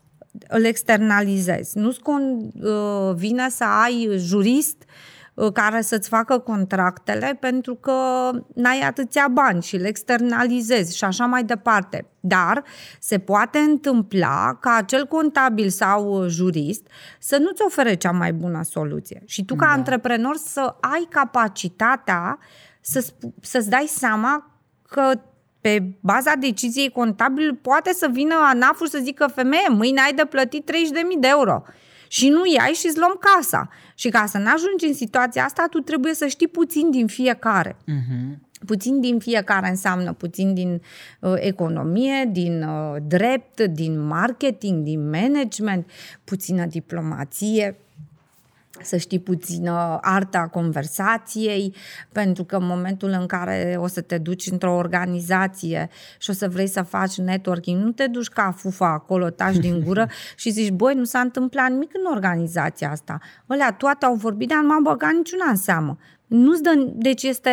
îl 0.48 0.64
externalizezi. 0.64 1.78
Nu-ți 1.78 2.00
convine 2.00 3.44
uh, 3.44 3.50
să 3.50 3.64
ai 3.64 4.08
jurist 4.16 4.76
Uh, 4.82 5.15
care 5.52 5.80
să-ți 5.80 6.08
facă 6.08 6.38
contractele 6.38 7.36
pentru 7.40 7.74
că 7.74 7.92
n-ai 8.54 8.80
atâția 8.80 9.28
bani 9.28 9.62
și 9.62 9.76
le 9.76 9.88
externalizezi 9.88 10.96
și 10.96 11.04
așa 11.04 11.26
mai 11.26 11.44
departe. 11.44 12.06
Dar 12.20 12.64
se 13.00 13.18
poate 13.18 13.58
întâmpla 13.58 14.58
ca 14.60 14.74
acel 14.74 15.06
contabil 15.06 15.68
sau 15.68 16.28
jurist 16.28 16.86
să 17.18 17.36
nu-ți 17.36 17.62
ofere 17.62 17.94
cea 17.94 18.10
mai 18.10 18.32
bună 18.32 18.62
soluție. 18.62 19.22
Și 19.26 19.44
tu 19.44 19.54
ca 19.54 19.66
da. 19.66 19.72
antreprenor 19.72 20.36
să 20.36 20.76
ai 20.80 21.06
capacitatea 21.10 22.38
să, 22.80 23.06
să-ți 23.40 23.70
dai 23.70 23.86
seama 23.88 24.50
că 24.82 25.12
pe 25.60 25.96
baza 26.00 26.34
deciziei 26.34 26.90
contabil 26.90 27.54
poate 27.62 27.92
să 27.92 28.08
vină 28.12 28.34
ANAF-ul 28.34 28.86
să 28.86 28.98
zică 29.02 29.26
femeie, 29.34 29.68
mâine 29.68 30.00
ai 30.00 30.12
de 30.12 30.24
plătit 30.24 30.70
30.000 30.70 30.76
de 31.18 31.28
euro 31.28 31.62
și 32.08 32.28
nu 32.28 32.42
iai 32.44 32.72
și 32.72 32.86
îți 32.86 32.98
luăm 32.98 33.18
casa. 33.20 33.68
Și 33.98 34.08
ca 34.08 34.26
să 34.26 34.38
n-ajungi 34.38 34.86
în 34.86 34.94
situația 34.94 35.44
asta, 35.44 35.66
tu 35.70 35.78
trebuie 35.78 36.14
să 36.14 36.26
știi 36.26 36.48
puțin 36.48 36.90
din 36.90 37.06
fiecare. 37.06 37.76
Uh-huh. 37.76 38.38
Puțin 38.66 39.00
din 39.00 39.18
fiecare 39.18 39.68
înseamnă 39.68 40.12
puțin 40.12 40.54
din 40.54 40.82
uh, 41.20 41.34
economie, 41.36 42.28
din 42.32 42.62
uh, 42.62 42.96
drept, 43.06 43.60
din 43.60 44.06
marketing, 44.06 44.82
din 44.82 45.08
management, 45.10 45.90
puțină 46.24 46.66
diplomație, 46.66 47.76
să 48.82 48.96
știi 48.96 49.18
puțin 49.18 49.68
arta 50.00 50.48
conversației, 50.52 51.74
pentru 52.12 52.44
că 52.44 52.56
în 52.56 52.66
momentul 52.66 53.08
în 53.20 53.26
care 53.26 53.76
o 53.78 53.86
să 53.86 54.00
te 54.00 54.18
duci 54.18 54.50
într-o 54.50 54.74
organizație 54.74 55.88
și 56.18 56.30
o 56.30 56.32
să 56.32 56.48
vrei 56.48 56.66
să 56.66 56.82
faci 56.82 57.18
networking, 57.18 57.82
nu 57.82 57.90
te 57.90 58.06
duci 58.06 58.28
ca 58.28 58.54
fufa 58.56 58.92
acolo, 58.92 59.30
tași 59.30 59.58
din 59.58 59.80
gură 59.84 60.08
și 60.36 60.50
zici, 60.50 60.70
băi, 60.70 60.94
nu 60.94 61.04
s-a 61.04 61.20
întâmplat 61.20 61.70
nimic 61.70 61.90
în 61.94 62.14
organizația 62.14 62.90
asta. 62.90 63.18
Ălea 63.50 63.72
toate 63.72 64.04
au 64.04 64.14
vorbit, 64.14 64.48
dar 64.48 64.58
nu 64.58 64.66
m-am 64.66 64.82
băgat 64.82 65.12
niciuna 65.12 65.50
în 65.50 65.56
seamă. 65.56 65.98
Nu-ți 66.26 66.62
dă, 66.62 66.70
deci 66.92 67.22
este, 67.22 67.50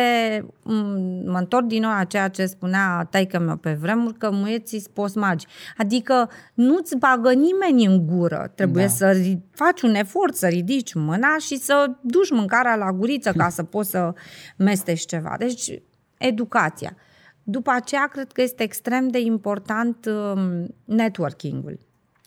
mă 1.24 1.38
întorc 1.38 1.66
din 1.66 1.82
nou 1.82 1.90
a 1.90 2.04
ceea 2.04 2.28
ce 2.28 2.46
spunea 2.46 3.06
taică 3.10 3.38
meu 3.38 3.56
pe 3.56 3.72
vremuri, 3.72 4.18
că 4.18 4.30
muieții 4.30 4.84
sunt 4.94 5.14
magi. 5.14 5.46
Adică 5.76 6.30
nu-ți 6.54 6.96
bagă 6.96 7.32
nimeni 7.32 7.84
în 7.84 8.06
gură. 8.06 8.52
Trebuie 8.54 8.84
da. 8.84 8.90
să 8.90 9.36
faci 9.50 9.82
un 9.82 9.94
efort, 9.94 10.34
să 10.34 10.46
ridici 10.46 10.94
mâna 10.94 11.36
și 11.38 11.56
să 11.56 11.90
duci 12.00 12.30
mâncarea 12.30 12.76
la 12.76 12.92
guriță 12.92 13.32
ca 13.32 13.48
să 13.48 13.62
poți 13.62 13.90
să 13.90 14.12
mestești 14.56 15.06
ceva. 15.06 15.34
Deci, 15.38 15.82
educația. 16.18 16.96
După 17.42 17.70
aceea, 17.70 18.06
cred 18.06 18.32
că 18.32 18.42
este 18.42 18.62
extrem 18.62 19.08
de 19.08 19.18
important 19.18 20.06
um, 20.06 20.74
networking-ul. 20.84 21.78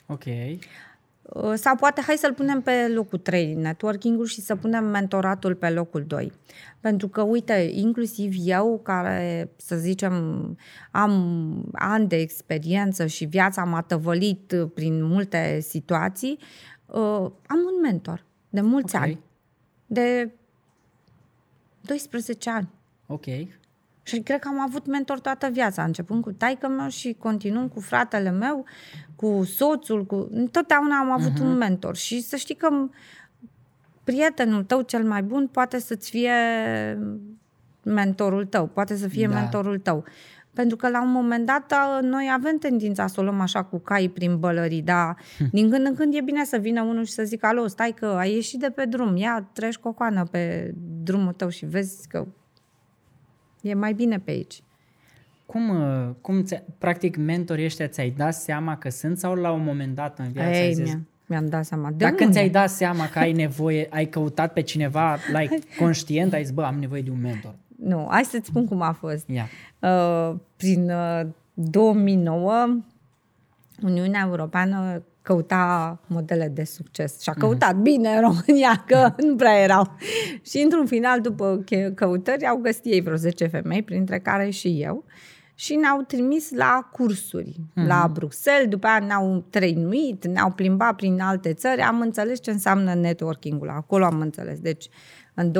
Ok. 0.06 0.24
Uh, 1.34 1.54
sau 1.56 1.76
poate 1.76 2.02
hai 2.02 2.16
să-l 2.16 2.34
punem 2.34 2.62
pe 2.62 2.88
locul 2.88 3.18
3 3.18 3.54
networking-ul 3.54 4.26
și 4.26 4.42
să 4.42 4.56
punem 4.56 4.86
mentoratul 4.86 5.56
pe 5.56 5.70
locul 5.70 6.04
2. 6.08 6.32
Pentru 6.80 7.08
că, 7.08 7.22
uite, 7.22 7.70
inclusiv 7.74 8.34
eu, 8.44 8.80
care, 8.84 9.50
să 9.56 9.76
zicem, 9.76 10.14
am 10.92 11.70
ani 11.72 12.08
de 12.08 12.16
experiență 12.16 13.06
și 13.06 13.26
viața 13.26 13.64
m-a 13.64 13.82
tăvălit 13.82 14.54
prin 14.74 15.04
multe 15.04 15.60
situații, 15.60 16.40
uh, 16.86 17.32
am 17.48 17.60
un 17.74 17.82
mentor 17.82 18.26
de 18.50 18.62
mulți 18.62 18.96
okay. 18.96 19.08
ani. 19.08 19.20
De 19.86 20.32
12 21.82 22.50
ani. 22.50 22.70
Ok. 23.08 23.26
Și 24.08 24.20
cred 24.20 24.40
că 24.40 24.48
am 24.48 24.60
avut 24.60 24.86
mentor 24.86 25.20
toată 25.20 25.48
viața, 25.52 25.84
începând 25.84 26.24
cu 26.24 26.32
taică 26.32 26.68
meu 26.68 26.88
și 26.88 27.16
continuând 27.20 27.70
cu 27.70 27.80
fratele 27.80 28.32
meu, 28.32 28.66
cu 29.16 29.44
soțul, 29.44 30.06
cu... 30.06 30.30
Întotdeauna 30.32 30.98
am 30.98 31.12
avut 31.12 31.32
uh-huh. 31.32 31.44
un 31.44 31.58
mentor 31.58 31.96
și 31.96 32.22
să 32.22 32.36
știi 32.36 32.56
că 32.56 32.70
prietenul 34.04 34.64
tău 34.64 34.82
cel 34.82 35.04
mai 35.04 35.24
bun 35.24 35.48
poate 35.48 35.80
să-ți 35.80 36.10
fie 36.10 36.32
mentorul 37.84 38.46
tău, 38.46 38.68
poate 38.68 38.96
să 38.96 39.08
fie 39.08 39.28
da. 39.28 39.34
mentorul 39.34 39.80
tău. 39.80 40.04
Pentru 40.54 40.78
că 40.78 40.90
la 40.90 41.02
un 41.02 41.12
moment 41.12 41.46
dat 41.46 41.74
noi 42.02 42.30
avem 42.34 42.58
tendința 42.58 43.08
să 43.08 43.20
o 43.20 43.24
luăm 43.24 43.40
așa 43.40 43.64
cu 43.64 43.78
cai 43.78 44.08
prin 44.08 44.40
bălării, 44.40 44.82
dar 44.82 45.18
hm. 45.38 45.46
din 45.52 45.70
când 45.70 45.86
în 45.86 45.96
când 45.96 46.14
e 46.16 46.22
bine 46.22 46.44
să 46.44 46.58
vină 46.58 46.82
unul 46.82 47.04
și 47.04 47.12
să 47.12 47.24
zică, 47.24 47.46
alo, 47.46 47.68
stai 47.68 47.92
că 47.92 48.06
ai 48.06 48.34
ieșit 48.34 48.60
de 48.60 48.70
pe 48.70 48.86
drum, 48.86 49.16
ia, 49.16 49.50
treci 49.54 49.78
cocoană 49.78 50.24
pe 50.32 50.74
drumul 51.04 51.34
tău 51.34 51.50
și 51.50 51.66
vezi 51.66 52.08
că 52.08 52.28
E 53.68 53.74
mai 53.74 53.94
bine 53.94 54.20
pe 54.20 54.32
aici. 54.32 54.62
Cum, 55.46 55.70
uh, 55.70 56.10
cum 56.22 56.46
practic, 56.78 57.18
mentorii 57.18 57.66
ăștia 57.66 57.88
ți-ai 57.88 58.14
dat 58.18 58.34
seama 58.34 58.78
că 58.78 58.90
sunt 58.90 59.18
sau 59.18 59.34
la 59.34 59.52
un 59.52 59.64
moment 59.64 59.96
dat 59.96 60.20
în 60.20 60.32
viață 60.32 60.58
Ei, 60.58 60.66
ai 60.66 60.74
zis... 60.74 60.98
Mi-am 61.26 61.46
dat 61.46 61.66
seama. 61.66 61.90
De 61.90 61.96
Dacă 62.04 62.24
unde? 62.24 62.34
ți-ai 62.34 62.50
dat 62.50 62.70
seama 62.70 63.10
că 63.10 63.20
ai 63.20 63.32
nevoie, 63.44 63.88
ai 63.90 64.06
căutat 64.06 64.54
pe 64.54 64.62
cineva, 64.62 65.18
like, 65.40 65.60
conștient, 65.80 66.34
ai 66.34 66.44
zis, 66.44 66.54
bă, 66.54 66.64
am 66.64 66.80
nevoie 66.80 67.02
de 67.02 67.10
un 67.10 67.22
mentor. 67.22 67.56
Nu, 67.76 68.08
hai 68.10 68.24
să-ți 68.24 68.48
spun 68.48 68.66
cum 68.66 68.82
a 68.82 68.92
fost. 68.92 69.30
Yeah. 69.30 69.48
Uh, 69.80 70.36
prin 70.56 70.90
uh, 70.90 71.28
2009 71.54 72.84
Uniunea 73.82 74.24
Europeană 74.26 75.04
căuta 75.28 76.00
modele 76.08 76.48
de 76.48 76.64
succes 76.64 77.22
și 77.22 77.30
a 77.30 77.34
căutat 77.34 77.76
mm. 77.76 77.82
bine 77.82 78.10
în 78.10 78.22
România, 78.22 78.84
că 78.88 79.14
nu 79.28 79.36
prea 79.36 79.62
erau. 79.62 79.98
și 80.50 80.58
într-un 80.58 80.86
final, 80.86 81.22
după 81.22 81.64
căutări, 81.96 82.48
au 82.48 82.58
găsit 82.58 82.86
ei 82.86 83.02
vreo 83.02 83.16
10 83.16 83.48
femei, 83.48 83.84
printre 83.84 84.20
care 84.20 84.50
și 84.50 84.82
eu, 84.82 85.06
și 85.56 85.76
ne-au 85.76 86.02
trimis 86.02 86.52
la 86.52 86.90
cursuri 86.92 87.56
mm. 87.74 87.88
la 87.88 88.10
Bruxelles, 88.14 88.68
după 88.68 88.88
aia 88.88 89.00
ne-au 89.00 89.46
trăinuit, 89.50 90.28
ne-au 90.28 90.52
plimbat 90.52 90.96
prin 90.96 91.20
alte 91.22 91.54
țări, 91.54 91.82
am 91.82 92.02
înțeles 92.02 92.42
ce 92.42 92.52
înseamnă 92.52 92.94
networking-ul, 92.94 93.70
acolo 93.70 94.06
am 94.06 94.20
înțeles. 94.20 94.60
Deci, 94.60 94.90
în 95.38 95.52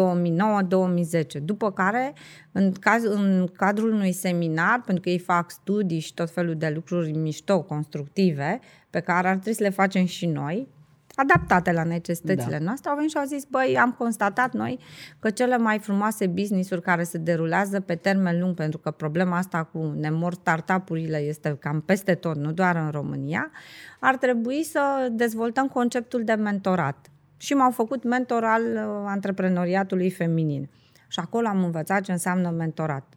2009-2010. 1.40 1.42
După 1.44 1.72
care, 1.72 2.14
în, 2.52 2.72
caz, 2.72 3.04
în 3.04 3.48
cadrul 3.54 3.92
unui 3.92 4.12
seminar, 4.12 4.82
pentru 4.86 5.04
că 5.04 5.10
ei 5.10 5.20
fac 5.20 5.52
studii 5.52 6.00
și 6.00 6.14
tot 6.14 6.32
felul 6.32 6.56
de 6.56 6.72
lucruri 6.76 7.12
mișto, 7.12 7.62
constructive, 7.62 8.60
pe 8.90 9.00
care 9.00 9.28
ar 9.28 9.34
trebui 9.34 9.54
să 9.54 9.64
le 9.64 9.70
facem 9.70 10.06
și 10.06 10.26
noi, 10.26 10.68
adaptate 11.18 11.72
la 11.72 11.84
necesitățile 11.84 12.58
da. 12.58 12.64
noastre, 12.64 12.90
au 12.90 12.96
venit 12.96 13.12
și 13.12 13.18
au 13.18 13.26
zis, 13.26 13.44
băi, 13.44 13.78
am 13.78 13.92
constatat 13.92 14.54
noi 14.54 14.80
că 15.20 15.30
cele 15.30 15.58
mai 15.58 15.80
frumoase 15.80 16.28
business-uri 16.28 16.82
care 16.82 17.04
se 17.04 17.18
derulează 17.18 17.80
pe 17.80 17.96
termen 17.96 18.40
lung, 18.40 18.56
pentru 18.56 18.78
că 18.78 18.92
problema 18.92 19.38
asta 19.38 19.64
cu 19.64 19.94
nemor 20.00 20.34
startup-urile 20.34 21.18
este 21.18 21.58
cam 21.60 21.82
peste 21.82 22.16
tot, 22.16 22.36
nu 22.36 22.52
doar 22.52 22.76
în 22.76 22.90
România, 22.90 23.52
ar 24.00 24.18
trebui 24.18 24.64
să 24.64 25.08
dezvoltăm 25.12 25.68
conceptul 25.68 26.24
de 26.24 26.34
mentorat 26.34 27.10
și 27.38 27.54
m-au 27.54 27.72
făcut 27.72 28.04
mentor 28.04 28.44
al 28.44 28.62
uh, 28.62 29.04
antreprenoriatului 29.06 30.10
feminin. 30.10 30.70
Și 31.08 31.20
acolo 31.20 31.48
am 31.48 31.64
învățat 31.64 32.02
ce 32.02 32.12
înseamnă 32.12 32.50
mentorat. 32.50 33.17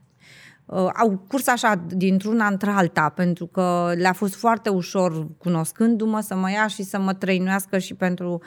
Uh, 0.71 0.91
au 0.95 1.25
curs 1.29 1.47
așa 1.47 1.85
dintr-una 1.89 2.47
într-alta, 2.47 3.09
pentru 3.09 3.47
că 3.47 3.93
le-a 3.97 4.13
fost 4.13 4.35
foarte 4.35 4.69
ușor, 4.69 5.27
cunoscându-mă, 5.39 6.21
să 6.21 6.35
mă 6.35 6.51
ia 6.51 6.67
și 6.67 6.83
să 6.83 6.99
mă 6.99 7.15
trăinuiască 7.15 7.79
și 7.79 7.95
pentru 7.95 8.41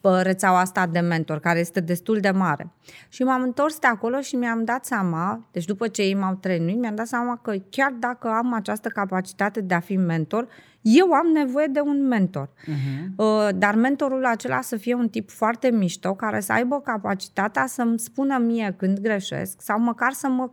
uh, 0.00 0.20
rețeaua 0.22 0.60
asta 0.60 0.86
de 0.86 1.00
mentor, 1.00 1.38
care 1.38 1.58
este 1.58 1.80
destul 1.80 2.18
de 2.20 2.30
mare. 2.30 2.72
Și 3.08 3.22
m-am 3.22 3.42
întors 3.42 3.78
de 3.78 3.86
acolo 3.86 4.20
și 4.20 4.36
mi-am 4.36 4.64
dat 4.64 4.84
seama, 4.84 5.48
deci 5.52 5.64
după 5.64 5.88
ce 5.88 6.02
ei 6.02 6.14
m-au 6.14 6.34
trăinuit, 6.34 6.78
mi-am 6.78 6.94
dat 6.94 7.06
seama 7.06 7.36
că 7.42 7.54
chiar 7.70 7.94
dacă 7.98 8.28
am 8.28 8.52
această 8.52 8.88
capacitate 8.88 9.60
de 9.60 9.74
a 9.74 9.80
fi 9.80 9.96
mentor, 9.96 10.46
eu 10.80 11.12
am 11.12 11.26
nevoie 11.26 11.66
de 11.66 11.80
un 11.80 12.06
mentor. 12.06 12.48
Uh-huh. 12.48 13.50
Dar 13.54 13.74
mentorul 13.74 14.24
acela 14.24 14.60
să 14.60 14.76
fie 14.76 14.94
un 14.94 15.08
tip 15.08 15.30
foarte 15.30 15.70
mișto, 15.70 16.14
care 16.14 16.40
să 16.40 16.52
aibă 16.52 16.80
capacitatea 16.80 17.66
să-mi 17.66 17.98
spună 17.98 18.38
mie 18.38 18.74
când 18.78 18.98
greșesc 19.00 19.62
sau 19.62 19.80
măcar 19.80 20.12
să 20.12 20.28
mă 20.28 20.50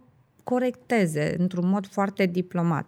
corecteze 0.52 1.36
într-un 1.38 1.70
mod 1.70 1.88
foarte 1.88 2.26
diplomat. 2.26 2.86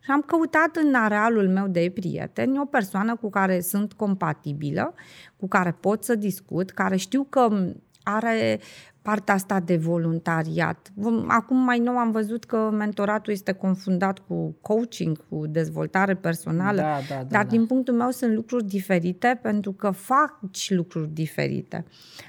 Și 0.00 0.10
am 0.10 0.20
căutat 0.20 0.76
în 0.76 0.94
arealul 0.94 1.48
meu 1.48 1.66
de 1.68 1.90
prieteni 1.94 2.58
o 2.58 2.64
persoană 2.64 3.16
cu 3.16 3.30
care 3.30 3.60
sunt 3.60 3.92
compatibilă, 3.92 4.94
cu 5.36 5.48
care 5.48 5.72
pot 5.80 6.04
să 6.04 6.14
discut, 6.14 6.70
care 6.70 6.96
știu 6.96 7.26
că 7.28 7.72
are 8.02 8.60
partea 9.02 9.34
asta 9.34 9.60
de 9.60 9.76
voluntariat. 9.76 10.92
Acum 11.26 11.56
mai 11.56 11.78
nou 11.78 11.96
am 11.96 12.10
văzut 12.10 12.44
că 12.44 12.70
mentoratul 12.72 13.32
este 13.32 13.52
confundat 13.52 14.18
cu 14.18 14.56
coaching, 14.60 15.28
cu 15.28 15.46
dezvoltare 15.46 16.14
personală, 16.14 16.80
da, 16.80 16.98
da, 17.08 17.14
da, 17.14 17.24
dar 17.28 17.44
da. 17.44 17.48
din 17.48 17.66
punctul 17.66 17.94
meu 17.94 18.10
sunt 18.10 18.34
lucruri 18.34 18.64
diferite 18.64 19.38
pentru 19.42 19.72
că 19.72 19.90
faci 19.90 20.70
lucruri 20.70 21.08
diferite. 21.08 21.84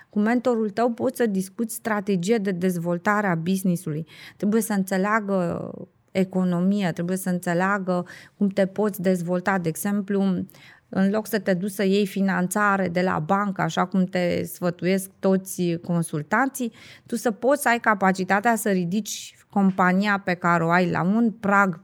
Cu 0.10 0.20
mentorul 0.20 0.70
tău 0.70 0.92
poți 0.92 1.18
să 1.18 1.26
discuți 1.26 1.76
strategie 1.76 2.38
de 2.38 2.52
dezvoltare 2.52 3.28
a 3.28 3.36
businessului. 3.36 4.08
Trebuie 4.38 4.62
să 4.62 4.74
înțeleagă 4.74 5.72
economie, 6.14 6.92
trebuie 6.92 7.18
să 7.18 7.30
înțeleagă 7.30 8.06
cum 8.38 8.48
te 8.48 8.66
poți 8.66 9.02
dezvolta. 9.02 9.58
De 9.58 9.70
exemplu, 9.70 10.46
în 10.94 11.10
loc 11.10 11.28
să 11.28 11.40
te 11.40 11.54
duci 11.54 11.72
să 11.72 11.84
iei 11.84 12.06
finanțare 12.06 12.88
de 12.88 13.02
la 13.02 13.20
bancă, 13.20 13.62
așa 13.62 13.86
cum 13.86 14.06
te 14.06 14.44
sfătuiesc 14.44 15.10
toți 15.20 15.78
consultanții, 15.84 16.74
tu 17.06 17.16
să 17.16 17.32
poți 17.32 17.62
să 17.62 17.70
ai 17.70 17.80
capacitatea 17.80 18.56
să 18.56 18.70
ridici 18.70 19.36
compania 19.50 20.22
pe 20.26 20.34
care 20.34 20.64
o 20.64 20.70
ai 20.70 20.90
la 20.90 21.02
un 21.02 21.32
prag 21.32 21.80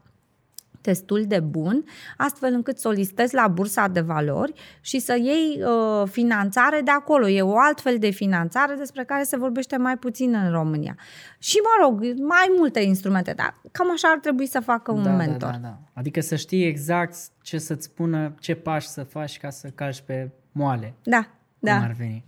destul 0.82 1.24
de 1.28 1.40
bun, 1.40 1.86
astfel 2.18 2.54
încât 2.54 2.78
să 2.78 2.88
o 2.88 2.92
listezi 2.92 3.36
la 3.36 3.48
bursa 3.48 3.88
de 3.88 4.00
valori 4.00 4.54
și 4.82 5.00
să 5.00 5.18
iei 5.22 5.62
uh, 5.64 6.08
finanțare 6.10 6.82
de 6.82 6.92
acolo. 6.92 7.28
E 7.28 7.42
o 7.42 7.60
altfel 7.60 7.98
de 7.98 8.10
finanțare 8.10 8.76
despre 8.76 9.04
care 9.04 9.24
se 9.24 9.38
vorbește 9.38 9.78
mai 9.78 9.98
puțin 9.98 10.34
în 10.34 10.52
România. 10.52 10.98
Și, 11.40 11.58
mă 11.64 11.86
rog, 11.86 12.02
mai 12.20 12.54
multe 12.58 12.80
instrumente, 12.80 13.34
dar 13.34 13.62
cam 13.72 13.92
așa 13.92 14.08
ar 14.08 14.20
trebui 14.20 14.46
să 14.46 14.60
facă 14.60 14.92
un 14.92 15.04
da, 15.04 15.10
da 15.10 15.16
mentor. 15.16 15.50
Da, 15.52 15.58
da, 15.58 15.68
da. 15.68 15.80
Adică 15.94 16.22
să 16.22 16.36
știi 16.36 16.66
exact 16.66 17.16
ce 17.42 17.58
să-ți 17.58 17.86
spună, 17.86 18.36
ce 18.40 18.56
pași 18.56 18.88
să 18.88 19.04
faci 19.04 19.38
ca 19.38 19.50
să 19.50 19.68
calci 19.68 20.02
pe 20.02 20.30
moale. 20.52 20.94
Da, 21.04 21.28
da. 21.60 21.76
Cum 21.76 21.84
ar 21.84 21.96
veni. 21.98 22.26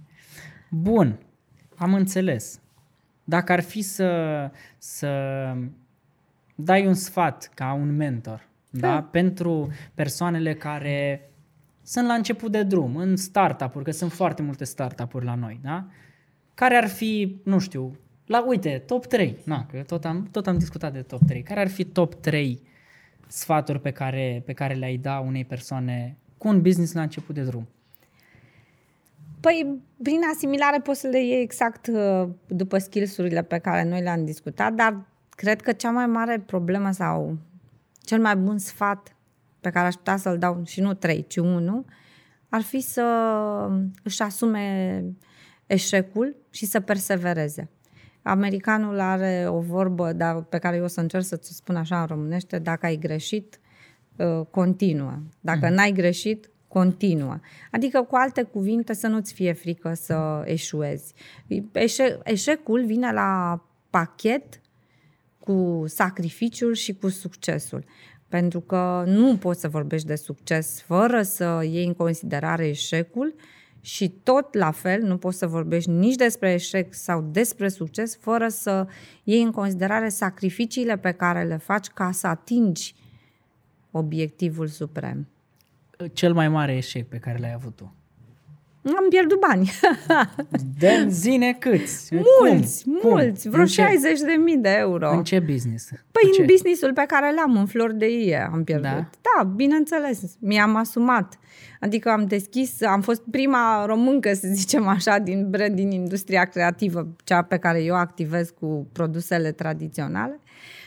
Bun, 0.69 1.19
am 1.75 1.93
înțeles. 1.93 2.59
Dacă 3.23 3.51
ar 3.51 3.61
fi 3.61 3.81
să, 3.81 4.49
să 4.77 5.07
dai 6.63 6.87
un 6.87 6.93
sfat 6.93 7.51
ca 7.53 7.73
un 7.73 7.95
mentor, 7.95 8.47
da? 8.69 8.79
da? 8.79 9.01
Pentru 9.01 9.69
persoanele 9.93 10.53
care 10.53 11.29
sunt 11.83 12.07
la 12.07 12.13
început 12.13 12.51
de 12.51 12.63
drum, 12.63 12.95
în 12.95 13.15
startup-uri, 13.15 13.85
că 13.85 13.91
sunt 13.91 14.11
foarte 14.11 14.41
multe 14.41 14.63
startup-uri 14.63 15.25
la 15.25 15.35
noi, 15.35 15.59
da? 15.63 15.85
Care 16.53 16.75
ar 16.75 16.87
fi, 16.87 17.41
nu 17.43 17.59
știu, 17.59 17.97
la, 18.25 18.45
uite, 18.47 18.83
top 18.85 19.05
3, 19.05 19.37
na, 19.43 19.65
că 19.65 19.81
tot 19.81 20.05
am, 20.05 20.27
tot 20.31 20.47
am 20.47 20.57
discutat 20.57 20.93
de 20.93 21.01
top 21.01 21.21
3. 21.27 21.43
Care 21.43 21.59
ar 21.59 21.67
fi 21.67 21.83
top 21.85 22.13
3 22.13 22.61
sfaturi 23.27 23.81
pe 23.81 23.91
care, 23.91 24.41
pe 24.45 24.53
care 24.53 24.73
le-ai 24.73 24.97
da 24.97 25.19
unei 25.19 25.45
persoane 25.45 26.17
cu 26.37 26.47
un 26.47 26.61
business 26.61 26.93
la 26.93 27.01
început 27.01 27.35
de 27.35 27.43
drum? 27.43 27.67
Păi, 29.39 29.79
prin 30.03 30.19
asimilare 30.33 30.79
poți 30.79 30.99
să 30.99 31.07
le 31.07 31.23
iei 31.23 31.41
exact 31.41 31.87
uh, 31.87 32.29
după 32.47 32.77
skills-urile 32.77 33.43
pe 33.43 33.57
care 33.57 33.83
noi 33.83 34.01
le-am 34.01 34.25
discutat, 34.25 34.73
dar 34.73 35.05
cred 35.41 35.61
că 35.61 35.71
cea 35.71 35.91
mai 35.91 36.07
mare 36.07 36.39
problemă 36.39 36.91
sau 36.91 37.37
cel 38.01 38.21
mai 38.21 38.35
bun 38.35 38.57
sfat 38.57 39.15
pe 39.59 39.69
care 39.69 39.87
aș 39.87 39.93
putea 39.93 40.17
să-l 40.17 40.37
dau, 40.37 40.61
și 40.65 40.81
nu 40.81 40.93
trei, 40.93 41.25
ci 41.27 41.37
unul, 41.37 41.85
ar 42.49 42.61
fi 42.61 42.79
să 42.79 43.05
își 44.03 44.21
asume 44.21 45.03
eșecul 45.65 46.35
și 46.49 46.65
să 46.65 46.79
persevereze. 46.79 47.69
Americanul 48.21 48.99
are 48.99 49.45
o 49.49 49.59
vorbă 49.59 50.13
dar, 50.13 50.41
pe 50.41 50.57
care 50.57 50.75
eu 50.75 50.83
o 50.83 50.87
să 50.87 50.99
încerc 50.99 51.23
să 51.23 51.35
ți 51.35 51.55
spun 51.55 51.75
așa 51.75 52.01
în 52.01 52.07
românește, 52.07 52.59
dacă 52.59 52.85
ai 52.85 52.95
greșit, 52.95 53.59
uh, 54.15 54.45
continuă. 54.49 55.19
Dacă 55.39 55.67
mm. 55.67 55.73
n-ai 55.73 55.91
greșit, 55.91 56.49
continuă. 56.67 57.39
Adică, 57.71 58.01
cu 58.01 58.15
alte 58.15 58.41
cuvinte, 58.41 58.93
să 58.93 59.07
nu-ți 59.07 59.33
fie 59.33 59.53
frică 59.53 59.93
să 59.93 60.41
eșuezi. 60.45 61.13
Eșe- 61.71 62.19
eșecul 62.23 62.85
vine 62.85 63.11
la 63.11 63.61
pachet 63.89 64.60
cu 65.43 65.83
sacrificiul 65.87 66.73
și 66.73 66.93
cu 66.93 67.09
succesul. 67.09 67.83
Pentru 68.27 68.59
că 68.59 69.03
nu 69.05 69.37
poți 69.37 69.59
să 69.59 69.67
vorbești 69.67 70.07
de 70.07 70.15
succes 70.15 70.81
fără 70.81 71.21
să 71.21 71.61
iei 71.63 71.85
în 71.85 71.93
considerare 71.93 72.67
eșecul 72.67 73.35
și 73.81 74.09
tot 74.09 74.53
la 74.53 74.71
fel 74.71 75.01
nu 75.01 75.17
poți 75.17 75.37
să 75.37 75.47
vorbești 75.47 75.89
nici 75.89 76.15
despre 76.15 76.53
eșec 76.53 76.93
sau 76.93 77.21
despre 77.21 77.69
succes 77.69 78.17
fără 78.17 78.47
să 78.47 78.87
iei 79.23 79.41
în 79.41 79.51
considerare 79.51 80.09
sacrificiile 80.09 80.97
pe 80.97 81.11
care 81.11 81.43
le 81.43 81.57
faci 81.57 81.87
ca 81.87 82.11
să 82.11 82.27
atingi 82.27 82.95
obiectivul 83.91 84.67
suprem. 84.67 85.27
Cel 86.13 86.33
mai 86.33 86.49
mare 86.49 86.75
eșec 86.75 87.07
pe 87.07 87.17
care 87.17 87.39
l-ai 87.39 87.53
avut 87.53 87.75
tu? 87.75 87.95
Am 88.85 89.09
pierdut 89.09 89.39
bani. 89.39 89.71
De 90.79 91.05
zine 91.09 91.53
câți? 91.59 92.15
Mulți, 92.39 92.83
Cum? 92.83 92.99
mulți, 93.09 93.49
vreo 93.49 93.65
60 93.65 94.19
de 94.19 94.31
mii 94.43 94.57
de 94.57 94.75
euro. 94.77 95.11
În 95.11 95.23
ce 95.23 95.39
business? 95.39 95.89
Păi 95.89 96.21
în, 96.23 96.31
în 96.39 96.45
businessul 96.45 96.93
pe 96.93 97.03
care 97.07 97.33
l-am 97.35 97.57
în 97.57 97.65
flor 97.65 97.91
de 97.91 98.09
ie 98.09 98.49
am 98.51 98.63
pierdut. 98.63 98.89
Da, 98.89 99.09
da 99.37 99.43
bineînțeles, 99.43 100.21
mi-am 100.39 100.75
asumat. 100.75 101.39
Adică 101.79 102.09
am 102.09 102.25
deschis, 102.25 102.81
am 102.81 103.01
fost 103.01 103.21
prima 103.31 103.85
româncă, 103.85 104.33
să 104.33 104.47
zicem 104.51 104.87
așa, 104.87 105.17
din 105.17 105.49
brand 105.49 105.75
din 105.75 105.91
industria 105.91 106.43
creativă, 106.45 107.15
cea 107.23 107.41
pe 107.41 107.57
care 107.57 107.83
eu 107.83 107.95
activez 107.95 108.49
cu 108.59 108.87
produsele 108.91 109.51
tradiționale. 109.51 110.39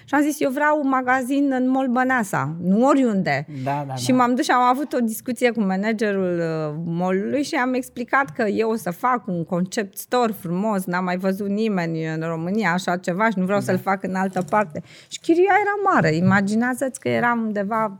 Și 0.04 0.14
am 0.14 0.22
zis, 0.22 0.40
eu 0.40 0.50
vreau 0.50 0.80
un 0.82 0.88
magazin 0.88 1.52
în 1.52 1.68
Mall 1.68 1.88
Băneasa, 1.88 2.56
nu 2.60 2.86
oriunde. 2.86 3.46
Da, 3.64 3.84
da, 3.86 3.94
și 3.94 4.10
da. 4.10 4.16
m-am 4.16 4.34
dus 4.34 4.44
și 4.44 4.50
am 4.50 4.62
avut 4.62 4.92
o 4.92 5.00
discuție 5.00 5.50
cu 5.50 5.60
managerul 5.60 6.38
uh, 6.38 6.74
mall 6.84 7.42
și 7.42 7.54
am 7.54 7.74
explicat 7.74 8.30
că 8.30 8.42
eu 8.42 8.70
o 8.70 8.76
să 8.76 8.90
fac 8.90 9.26
un 9.26 9.44
concept 9.44 9.98
store 9.98 10.32
frumos, 10.32 10.84
n-am 10.84 11.04
mai 11.04 11.16
văzut 11.16 11.48
nimeni 11.48 12.06
în 12.06 12.20
România 12.20 12.72
așa 12.72 12.96
ceva 12.96 13.30
și 13.30 13.38
nu 13.38 13.44
vreau 13.44 13.58
da. 13.58 13.64
să-l 13.64 13.78
fac 13.78 14.02
în 14.02 14.14
altă 14.14 14.42
parte. 14.42 14.82
Și 15.08 15.20
chiria 15.20 15.54
era 15.60 15.92
mare. 15.94 16.14
Imaginează-ți 16.14 17.00
că 17.00 17.08
eram 17.08 17.40
undeva 17.40 17.98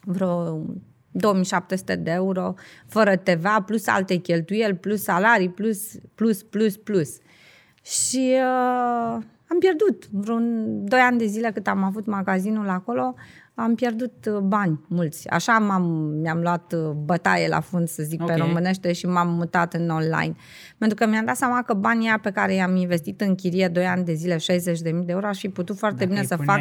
vreo 0.00 0.60
2700 1.10 1.96
de 1.96 2.10
euro 2.10 2.54
fără 2.86 3.16
TVA, 3.16 3.62
plus 3.66 3.86
alte 3.86 4.14
cheltuieli, 4.16 4.74
plus 4.74 5.02
salarii, 5.02 5.48
plus, 5.48 5.78
plus, 6.14 6.42
plus, 6.42 6.76
plus. 6.76 7.16
Și 7.82 8.34
uh, 8.34 9.22
am 9.50 9.58
pierdut 9.58 10.08
vreun 10.10 10.64
2 10.84 11.00
ani 11.00 11.18
de 11.18 11.26
zile 11.26 11.50
cât 11.50 11.66
am 11.66 11.82
avut 11.82 12.06
magazinul 12.06 12.68
acolo, 12.68 13.14
am 13.54 13.74
pierdut 13.74 14.26
uh, 14.26 14.38
bani 14.38 14.80
mulți. 14.88 15.28
Așa 15.28 15.58
m-am, 15.58 15.82
mi-am 16.20 16.40
luat 16.40 16.72
uh, 16.72 16.90
bătaie 16.90 17.48
la 17.48 17.60
fund, 17.60 17.88
să 17.88 18.02
zic, 18.02 18.22
okay. 18.22 18.36
pe 18.36 18.42
românește 18.42 18.92
și 18.92 19.06
m-am 19.06 19.28
mutat 19.34 19.74
în 19.74 19.88
online. 19.90 20.34
Pentru 20.78 20.96
că 20.96 21.06
mi-am 21.06 21.24
dat 21.24 21.36
seama 21.36 21.62
că 21.62 21.74
banii 21.74 22.14
pe 22.22 22.30
care 22.30 22.54
i-am 22.54 22.76
investit 22.76 23.20
în 23.20 23.34
chirie 23.34 23.68
2 23.68 23.86
ani 23.86 24.04
de 24.04 24.14
zile, 24.14 24.36
60.000 24.36 24.42
de 24.82 25.04
euro, 25.06 25.26
aș 25.26 25.38
fi 25.38 25.48
putut 25.48 25.78
foarte 25.78 26.04
Dacă 26.04 26.10
bine 26.10 26.24
să 26.24 26.36
fac 26.36 26.60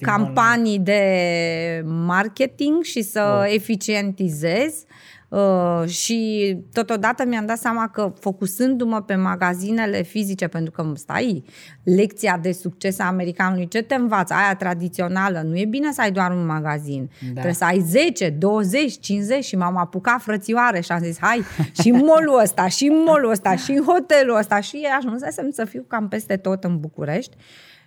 campanii 0.00 0.78
online. 0.78 0.84
de 0.84 1.82
marketing 1.86 2.82
și 2.82 3.02
să 3.02 3.34
wow. 3.34 3.54
eficientizez 3.54 4.84
Uh, 5.32 5.88
și 5.88 6.56
totodată 6.72 7.24
mi-am 7.26 7.46
dat 7.46 7.58
seama 7.58 7.88
că 7.88 8.12
focusându-mă 8.20 9.02
pe 9.02 9.14
magazinele 9.14 10.02
fizice, 10.02 10.46
pentru 10.46 10.70
că 10.70 10.92
stai, 10.94 11.44
lecția 11.82 12.38
de 12.42 12.52
succes 12.52 12.98
a 12.98 13.04
americanului, 13.04 13.68
ce 13.68 13.82
te 13.82 13.94
învață? 13.94 14.34
Aia 14.34 14.54
tradițională, 14.54 15.42
nu 15.46 15.58
e 15.58 15.64
bine 15.64 15.92
să 15.92 16.00
ai 16.00 16.10
doar 16.10 16.30
un 16.30 16.46
magazin. 16.46 17.10
Da. 17.20 17.30
Trebuie 17.30 17.52
să 17.52 17.64
ai 17.64 17.78
10, 17.78 18.28
20, 18.28 18.98
50 19.00 19.44
și 19.44 19.56
m-am 19.56 19.76
apucat 19.76 20.20
frățioare 20.20 20.80
și 20.80 20.92
am 20.92 21.02
zis, 21.02 21.18
hai, 21.20 21.42
și 21.80 21.88
în 21.88 21.96
molul 22.04 22.40
ăsta, 22.42 22.68
și 22.68 22.84
în 22.84 23.02
molul 23.06 23.30
ăsta, 23.30 23.56
și 23.56 23.72
în 23.72 23.84
hotelul 23.84 24.36
ăsta 24.36 24.60
și 24.60 24.88
ajunsesem 24.98 25.50
să 25.50 25.64
fiu 25.64 25.84
cam 25.88 26.08
peste 26.08 26.36
tot 26.36 26.64
în 26.64 26.80
București 26.80 27.36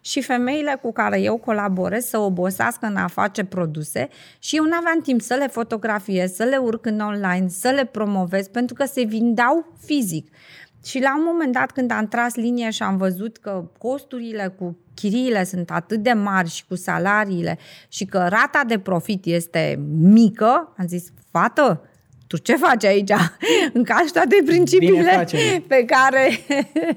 și 0.06 0.22
femeile 0.22 0.80
cu 0.82 0.92
care 0.92 1.22
eu 1.22 1.38
colaborez 1.38 2.06
să 2.06 2.18
obosească 2.18 2.86
în 2.86 2.96
a 2.96 3.08
face 3.08 3.44
produse 3.44 4.10
și 4.40 4.56
eu 4.56 4.64
nu 4.64 4.76
aveam 4.76 5.02
timp 5.02 5.22
să 5.22 5.34
le 5.34 5.48
fotografiez, 5.48 6.34
să 6.34 6.44
le 6.44 6.58
urc 6.58 6.86
în 6.86 7.00
online, 7.00 7.48
să 7.48 7.70
le 7.70 7.86
promovez, 7.86 8.48
pentru 8.48 8.76
că 8.76 8.86
se 8.86 9.04
vindeau 9.04 9.78
fizic. 9.86 10.28
Și 10.86 11.00
la 11.00 11.16
un 11.18 11.24
moment 11.26 11.54
dat, 11.54 11.72
când 11.72 11.92
am 11.92 12.08
tras 12.08 12.36
linie 12.36 12.70
și 12.70 12.84
am 12.84 12.98
văzut 12.98 13.38
că 13.38 13.70
costurile 13.78 14.54
cu 14.58 14.78
chiriile 14.94 15.44
sunt 15.44 15.72
atât 15.72 16.04
de 16.04 16.12
mari 16.12 16.50
și 16.50 16.66
cu 16.66 16.76
salariile 16.76 17.58
și 17.88 18.06
că 18.06 18.18
rata 18.18 18.64
de 18.68 18.80
profit 18.80 19.26
este 19.26 19.80
mică, 20.00 20.74
am 20.78 20.88
zis, 20.88 21.08
fată, 21.32 21.90
tu 22.28 22.38
ce 22.38 22.56
faci 22.56 22.84
aici? 22.84 23.12
Încași 23.74 24.12
toate 24.12 24.42
principiile 24.46 25.28
pe 25.68 25.86
care 25.86 26.30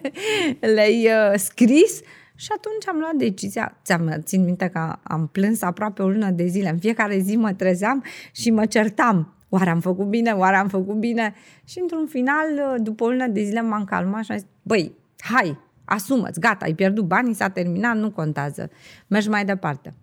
le-ai 0.74 1.06
uh, 1.06 1.38
scris 1.38 2.00
și 2.40 2.48
atunci 2.56 2.88
am 2.88 2.98
luat 2.98 3.14
decizia, 3.14 3.78
ți-am 3.84 4.20
țin 4.22 4.44
minte 4.44 4.68
că 4.68 4.96
am 5.02 5.26
plâns 5.26 5.62
aproape 5.62 6.02
o 6.02 6.08
lună 6.08 6.30
de 6.30 6.46
zile. 6.46 6.68
În 6.68 6.78
fiecare 6.78 7.18
zi 7.18 7.36
mă 7.36 7.52
trezeam 7.52 8.04
și 8.32 8.50
mă 8.50 8.66
certam. 8.66 9.34
Oare 9.48 9.70
am 9.70 9.80
făcut 9.80 10.06
bine? 10.06 10.30
Oare 10.30 10.56
am 10.56 10.68
făcut 10.68 10.94
bine? 10.94 11.34
Și 11.64 11.78
într-un 11.78 12.06
final, 12.06 12.46
după 12.80 13.04
o 13.04 13.08
lună 13.08 13.26
de 13.26 13.42
zile 13.42 13.60
m-am 13.60 13.84
calmat 13.84 14.24
și 14.24 14.30
am 14.30 14.36
zis, 14.36 14.46
băi, 14.62 14.92
hai, 15.18 15.58
asumă-ți, 15.84 16.40
gata, 16.40 16.64
ai 16.64 16.74
pierdut 16.74 17.04
banii, 17.04 17.34
s-a 17.34 17.48
terminat, 17.48 17.96
nu 17.96 18.10
contează. 18.10 18.70
Mergi 19.06 19.28
mai 19.28 19.44
departe. 19.44 19.94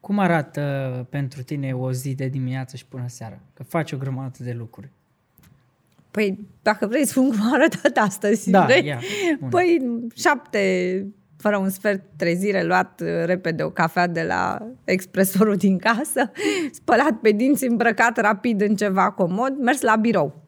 Cum 0.00 0.18
arată 0.18 1.06
pentru 1.10 1.42
tine 1.42 1.72
o 1.72 1.92
zi 1.92 2.14
de 2.14 2.26
dimineață 2.26 2.76
și 2.76 2.86
până 2.86 3.04
seara? 3.08 3.38
Că 3.54 3.62
faci 3.62 3.92
o 3.92 3.96
grămadă 3.96 4.38
de 4.44 4.52
lucruri. 4.52 4.90
Păi, 6.10 6.48
dacă 6.62 6.86
vrei, 6.86 7.06
spun 7.06 7.28
cum 7.28 7.40
arătat 7.54 7.96
astăzi. 7.96 8.50
Da, 8.50 8.64
vrei? 8.64 8.86
Ia, 8.86 9.00
păi, 9.50 9.80
șapte 10.14 10.58
fără 11.38 11.56
un 11.56 11.68
sfert 11.68 12.02
trezire, 12.16 12.62
luat 12.62 13.00
uh, 13.00 13.24
repede 13.24 13.62
o 13.62 13.70
cafea 13.70 14.06
de 14.06 14.22
la 14.22 14.68
expresorul 14.84 15.56
din 15.56 15.78
casă, 15.78 16.30
spălat 16.80 17.12
pe 17.12 17.30
dinți, 17.30 17.66
îmbrăcat 17.66 18.20
rapid 18.20 18.60
în 18.60 18.76
ceva 18.76 19.10
comod, 19.10 19.56
mers 19.58 19.80
la 19.80 19.96
birou. 19.96 20.42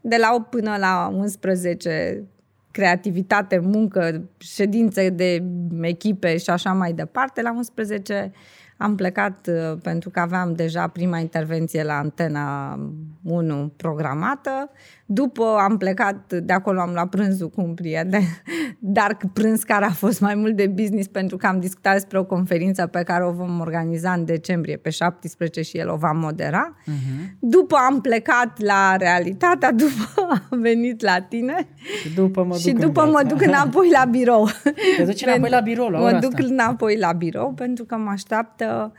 De 0.00 0.16
la 0.16 0.34
8 0.34 0.50
până 0.50 0.76
la 0.76 1.10
11 1.14 2.24
creativitate, 2.70 3.58
muncă, 3.58 4.28
ședințe 4.38 5.08
de 5.08 5.44
echipe 5.80 6.36
și 6.36 6.50
așa 6.50 6.72
mai 6.72 6.92
departe. 6.92 7.42
La 7.42 7.52
11 7.52 8.32
am 8.76 8.94
plecat 8.94 9.46
uh, 9.46 9.78
pentru 9.82 10.10
că 10.10 10.20
aveam 10.20 10.54
deja 10.54 10.88
prima 10.88 11.18
intervenție 11.18 11.82
la 11.82 11.98
antena 11.98 12.78
1 13.22 13.72
programată. 13.76 14.70
După 15.14 15.56
am 15.60 15.76
plecat, 15.76 16.32
de 16.32 16.52
acolo 16.52 16.80
am 16.80 16.90
luat 16.92 17.08
prânzul 17.08 17.48
cu 17.48 17.60
un 17.60 17.74
prieten, 17.74 18.22
dar 18.78 19.16
prânz 19.32 19.62
care 19.62 19.84
a 19.84 19.90
fost 19.90 20.20
mai 20.20 20.34
mult 20.34 20.56
de 20.56 20.66
business 20.66 21.08
pentru 21.08 21.36
că 21.36 21.46
am 21.46 21.60
discutat 21.60 21.92
despre 21.92 22.18
o 22.18 22.24
conferință 22.24 22.86
pe 22.86 23.02
care 23.02 23.24
o 23.24 23.32
vom 23.32 23.60
organiza 23.60 24.12
în 24.12 24.24
decembrie 24.24 24.76
pe 24.76 24.90
17 24.90 25.62
și 25.62 25.78
el 25.78 25.88
o 25.88 25.96
va 25.96 26.12
modera. 26.12 26.76
Uh-huh. 26.76 27.30
După 27.38 27.76
am 27.90 28.00
plecat 28.00 28.60
la 28.60 28.96
realitatea, 28.96 29.72
după 29.84 30.42
am 30.50 30.60
venit 30.60 31.02
la 31.02 31.20
tine 31.20 31.68
și 32.00 32.14
după 32.14 32.42
mă 32.42 32.52
duc, 32.52 32.60
și 32.60 32.72
după 32.72 33.04
mă 33.04 33.22
duc 33.28 33.42
înapoi 33.42 33.90
la 33.90 34.04
birou. 34.04 34.48
Te 34.96 35.04
duci 35.04 35.22
înapoi 35.22 35.50
la 35.50 35.60
birou 35.60 35.88
la 35.88 35.98
Mă 35.98 36.18
duc 36.20 36.32
asta. 36.34 36.46
înapoi 36.46 36.96
la 36.96 37.12
birou 37.12 37.52
pentru 37.52 37.84
că 37.84 37.96
mă 37.96 38.10
așteaptă 38.10 38.72
Uh, 38.72 38.90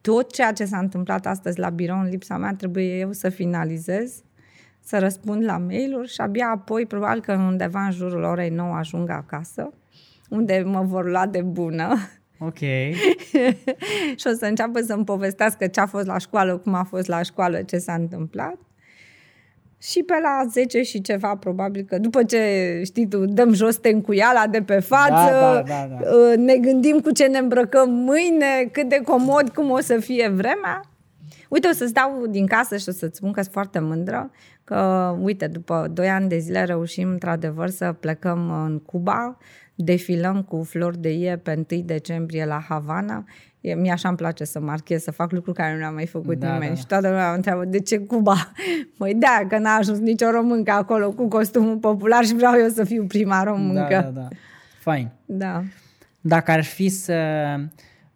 tot 0.00 0.32
ceea 0.32 0.52
ce 0.52 0.64
s-a 0.64 0.78
întâmplat 0.78 1.26
astăzi 1.26 1.58
la 1.58 1.68
birou 1.68 1.98
în 1.98 2.08
lipsa 2.08 2.36
mea 2.36 2.54
trebuie 2.54 2.98
eu 2.98 3.12
să 3.12 3.28
finalizez, 3.28 4.22
să 4.80 4.98
răspund 4.98 5.44
la 5.44 5.58
mail-uri 5.58 6.08
și 6.08 6.20
abia 6.20 6.50
apoi, 6.54 6.86
probabil 6.86 7.20
că 7.20 7.32
undeva 7.32 7.84
în 7.84 7.90
jurul 7.90 8.22
orei 8.22 8.50
9 8.50 8.74
ajung 8.74 9.10
acasă, 9.10 9.72
unde 10.30 10.62
mă 10.66 10.82
vor 10.82 11.10
lua 11.10 11.26
de 11.26 11.42
bună. 11.42 11.94
Ok. 12.38 12.58
și 14.20 14.26
o 14.26 14.32
să 14.32 14.46
înceapă 14.46 14.80
să-mi 14.80 15.04
povestească 15.04 15.66
ce 15.66 15.80
a 15.80 15.86
fost 15.86 16.06
la 16.06 16.18
școală, 16.18 16.56
cum 16.56 16.74
a 16.74 16.84
fost 16.84 17.06
la 17.06 17.22
școală, 17.22 17.62
ce 17.62 17.78
s-a 17.78 17.94
întâmplat. 17.94 18.58
Și 19.82 20.02
pe 20.02 20.14
la 20.22 20.48
10 20.50 20.82
și 20.82 21.00
ceva, 21.00 21.36
probabil 21.36 21.84
că 21.88 21.98
după 21.98 22.22
ce, 22.22 22.80
știi 22.84 23.08
tu, 23.08 23.24
dăm 23.24 23.52
jos 23.52 23.76
tencuiala 23.76 24.46
de 24.46 24.62
pe 24.62 24.80
față, 24.80 25.32
da, 25.32 25.62
da, 25.66 25.86
da, 25.88 25.98
da. 26.00 26.08
Uh, 26.10 26.36
ne 26.36 26.56
gândim 26.56 26.98
cu 26.98 27.10
ce 27.10 27.26
ne 27.26 27.38
îmbrăcăm 27.38 27.90
mâine, 27.90 28.68
cât 28.72 28.88
de 28.88 29.00
comod, 29.04 29.48
cum 29.48 29.70
o 29.70 29.80
să 29.80 29.98
fie 30.00 30.28
vremea. 30.28 30.80
Uite, 31.48 31.68
o 31.68 31.72
să-ți 31.72 31.92
dau 31.92 32.26
din 32.26 32.46
casă 32.46 32.76
și 32.76 32.88
o 32.88 32.92
să-ți 32.92 33.16
spun 33.16 33.32
că 33.32 33.40
sunt 33.40 33.52
foarte 33.52 33.78
mândră 33.78 34.30
că, 34.64 35.16
uite, 35.20 35.46
după 35.46 35.90
2 35.92 36.08
ani 36.08 36.28
de 36.28 36.38
zile 36.38 36.64
reușim, 36.64 37.08
într-adevăr, 37.08 37.68
să 37.68 37.94
plecăm 38.00 38.50
în 38.64 38.78
Cuba, 38.78 39.36
defilăm 39.74 40.42
cu 40.42 40.62
flori 40.62 40.98
de 40.98 41.12
ie 41.12 41.36
pe 41.36 41.64
1 41.70 41.82
decembrie 41.82 42.44
la 42.44 42.64
Havana 42.68 43.24
Mie 43.60 43.92
așa 43.92 44.08
îmi 44.08 44.16
place 44.16 44.44
să 44.44 44.60
marchez, 44.60 45.02
să 45.02 45.10
fac 45.10 45.32
lucruri 45.32 45.56
care 45.56 45.72
nu 45.72 45.78
le-am 45.78 45.94
mai 45.94 46.06
făcut 46.06 46.38
da, 46.38 46.52
nimeni. 46.52 46.70
Da. 46.70 46.76
Și 46.76 46.86
toată 46.86 47.08
lumea 47.08 47.28
mă 47.28 47.34
întreabă, 47.34 47.64
de 47.64 47.80
ce 47.80 47.98
Cuba? 47.98 48.52
Măi, 48.98 49.14
da, 49.14 49.46
că 49.48 49.58
n-a 49.58 49.74
ajuns 49.74 49.98
nicio 49.98 50.30
româncă 50.30 50.70
acolo 50.70 51.10
cu 51.10 51.28
costumul 51.28 51.76
popular 51.76 52.24
și 52.24 52.34
vreau 52.34 52.54
eu 52.58 52.68
să 52.68 52.84
fiu 52.84 53.04
prima 53.04 53.42
româncă. 53.42 53.86
Da, 53.90 54.00
da, 54.00 54.20
da. 54.20 54.28
Fain. 54.78 55.10
Da. 55.24 55.62
Dacă 56.20 56.50
ar 56.50 56.64
fi 56.64 56.88
să 56.88 57.14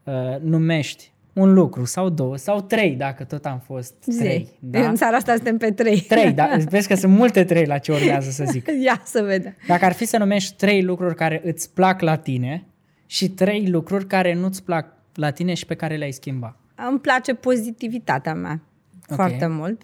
uh, 0.05 0.41
numești 0.41 1.13
un 1.33 1.53
lucru 1.53 1.85
sau 1.85 2.09
două 2.09 2.37
sau 2.37 2.61
trei, 2.61 2.95
dacă 2.95 3.25
tot 3.25 3.47
am 3.47 3.59
fost 3.59 3.95
trei. 4.19 4.49
Da? 4.61 4.89
În 4.89 4.97
seara 4.97 5.17
asta 5.17 5.35
suntem 5.35 5.57
pe 5.57 5.71
trei. 5.71 6.01
Trei, 6.01 6.33
da. 6.33 6.49
Vezi 6.69 6.89
că 6.89 6.95
sunt 6.95 7.13
multe 7.13 7.45
trei 7.45 7.67
la 7.67 7.79
ce 7.79 7.93
urmează 7.93 8.31
să 8.31 8.45
zic. 8.51 8.67
Ia 8.85 9.03
să 9.05 9.23
vedem. 9.23 9.55
Dacă 9.67 9.85
ar 9.85 9.93
fi 9.93 10.05
să 10.05 10.19
numești 10.19 10.57
trei 10.57 10.83
lucruri 10.83 11.15
care 11.15 11.43
îți 11.45 11.73
plac 11.73 12.01
la 12.01 12.17
tine 12.17 12.65
și 13.07 13.29
trei 13.29 13.67
lucruri 13.67 14.07
care 14.07 14.35
nu-ți 14.35 14.63
plac 14.63 14.94
la 15.15 15.31
tine 15.31 15.55
și 15.55 15.67
pe 15.67 15.75
care 15.75 15.97
le-ai 15.97 16.13
schimba? 16.13 16.57
Îmi 16.89 17.01
place 17.01 17.35
pozitivitatea 17.35 18.35
mea 18.35 18.61
okay. 19.03 19.17
foarte 19.17 19.47
mult. 19.47 19.83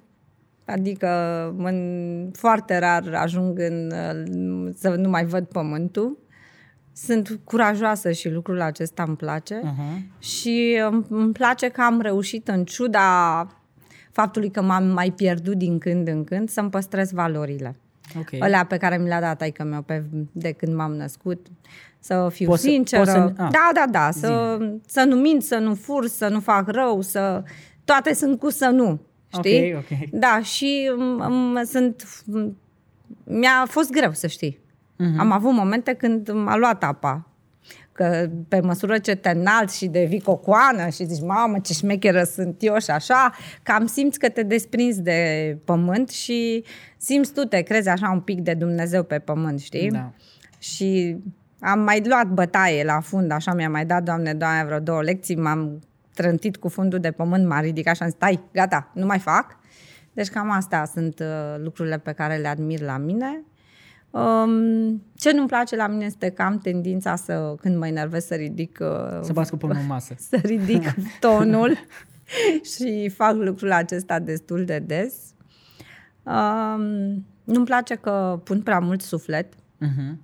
Adică 0.64 1.08
în, 1.58 2.30
foarte 2.32 2.78
rar 2.78 3.14
ajung 3.14 3.58
în, 3.58 3.92
să 4.76 4.88
nu 4.88 5.08
mai 5.08 5.24
văd 5.24 5.44
pământul. 5.44 6.18
Sunt 6.92 7.40
curajoasă 7.44 8.12
și 8.12 8.30
lucrul 8.30 8.60
acesta 8.60 9.02
îmi 9.06 9.16
place. 9.16 9.60
Uh-huh. 9.60 10.18
Și 10.18 10.82
îmi 11.08 11.32
place 11.32 11.68
că 11.68 11.80
am 11.80 12.00
reușit 12.00 12.48
în 12.48 12.64
ciuda 12.64 13.46
faptului 14.12 14.50
că 14.50 14.62
m-am 14.62 14.84
mai 14.84 15.10
pierdut 15.10 15.54
din 15.54 15.78
când 15.78 16.08
în 16.08 16.24
când 16.24 16.48
să-mi 16.48 16.70
păstrez 16.70 17.12
valorile. 17.12 17.76
Okay. 18.18 18.38
Alea 18.38 18.64
pe 18.64 18.76
care 18.76 18.98
mi 18.98 19.08
le-a 19.08 19.20
dat 19.20 19.40
aică 19.40 19.64
meu 19.64 19.82
pe, 19.82 20.04
de 20.32 20.52
când 20.52 20.74
m-am 20.74 20.92
născut 20.94 21.46
să 21.98 22.28
fiu 22.32 22.48
poți 22.48 22.62
sinceră. 22.62 23.04
Să, 23.04 23.10
să, 23.12 23.32
da, 23.36 23.70
da, 23.74 23.84
da, 23.90 24.10
să, 24.10 24.58
să 24.86 25.04
nu 25.04 25.16
mint, 25.16 25.42
să 25.42 25.56
nu 25.58 25.74
fur, 25.74 26.06
să 26.06 26.28
nu 26.28 26.40
fac 26.40 26.68
rău, 26.68 27.00
să 27.00 27.42
toate 27.84 28.14
sunt 28.14 28.38
cu 28.38 28.50
să 28.50 28.66
nu. 28.68 29.00
Știi? 29.38 29.56
Okay, 29.58 29.74
okay. 29.74 30.08
Da, 30.12 30.40
și 30.42 30.90
m- 30.96 31.62
sunt 31.64 32.06
mi-a 33.24 33.64
fost 33.66 33.90
greu, 33.90 34.12
să 34.12 34.26
știi. 34.26 34.58
Uh-huh. 34.94 35.18
Am 35.18 35.30
avut 35.30 35.52
momente 35.52 35.92
când 35.92 36.30
m-a 36.32 36.56
luat 36.56 36.84
apa. 36.84 37.28
Că 38.00 38.30
pe 38.48 38.60
măsură 38.60 38.98
ce 38.98 39.14
te 39.14 39.30
înalți 39.30 39.76
și 39.76 39.86
devii 39.86 40.20
cocoană 40.20 40.88
și 40.88 41.04
zici, 41.04 41.22
mamă, 41.22 41.58
ce 41.58 41.72
șmecheră 41.72 42.22
sunt 42.22 42.56
eu 42.58 42.78
și 42.78 42.90
așa, 42.90 43.32
cam 43.62 43.86
simți 43.86 44.18
că 44.18 44.28
te 44.28 44.42
desprinzi 44.42 45.02
de 45.02 45.58
pământ 45.64 46.08
și 46.08 46.64
simți 46.96 47.32
tu, 47.32 47.44
te 47.44 47.60
crezi 47.60 47.88
așa 47.88 48.10
un 48.10 48.20
pic 48.20 48.40
de 48.40 48.54
Dumnezeu 48.54 49.02
pe 49.02 49.18
pământ, 49.18 49.60
știi? 49.60 49.90
Da. 49.90 50.12
Și 50.58 51.16
am 51.58 51.80
mai 51.80 52.02
luat 52.04 52.26
bătaie 52.26 52.84
la 52.84 53.00
fund, 53.00 53.30
așa 53.30 53.54
mi-a 53.54 53.70
mai 53.70 53.86
dat, 53.86 54.02
Doamne, 54.02 54.34
Doamne, 54.34 54.64
vreo 54.64 54.78
două 54.78 55.02
lecții, 55.02 55.36
m-am 55.36 55.80
trântit 56.14 56.56
cu 56.56 56.68
fundul 56.68 56.98
de 56.98 57.10
pământ, 57.10 57.46
m-a 57.46 57.60
ridicat 57.60 57.96
și 57.96 58.02
am 58.02 58.08
zis, 58.08 58.16
stai, 58.16 58.40
gata, 58.52 58.90
nu 58.94 59.06
mai 59.06 59.18
fac. 59.18 59.58
Deci 60.12 60.28
cam 60.28 60.50
astea 60.50 60.84
sunt 60.84 61.18
uh, 61.18 61.62
lucrurile 61.62 61.98
pe 61.98 62.12
care 62.12 62.36
le 62.36 62.48
admir 62.48 62.80
la 62.80 62.96
mine. 62.96 63.44
Um, 64.10 65.02
ce 65.14 65.32
nu-mi 65.32 65.48
place 65.48 65.76
la 65.76 65.86
mine 65.86 66.04
este 66.04 66.30
că 66.30 66.42
am 66.42 66.58
tendința 66.58 67.16
să, 67.16 67.54
când 67.60 67.76
mă 67.76 67.86
enervez, 67.86 68.24
să 68.24 68.34
ridic... 68.34 68.78
Uh, 68.80 69.20
Să 69.22 69.32
bați 69.32 69.50
cu 69.50 69.56
pământul 69.56 69.82
în 69.84 69.90
masă. 69.90 70.14
să 70.30 70.36
ridic 70.42 70.82
tonul 71.20 71.76
și 72.74 73.08
fac 73.08 73.34
lucrul 73.34 73.72
acesta 73.72 74.18
destul 74.18 74.64
de 74.64 74.78
des. 74.78 75.14
Um, 76.22 77.26
nu-mi 77.44 77.64
place 77.64 77.94
că 77.94 78.40
pun 78.44 78.60
prea 78.62 78.78
mult 78.78 79.00
suflet, 79.00 79.54
Uh-huh. 79.54 80.14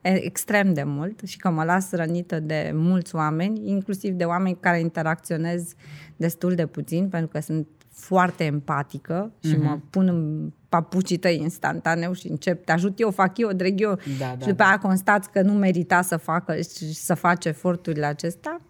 e- 0.00 0.24
extrem 0.24 0.72
de 0.74 0.82
mult 0.82 1.20
și 1.26 1.36
că 1.36 1.50
mă 1.50 1.64
las 1.64 1.90
rănită 1.92 2.40
de 2.40 2.70
mulți 2.74 3.14
oameni, 3.14 3.70
inclusiv 3.70 4.14
de 4.14 4.24
oameni 4.24 4.54
cu 4.54 4.60
care 4.60 4.80
interacționez 4.80 5.72
destul 6.16 6.54
de 6.54 6.66
puțin, 6.66 7.08
pentru 7.08 7.28
că 7.28 7.40
sunt 7.40 7.66
foarte 7.98 8.44
empatică 8.44 9.32
și 9.42 9.56
mă 9.56 9.78
pun 9.90 10.08
în 10.08 10.52
papucii 10.68 11.16
tăi 11.16 11.40
instantaneu 11.40 12.12
și 12.12 12.28
încep, 12.28 12.64
te 12.64 12.72
ajut 12.72 13.00
eu, 13.00 13.10
fac 13.10 13.38
eu, 13.38 13.52
dreg 13.52 13.80
eu 13.80 13.94
Da, 14.18 14.30
și 14.30 14.36
da, 14.36 14.46
după 14.46 14.62
aia 14.62 14.78
constați 14.78 15.30
că 15.30 15.42
nu 15.42 15.52
merita 15.52 16.02
să 16.02 16.16
facă 16.16 16.56
și 16.56 16.94
să 16.94 17.14
faci 17.14 17.44
eforturile 17.44 18.06
acestea. 18.06 18.60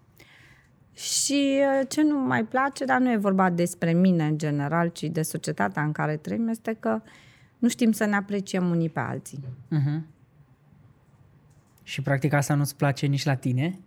Și 0.93 1.61
uh, 1.61 1.89
ce 1.89 2.03
nu 2.03 2.19
mai 2.19 2.45
place, 2.45 2.85
dar 2.85 3.01
nu 3.01 3.13
e 3.13 3.17
vorba 3.17 3.51
despre 3.51 3.93
mine 3.93 4.25
în 4.25 4.39
general, 4.39 4.89
ci 4.89 5.03
de 5.03 5.23
societatea 5.23 5.83
în 5.83 5.93
care 5.93 6.17
trăim, 6.17 6.49
este 6.49 6.77
că 6.81 7.03
nu 7.59 7.69
știm 7.69 7.93
să 7.93 8.05
ne 8.05 8.17
apreciem 8.17 8.71
unii 8.71 8.89
pe 8.89 9.01
alții. 9.01 9.45
Uh-huh. 9.73 10.01
Și 11.83 12.03
practic 12.03 12.33
asta 12.33 12.55
nu-ți 12.55 12.77
place 12.77 13.07
nici 13.07 13.25
la 13.25 13.35
tine? 13.35 13.79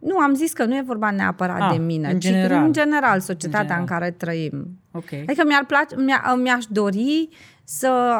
Nu, 0.00 0.18
am 0.18 0.34
zis 0.34 0.52
că 0.52 0.64
nu 0.64 0.76
e 0.76 0.82
vorba 0.86 1.10
neapărat 1.10 1.60
Ah, 1.60 1.70
de 1.76 1.82
mine, 1.84 2.10
în 2.10 2.18
ci 2.18 2.22
general. 2.22 2.64
în 2.64 2.72
general 2.72 3.20
societatea 3.20 3.60
În 3.60 3.66
general. 3.66 3.80
în 3.80 3.86
care 3.86 4.10
trăim. 4.10 4.78
Ok. 4.92 5.12
Adică 5.12 5.42
mi-ar 5.46 5.64
place, 5.66 5.96
mi-a, 5.96 6.34
mi-aș 6.42 6.64
dori 6.64 7.28
să 7.64 8.16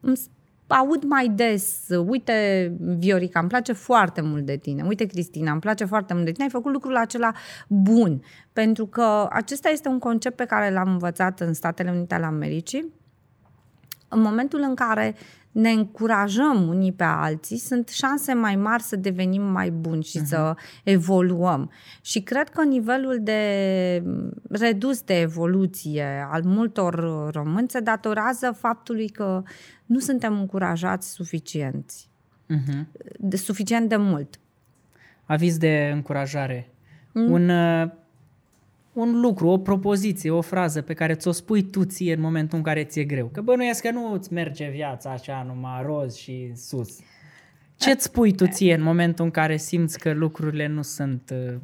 îmi 0.00 0.16
s- 0.16 0.26
aud 0.66 1.04
mai 1.04 1.28
des, 1.28 1.86
uite 2.06 2.72
Viorica, 2.80 3.40
îmi 3.40 3.48
place 3.48 3.72
foarte 3.72 4.20
mult 4.20 4.44
de 4.46 4.56
tine, 4.56 4.82
uite 4.88 5.04
Cristina, 5.06 5.50
îmi 5.52 5.60
place 5.60 5.84
foarte 5.84 6.12
mult 6.14 6.24
de 6.24 6.30
tine, 6.32 6.44
ai 6.44 6.50
făcut 6.50 6.72
lucrul 6.72 6.96
acela 6.96 7.32
bun. 7.68 8.22
Pentru 8.52 8.86
că 8.86 9.26
acesta 9.30 9.68
este 9.68 9.88
un 9.88 9.98
concept 9.98 10.36
pe 10.36 10.44
care 10.44 10.70
l-am 10.72 10.88
învățat 10.90 11.40
în 11.40 11.52
Statele 11.54 11.90
Unite 11.90 12.14
ale 12.14 12.24
Americii. 12.24 12.92
În 14.14 14.20
momentul 14.20 14.60
în 14.60 14.74
care 14.74 15.14
ne 15.52 15.70
încurajăm 15.70 16.68
unii 16.68 16.92
pe 16.92 17.04
alții, 17.04 17.58
sunt 17.58 17.88
șanse 17.88 18.32
mai 18.32 18.56
mari 18.56 18.82
să 18.82 18.96
devenim 18.96 19.42
mai 19.42 19.70
buni 19.70 20.02
și 20.02 20.18
uh-huh. 20.20 20.26
să 20.26 20.56
evoluăm. 20.84 21.70
Și 22.00 22.20
cred 22.20 22.48
că 22.48 22.64
nivelul 22.64 23.18
de 23.22 24.02
redus 24.50 25.02
de 25.02 25.20
evoluție 25.20 26.28
al 26.30 26.42
multor 26.44 26.94
români 27.32 27.68
se 27.68 27.80
datorează 27.80 28.56
faptului 28.58 29.08
că 29.08 29.42
nu 29.86 29.98
suntem 29.98 30.38
încurajați 30.38 31.10
suficienți, 31.10 32.12
Uh-huh. 32.44 32.86
de 33.18 33.36
suficient 33.36 33.88
de 33.88 33.96
mult. 33.96 34.40
Aviz 35.24 35.56
de 35.56 35.90
încurajare. 35.94 36.70
Mm. 37.12 37.30
Un, 37.30 37.48
uh, 37.48 37.90
un 38.94 39.20
lucru, 39.20 39.48
o 39.48 39.58
propoziție, 39.58 40.30
o 40.30 40.40
frază 40.40 40.82
pe 40.82 40.94
care 40.94 41.14
ți-o 41.14 41.30
spui 41.32 41.62
tu 41.62 41.84
ție 41.84 42.14
în 42.14 42.20
momentul 42.20 42.58
în 42.58 42.64
care 42.64 42.84
ți-e 42.84 43.04
greu. 43.04 43.26
Că 43.26 43.40
bănuiesc 43.40 43.82
că 43.82 43.90
nu 43.90 44.12
îți 44.12 44.32
merge 44.32 44.68
viața 44.68 45.10
așa 45.10 45.44
numai 45.46 45.82
roz 45.86 46.14
și 46.16 46.52
sus. 46.56 46.98
Ce-ți 47.76 48.04
spui 48.04 48.34
tu 48.34 48.46
ție 48.46 48.74
în 48.74 48.82
momentul 48.82 49.24
în 49.24 49.30
care 49.30 49.56
simți 49.56 49.98
că 49.98 50.12
lucrurile 50.12 50.66
nu 50.66 50.82
sunt... 50.82 51.32
Uh, 51.32 51.54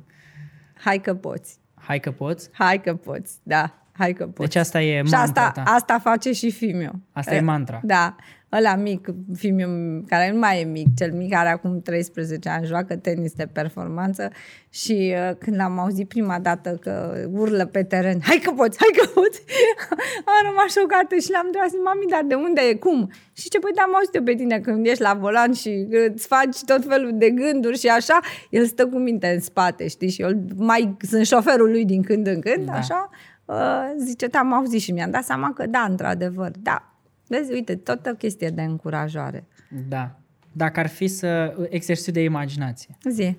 Hai 0.74 1.00
că 1.00 1.14
poți, 1.14 1.58
hai 1.74 2.00
că 2.00 2.10
poți? 2.10 2.48
hai 2.52 2.80
că 2.80 2.94
poți, 2.94 3.38
da, 3.42 3.74
hai 3.92 4.12
că 4.12 4.24
poți. 4.26 4.48
Deci 4.48 4.56
asta 4.56 4.82
e 4.82 4.96
Și 5.04 5.12
mantra 5.12 5.42
asta, 5.44 5.62
ta. 5.62 5.70
asta 5.70 5.98
face 5.98 6.32
și 6.32 6.50
fiul 6.50 6.94
Asta 7.12 7.34
e 7.34 7.40
mantra. 7.40 7.80
Da, 7.82 8.16
ăla 8.52 8.74
mic, 8.74 9.08
fiul 9.36 10.04
care 10.08 10.30
nu 10.32 10.38
mai 10.38 10.60
e 10.60 10.64
mic, 10.64 10.86
cel 10.96 11.12
mic 11.12 11.32
care 11.32 11.48
acum 11.48 11.80
13 11.80 12.48
ani 12.48 12.66
joacă 12.66 12.96
tenis 12.96 13.32
de 13.32 13.46
performanță 13.52 14.30
și 14.68 15.14
uh, 15.14 15.36
când 15.38 15.56
l-am 15.56 15.78
auzit 15.78 16.08
prima 16.08 16.38
dată 16.38 16.78
că 16.80 17.24
urlă 17.32 17.66
pe 17.66 17.82
teren, 17.82 18.18
hai 18.22 18.40
că 18.44 18.50
poți, 18.50 18.78
hai 18.78 18.90
că 18.96 19.06
poți, 19.14 19.42
am 20.30 20.48
rămas 20.48 20.70
șocată 20.76 21.16
și 21.16 21.30
l-am 21.30 21.42
întrebat, 21.46 21.70
zic, 21.70 21.80
mami, 21.84 22.06
dar 22.10 22.22
de 22.26 22.34
unde 22.34 22.60
e, 22.70 22.74
cum? 22.74 23.10
Și 23.32 23.48
ce, 23.48 23.58
păi, 23.58 23.72
da, 23.74 23.82
am 23.82 23.94
auzit 23.94 24.14
eu 24.14 24.22
pe 24.22 24.34
tine 24.34 24.60
când 24.60 24.86
ești 24.86 25.02
la 25.02 25.14
volan 25.14 25.52
și 25.52 25.86
îți 26.12 26.26
faci 26.26 26.58
tot 26.66 26.84
felul 26.84 27.10
de 27.14 27.30
gânduri 27.30 27.78
și 27.78 27.88
așa, 27.88 28.20
el 28.50 28.64
stă 28.66 28.86
cu 28.86 28.98
minte 28.98 29.26
în 29.26 29.40
spate, 29.40 29.88
știi, 29.88 30.10
și 30.10 30.22
eu 30.22 30.30
mai 30.56 30.96
sunt 31.00 31.26
șoferul 31.26 31.70
lui 31.70 31.84
din 31.84 32.02
când 32.02 32.26
în 32.26 32.40
când, 32.40 32.64
Da. 32.66 32.72
da. 32.72 32.78
așa, 32.78 33.10
uh, 33.44 33.94
zice, 33.96 34.28
te-am 34.28 34.52
auzit 34.52 34.80
și 34.80 34.92
mi-am 34.92 35.10
dat 35.10 35.24
seama 35.24 35.52
că 35.52 35.66
da, 35.66 35.86
într-adevăr, 35.88 36.50
da. 36.58 36.89
Vezi, 37.30 37.52
uite, 37.52 37.76
tot 37.76 38.06
o 38.06 38.14
chestie 38.14 38.50
de 38.50 38.62
încurajare. 38.62 39.44
Da. 39.88 40.18
Dacă 40.52 40.80
ar 40.80 40.86
fi 40.86 41.06
să... 41.06 41.56
Exercițiu 41.68 42.12
de 42.12 42.22
imaginație. 42.22 42.96
Zi. 43.10 43.36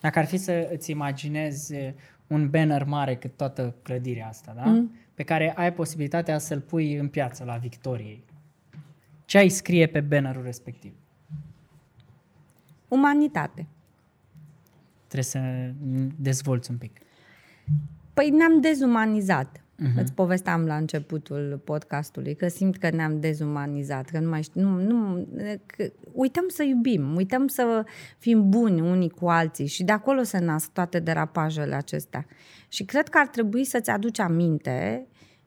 Dacă 0.00 0.18
ar 0.18 0.24
fi 0.24 0.36
să 0.36 0.68
îți 0.72 0.90
imaginezi 0.90 1.74
un 2.26 2.50
banner 2.50 2.84
mare 2.84 3.16
cât 3.16 3.36
toată 3.36 3.74
clădirea 3.82 4.28
asta, 4.28 4.52
da? 4.56 4.64
Mm. 4.64 4.94
Pe 5.14 5.22
care 5.22 5.52
ai 5.56 5.72
posibilitatea 5.72 6.38
să-l 6.38 6.60
pui 6.60 6.94
în 6.94 7.08
piață 7.08 7.44
la 7.44 7.56
Victoriei. 7.56 8.24
Ce 9.24 9.38
ai 9.38 9.48
scrie 9.48 9.86
pe 9.86 10.00
bannerul 10.00 10.42
respectiv? 10.42 10.92
Umanitate. 12.88 13.66
Trebuie 15.06 15.24
să 15.24 15.70
dezvolți 16.16 16.70
un 16.70 16.76
pic. 16.76 16.98
Păi 18.12 18.30
ne-am 18.30 18.60
dezumanizat. 18.60 19.63
Uh-huh. 19.84 20.00
Îți 20.00 20.12
povesteam 20.12 20.66
la 20.66 20.76
începutul 20.76 21.60
podcastului 21.64 22.34
că 22.34 22.48
simt 22.48 22.76
că 22.76 22.90
ne-am 22.90 23.20
dezumanizat, 23.20 24.08
că 24.08 24.18
nu 24.18 24.28
mai 24.28 24.42
știu, 24.42 24.60
nu, 24.60 24.80
nu, 24.80 25.28
că 25.66 25.90
uităm 26.12 26.44
să 26.48 26.62
iubim, 26.62 27.16
uităm 27.16 27.46
să 27.46 27.84
fim 28.18 28.48
buni 28.48 28.80
unii 28.80 29.10
cu 29.10 29.28
alții 29.28 29.66
și 29.66 29.84
de 29.84 29.92
acolo 29.92 30.22
se 30.22 30.38
nasc 30.38 30.72
toate 30.72 30.98
derapajele 30.98 31.74
acestea. 31.74 32.26
Și 32.68 32.84
cred 32.84 33.08
că 33.08 33.18
ar 33.18 33.26
trebui 33.26 33.64
să-ți 33.64 33.90
aduci 33.90 34.18
aminte 34.18 35.06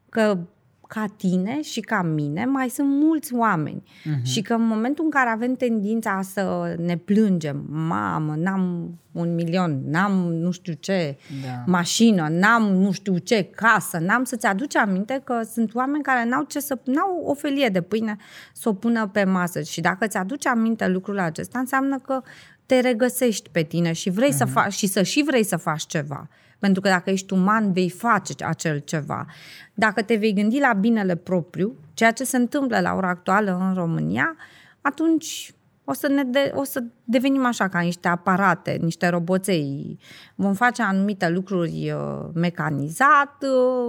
că 0.09 0.39
ca 0.87 1.05
tine 1.17 1.61
și 1.61 1.79
ca 1.79 2.01
mine 2.01 2.45
mai 2.45 2.69
sunt 2.69 2.87
mulți 2.87 3.33
oameni 3.33 3.83
uh-huh. 3.83 4.21
și 4.23 4.41
că 4.41 4.53
în 4.53 4.67
momentul 4.67 5.03
în 5.03 5.09
care 5.09 5.29
avem 5.29 5.53
tendința 5.53 6.21
să 6.21 6.75
ne 6.79 6.97
plângem, 6.97 7.65
mamă, 7.69 8.35
n-am 8.37 8.93
un 9.11 9.35
milion, 9.35 9.81
n-am 9.85 10.11
nu 10.33 10.51
știu 10.51 10.73
ce, 10.73 11.17
Da. 11.43 11.63
mașină, 11.65 12.27
n-am 12.29 12.63
nu 12.63 12.91
știu 12.91 13.17
ce, 13.17 13.43
casă, 13.43 13.97
n-am 13.97 14.23
să-ți 14.23 14.45
aduci 14.45 14.75
aminte 14.75 15.21
că 15.23 15.41
sunt 15.53 15.75
oameni 15.75 16.03
care 16.03 16.29
n-au, 16.29 16.43
ce 16.43 16.59
să, 16.59 16.79
n-au 16.83 17.21
o 17.25 17.33
felie 17.33 17.69
de 17.69 17.81
pâine 17.81 18.17
să 18.53 18.69
o 18.69 18.73
pună 18.73 19.07
pe 19.07 19.23
masă 19.23 19.61
și 19.61 19.81
dacă 19.81 20.05
îți 20.05 20.17
aduci 20.17 20.45
aminte 20.45 20.87
lucrul 20.87 21.19
acesta, 21.19 21.59
înseamnă 21.59 21.97
că 21.99 22.21
te 22.65 22.79
regăsești 22.79 23.49
pe 23.49 23.61
tine 23.61 23.91
și 23.91 24.09
vrei 24.09 24.29
uh-huh. 24.29 24.37
să 24.37 24.45
faci 24.45 24.73
și 24.73 24.87
să 24.87 25.03
și 25.03 25.23
vrei 25.25 25.43
să 25.43 25.57
faci 25.57 25.85
ceva. 25.85 26.27
Pentru 26.59 26.81
că 26.81 26.89
dacă 26.89 27.09
ești 27.09 27.33
uman, 27.33 27.73
vei 27.73 27.89
face 27.89 28.45
acel 28.45 28.79
ceva. 28.79 29.25
Dacă 29.73 30.01
te 30.01 30.15
vei 30.15 30.33
gândi 30.33 30.59
la 30.59 30.73
binele 30.73 31.15
propriu, 31.15 31.75
ceea 31.93 32.11
ce 32.11 32.23
se 32.23 32.37
întâmplă 32.37 32.79
la 32.79 32.93
ora 32.93 33.09
actuală 33.09 33.57
în 33.67 33.73
România, 33.73 34.35
atunci 34.81 35.51
o 35.89 35.93
să, 35.93 36.07
ne 36.07 36.23
de, 36.23 36.51
o 36.55 36.63
să 36.63 36.83
devenim 37.03 37.45
așa 37.45 37.67
ca 37.67 37.79
niște 37.79 38.07
aparate, 38.07 38.77
niște 38.81 39.07
roboței. 39.07 39.99
Vom 40.35 40.53
face 40.53 40.81
anumite 40.81 41.29
lucruri 41.29 41.91
uh, 41.91 42.25
mecanizat, 42.33 43.43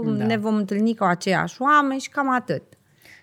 uh, 0.04 0.16
Da. 0.16 0.24
ne 0.24 0.36
vom 0.36 0.54
întâlni 0.54 0.96
cu 0.96 1.04
aceiași 1.04 1.62
oameni 1.62 2.00
și 2.00 2.08
cam 2.08 2.30
atât. 2.30 2.62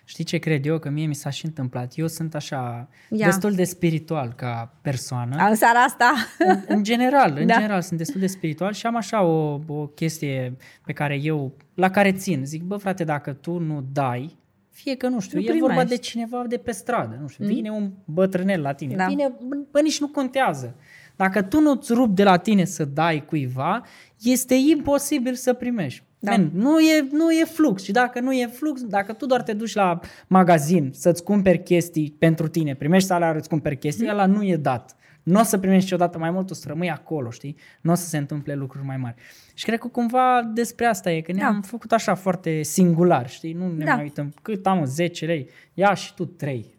Știi 0.08 0.24
ce 0.24 0.38
cred 0.38 0.66
eu? 0.66 0.78
Că 0.78 0.90
mie 0.90 1.06
mi 1.06 1.14
s-a 1.14 1.30
și 1.30 1.44
întâmplat. 1.44 1.92
Eu 1.96 2.06
sunt 2.06 2.34
așa 2.34 2.88
Ia. 3.10 3.26
destul 3.26 3.52
de 3.52 3.64
spiritual 3.64 4.32
ca 4.36 4.74
persoană. 4.82 5.46
În 5.48 5.54
seara 5.54 5.78
asta... 5.78 6.12
În, 6.38 6.62
în 6.68 6.82
general, 6.82 7.36
în 7.38 7.46
Da. 7.52 7.54
general 7.54 7.82
sunt 7.82 7.98
destul 7.98 8.20
de 8.20 8.26
spiritual 8.26 8.72
și 8.72 8.86
am 8.86 8.96
așa 8.96 9.22
o, 9.22 9.60
o 9.66 9.86
chestie 9.86 10.56
pe 10.84 10.92
care 10.92 11.18
eu, 11.22 11.52
la 11.74 11.90
care 11.90 12.12
țin. 12.12 12.44
Zic, 12.44 12.62
bă 12.62 12.76
frate, 12.76 13.04
dacă 13.04 13.32
tu 13.32 13.58
nu 13.58 13.84
dai, 13.92 14.36
fie 14.70 14.94
că 14.96 15.08
nu 15.08 15.20
știu, 15.20 15.38
Nu 15.38 15.44
e 15.44 15.50
vorba 15.58 15.66
primești. 15.66 15.88
de 15.90 15.96
cineva 15.96 16.44
de 16.48 16.56
pe 16.56 16.72
stradă, 16.72 17.18
nu 17.20 17.28
știu, 17.28 17.44
mm? 17.44 17.50
vine 17.54 17.70
un 17.70 17.90
bătrânel 18.04 18.60
la 18.60 18.72
tine, 18.72 18.94
Da. 18.94 19.06
vine, 19.06 19.32
bă, 19.48 19.56
bă, 19.70 19.80
nici 19.80 20.00
nu 20.00 20.08
contează. 20.08 20.74
Dacă 21.16 21.42
tu 21.42 21.60
nu-ți 21.60 21.92
rup 21.92 22.14
de 22.16 22.22
la 22.22 22.36
tine 22.36 22.64
să 22.64 22.84
dai 22.84 23.24
cuiva, 23.24 23.82
este 24.22 24.54
imposibil 24.54 25.34
să 25.34 25.52
primești. 25.52 26.02
Da. 26.18 26.30
Man, 26.30 26.50
nu, 26.54 26.80
e, 26.80 27.08
nu 27.12 27.30
e 27.30 27.44
flux 27.44 27.82
și 27.82 27.92
dacă 27.92 28.20
nu 28.20 28.32
e 28.32 28.46
flux, 28.46 28.82
dacă 28.82 29.12
tu 29.12 29.26
doar 29.26 29.42
te 29.42 29.52
duci 29.52 29.74
la 29.74 30.00
magazin 30.26 30.90
să-ți 30.94 31.22
cumperi 31.24 31.62
chestii 31.62 32.14
pentru 32.18 32.48
tine, 32.48 32.74
primești 32.74 33.08
salariul, 33.08 33.38
îți 33.38 33.48
cumperi 33.48 33.78
chestii, 33.78 34.08
ăla 34.10 34.26
nu 34.26 34.42
e 34.44 34.56
dat. 34.56 34.96
Nu 35.22 35.40
o 35.40 35.42
să 35.42 35.58
primești 35.58 35.82
niciodată 35.84 36.18
mai 36.18 36.30
mult, 36.30 36.50
o 36.50 36.54
să 36.54 36.64
rămâi 36.68 36.90
acolo, 36.90 37.30
știi? 37.30 37.56
Nu 37.80 37.92
o 37.92 37.94
să 37.94 38.06
se 38.06 38.16
întâmple 38.16 38.54
lucruri 38.54 38.84
mai 38.86 38.96
mari. 38.96 39.14
Și 39.54 39.64
cred 39.64 39.78
că 39.78 39.88
cumva 39.88 40.50
despre 40.54 40.86
asta 40.86 41.10
e, 41.10 41.20
că 41.20 41.32
ne-am 41.32 41.58
Da. 41.60 41.66
făcut 41.68 41.92
așa 41.92 42.14
foarte 42.14 42.62
singular, 42.62 43.28
știi? 43.28 43.52
Nu 43.52 43.72
ne 43.76 43.84
Da. 43.84 43.94
mai 43.94 44.02
uităm. 44.02 44.34
Cât 44.42 44.66
am, 44.66 44.84
10 44.84 45.26
lei? 45.26 45.48
Ia 45.74 45.94
și 45.94 46.14
tu 46.14 46.24
3. 46.24 46.74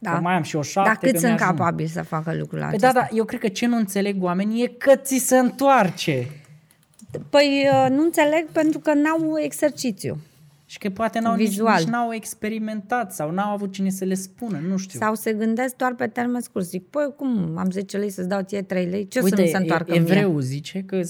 Da. 0.00 0.10
Că 0.12 0.20
mai 0.20 0.34
am 0.34 0.42
și 0.42 0.56
o 0.56 0.62
7, 0.62 0.88
Dar 0.88 0.98
cât 0.98 1.10
că 1.12 1.18
sunt 1.18 1.32
mi-ajung. 1.38 1.58
capabili 1.58 1.88
să 1.88 2.02
facă 2.02 2.34
lucrul 2.38 2.58
Păi 2.58 2.68
acesta? 2.68 2.92
da, 2.92 3.00
da, 3.00 3.08
eu 3.16 3.24
cred 3.24 3.40
că 3.40 3.48
ce 3.48 3.66
nu 3.66 3.76
înțeleg 3.76 4.22
oamenii 4.22 4.62
e 4.62 4.66
că 4.66 4.96
ți 4.96 5.16
se 5.18 5.36
întoarce. 5.38 6.26
Păi 7.30 7.68
uh, 7.72 7.86
nu 7.90 8.02
înțeleg 8.02 8.46
pentru 8.52 8.78
că 8.78 8.94
n-au 8.94 9.38
exercițiu. 9.38 10.16
Și 10.66 10.78
că 10.78 10.90
poate 10.90 11.18
n-au 11.20 11.34
Vizual. 11.34 11.72
Nici, 11.74 11.84
nici 11.84 11.92
n-au 11.92 12.12
experimentat 12.12 13.12
sau 13.14 13.30
n-au 13.30 13.52
avut 13.52 13.72
cine 13.72 13.90
să 13.90 14.04
le 14.04 14.14
spună, 14.14 14.58
nu 14.68 14.76
știu. 14.76 14.98
Sau 14.98 15.14
se 15.14 15.32
gândesc 15.32 15.76
doar 15.76 15.94
pe 15.94 16.06
termen 16.06 16.40
scurt. 16.40 16.64
Zic, 16.64 16.86
păi 16.88 17.12
cum, 17.16 17.54
am 17.56 17.70
10 17.70 17.96
lei 17.96 18.10
să-ți 18.10 18.28
dau 18.28 18.42
ție 18.42 18.62
3 18.62 18.86
lei? 18.86 19.08
Ce 19.08 19.18
o 19.18 19.22
să 19.22 19.28
Uite, 19.30 19.42
nu 19.42 19.48
se 19.48 19.56
întoarcă 19.56 19.94
e, 19.94 19.98
mie? 19.98 20.10
evreu 20.10 20.38
zice 20.38 20.82
că 20.86 21.00
10% 21.00 21.04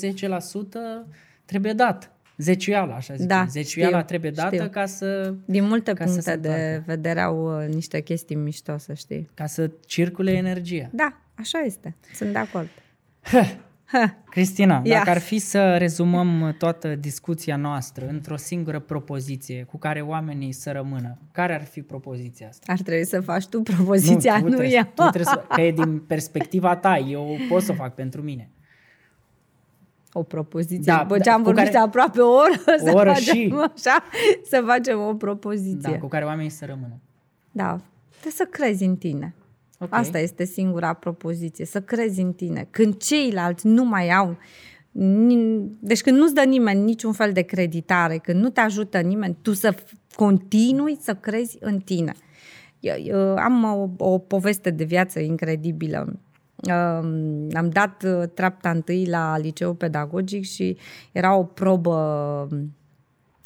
trebuie 1.45 1.73
dat. 1.73 2.11
Zeciuiala, 2.37 2.95
așa 2.95 3.15
zice. 3.15 3.27
Da, 3.27 3.47
Zeciuiala 3.51 3.97
știu, 3.97 4.07
trebuie 4.07 4.31
dată 4.31 4.55
știu. 4.55 4.69
ca 4.69 4.87
să, 4.87 5.35
Din 5.45 5.65
multe 5.65 5.93
ca 5.93 6.05
să 6.05 6.11
puncte 6.13 6.31
se 6.31 6.37
de 6.37 6.49
întoarcă. 6.49 6.83
vedere 6.87 7.21
au 7.21 7.61
uh, 7.61 7.75
niște 7.75 8.01
chestii 8.01 8.37
mișto, 8.37 8.79
să 8.79 8.93
știi. 8.93 9.31
ca 9.35 9.47
să 9.47 9.71
circule 9.87 10.33
energia. 10.33 10.89
Da, 10.93 11.17
așa 11.35 11.59
este. 11.59 11.97
Sunt 12.15 12.33
de 12.33 12.39
acord. 12.39 12.69
Cristina, 14.31 14.81
Ia. 14.85 14.97
dacă 14.99 15.11
ar 15.11 15.19
fi 15.19 15.39
să 15.39 15.77
rezumăm 15.77 16.55
toată 16.59 16.95
discuția 16.95 17.57
noastră 17.57 18.07
într-o 18.09 18.37
singură 18.37 18.79
propoziție 18.81 19.63
cu 19.71 19.79
care 19.79 20.01
oamenii 20.01 20.53
să 20.53 20.73
rămână, 20.73 21.19
care 21.33 21.55
ar 21.55 21.65
fi 21.65 21.83
propoziția 21.83 22.49
asta? 22.49 22.73
Ar 22.73 22.79
trebui 22.81 23.05
să 23.07 23.21
faci 23.21 23.47
tu 23.47 23.63
propoziția, 23.63 24.35
nu, 24.35 24.41
tu 24.43 24.49
trebuie, 24.49 24.75
eu. 24.77 24.83
Tu 24.83 25.03
trebuie 25.11 25.25
să, 25.25 25.45
că 25.55 25.61
e 25.61 25.71
din 25.73 25.99
perspectiva 25.99 26.77
ta, 26.77 26.97
eu 26.99 27.37
pot 27.49 27.63
să 27.63 27.73
o 27.73 27.75
fac 27.75 27.95
pentru 27.95 28.23
mine. 28.23 28.51
O 30.13 30.23
propoziție. 30.23 30.93
Da, 30.93 30.99
După 31.03 31.17
da, 31.17 31.23
ce 31.23 31.31
am 31.31 31.37
cu 31.43 31.43
vorbit 31.45 31.65
care- 31.65 31.77
aproape 31.79 32.21
o 32.21 32.33
oră, 32.35 32.53
O 32.67 32.85
să 32.87 32.91
oră 32.95 33.09
facem 33.13 33.35
și- 33.35 33.55
așa, 33.59 34.03
să 34.51 34.63
facem 34.67 35.01
o 35.01 35.15
propoziție. 35.15 35.93
Da, 35.93 35.99
cu 35.99 36.07
care 36.09 36.25
oamenii 36.25 36.51
să 36.51 36.65
rămână. 36.65 36.99
Da, 37.53 37.81
trebuie 38.11 38.33
să 38.33 38.45
crezi 38.51 38.85
în 38.85 38.97
tine. 38.97 39.35
Ok. 39.83 39.93
Asta 39.93 40.19
este 40.19 40.45
singura 40.45 40.93
propoziție, 40.93 41.65
să 41.65 41.81
crezi 41.81 42.21
în 42.21 42.33
tine. 42.33 42.67
Când 42.71 42.97
ceilalți 42.97 43.67
nu 43.67 43.85
mai 43.85 44.11
au, 44.11 44.37
ni- 44.93 45.77
deci 45.81 46.01
când 46.03 46.17
nu-ți 46.19 46.35
dă 46.35 46.43
nimeni 46.45 46.81
niciun 46.83 47.13
fel 47.13 47.33
de 47.33 47.43
creditare, 47.43 48.17
când 48.19 48.41
nu 48.43 48.49
te 48.49 48.61
ajută 48.61 49.01
nimeni, 49.01 49.37
tu 49.43 49.53
să 49.53 49.75
f- 49.75 50.15
continui 50.15 50.97
să 51.01 51.15
crezi 51.15 51.57
în 51.61 51.79
tine. 51.79 52.13
Eu, 52.81 52.95
eu 53.05 53.37
am 53.37 53.65
o, 53.65 54.05
o 54.07 54.19
poveste 54.19 54.71
de 54.71 54.85
viață 54.85 55.21
incredibilă. 55.21 56.21
Um, 56.69 57.49
am 57.53 57.69
dat 57.73 58.03
uh, 58.03 58.23
treapta 58.35 58.71
întâi 58.71 59.07
la 59.07 59.39
liceu 59.39 59.75
pedagogic 59.75 60.45
și 60.45 60.77
era 61.13 61.35
o 61.37 61.45
probă 61.45 62.49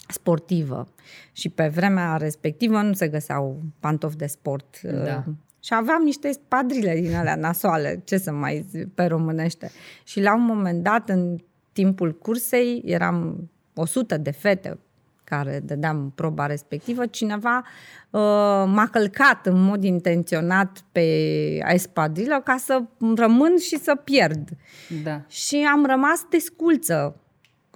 sportivă 0.09 0.89
și 1.33 1.49
pe 1.49 1.69
vremea 1.69 2.17
respectivă 2.17 2.81
nu 2.83 2.93
se 2.93 3.09
găseau 3.09 3.63
pantofi 3.81 4.17
de 4.17 4.27
sport. 4.27 4.81
Da. 5.05 5.25
Uh, 5.67 5.73
Și 5.73 5.75
aveam 5.75 6.03
niște 6.03 6.33
spadrile 6.33 7.01
din 7.01 7.15
alea 7.15 7.37
nasoale, 7.37 8.03
ce 8.05 8.19
să 8.19 8.33
mai 8.33 8.67
zic 8.71 8.95
pe 8.95 9.05
românește. 9.05 9.71
Și 10.05 10.21
la 10.21 10.35
un 10.35 10.43
moment 10.43 10.83
dat, 10.83 11.09
în 11.09 11.39
timpul 11.73 12.13
cursei, 12.19 12.83
eram 12.85 13.51
100 13.75 14.17
de 14.17 14.31
fete 14.31 14.79
care 15.25 15.61
dădeam 15.65 16.13
proba 16.15 16.47
respectivă, 16.47 17.07
cineva 17.07 17.57
uh, 17.57 18.21
m-a 18.67 18.89
călcat 18.93 19.47
în 19.47 19.63
mod 19.63 19.85
intenționat 19.85 20.85
pe 20.93 21.03
espadrilă 21.73 22.41
ca 22.45 22.57
să 22.57 22.83
rămân 23.17 23.59
și 23.59 23.79
să 23.79 23.95
pierd. 23.95 24.49
Da. 25.03 25.23
Și 25.29 25.69
am 25.73 25.87
rămas 25.87 26.27
desculță. 26.31 27.21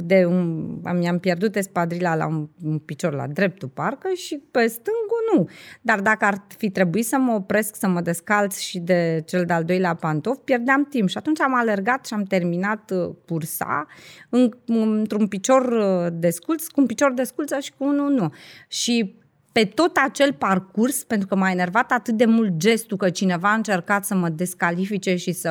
De 0.05 0.25
un, 0.25 0.69
mi-am 0.99 1.19
pierdut 1.19 1.57
espadrila 1.57 2.15
la 2.15 2.27
un, 2.27 2.49
un 2.65 2.79
picior 2.79 3.15
la 3.15 3.27
dreptul 3.27 3.69
parcă 3.69 4.09
și 4.15 4.43
pe 4.51 4.67
stângul 4.67 5.21
nu. 5.35 5.49
Dar 5.81 6.01
dacă 6.01 6.25
ar 6.25 6.45
fi 6.57 6.71
trebuit 6.71 7.07
să 7.07 7.17
mă 7.19 7.33
opresc, 7.33 7.77
să 7.77 7.89
mă 7.89 8.01
descalț 8.01 8.59
și 8.59 8.79
de 8.79 9.23
cel 9.27 9.45
de-al 9.45 9.65
doilea 9.65 9.95
pantof, 9.95 10.39
pierdeam 10.45 10.85
timp. 10.85 11.09
Și 11.09 11.17
atunci 11.17 11.41
am 11.41 11.55
alergat 11.55 12.07
și 12.07 12.15
am 12.15 12.23
terminat 12.23 12.91
uh, 12.91 13.15
cursa 13.27 13.87
în, 14.29 14.51
într-un 14.67 15.27
picior 15.27 15.63
uh, 15.63 16.13
desculț, 16.13 16.67
cu 16.67 16.81
un 16.81 16.87
picior 16.87 17.13
desculță 17.13 17.59
și 17.59 17.73
cu 17.79 17.85
unul 17.85 18.11
nu. 18.11 18.33
Și 18.69 19.19
pe 19.53 19.65
tot 19.65 19.97
acel 20.05 20.33
parcurs, 20.33 21.05
pentru 21.05 21.29
că 21.29 21.37
m-a 21.37 21.51
enervat 21.51 21.93
atât 21.93 22.15
de 22.15 22.25
mult 22.25 22.57
gestul 22.57 22.97
că 22.97 23.11
cineva 23.11 23.51
a 23.51 23.55
încercat 23.55 24.05
să 24.05 24.15
mă 24.15 24.29
descalifice 24.29 25.17
și 25.17 25.33
să 25.33 25.49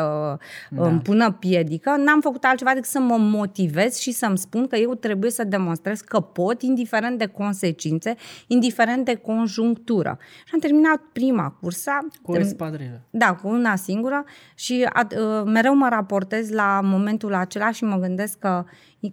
da. 0.70 0.88
îmi 0.88 1.00
pună 1.00 1.32
piedică, 1.32 1.96
n-am 1.98 2.22
făcut 2.22 2.44
altceva 2.44 2.74
decât 2.74 2.90
să 2.90 3.00
mă 3.00 3.18
motivez 3.18 3.98
și 3.98 4.12
să-mi 4.12 4.38
spun 4.38 4.68
că 4.68 4.76
eu 4.76 4.94
trebuie 4.94 5.32
să 5.32 5.44
demonstrez 5.44 6.00
că 6.00 6.20
pot, 6.20 6.62
indiferent 6.62 7.18
de 7.18 7.26
consecințe, 7.26 8.16
indiferent 8.48 9.06
de 9.06 9.16
conjunctură. 9.16 10.18
Și 10.46 10.54
am 10.54 10.60
terminat 10.60 11.02
prima 11.14 11.50
cursa. 11.50 11.98
Cu 12.22 12.32
o 12.32 12.38
espadrilă. 12.38 13.02
Da, 13.10 13.34
cu 13.34 13.48
una 13.48 13.76
singură 13.76 14.24
și 14.56 14.88
a, 14.94 15.08
uh, 15.12 15.44
mereu 15.46 15.76
mă 15.76 15.88
raportez 15.90 16.50
la 16.50 16.80
momentul 16.84 17.34
acela 17.34 17.72
și 17.72 17.84
mă 17.84 17.98
gândesc 17.98 18.40
că 18.40 18.66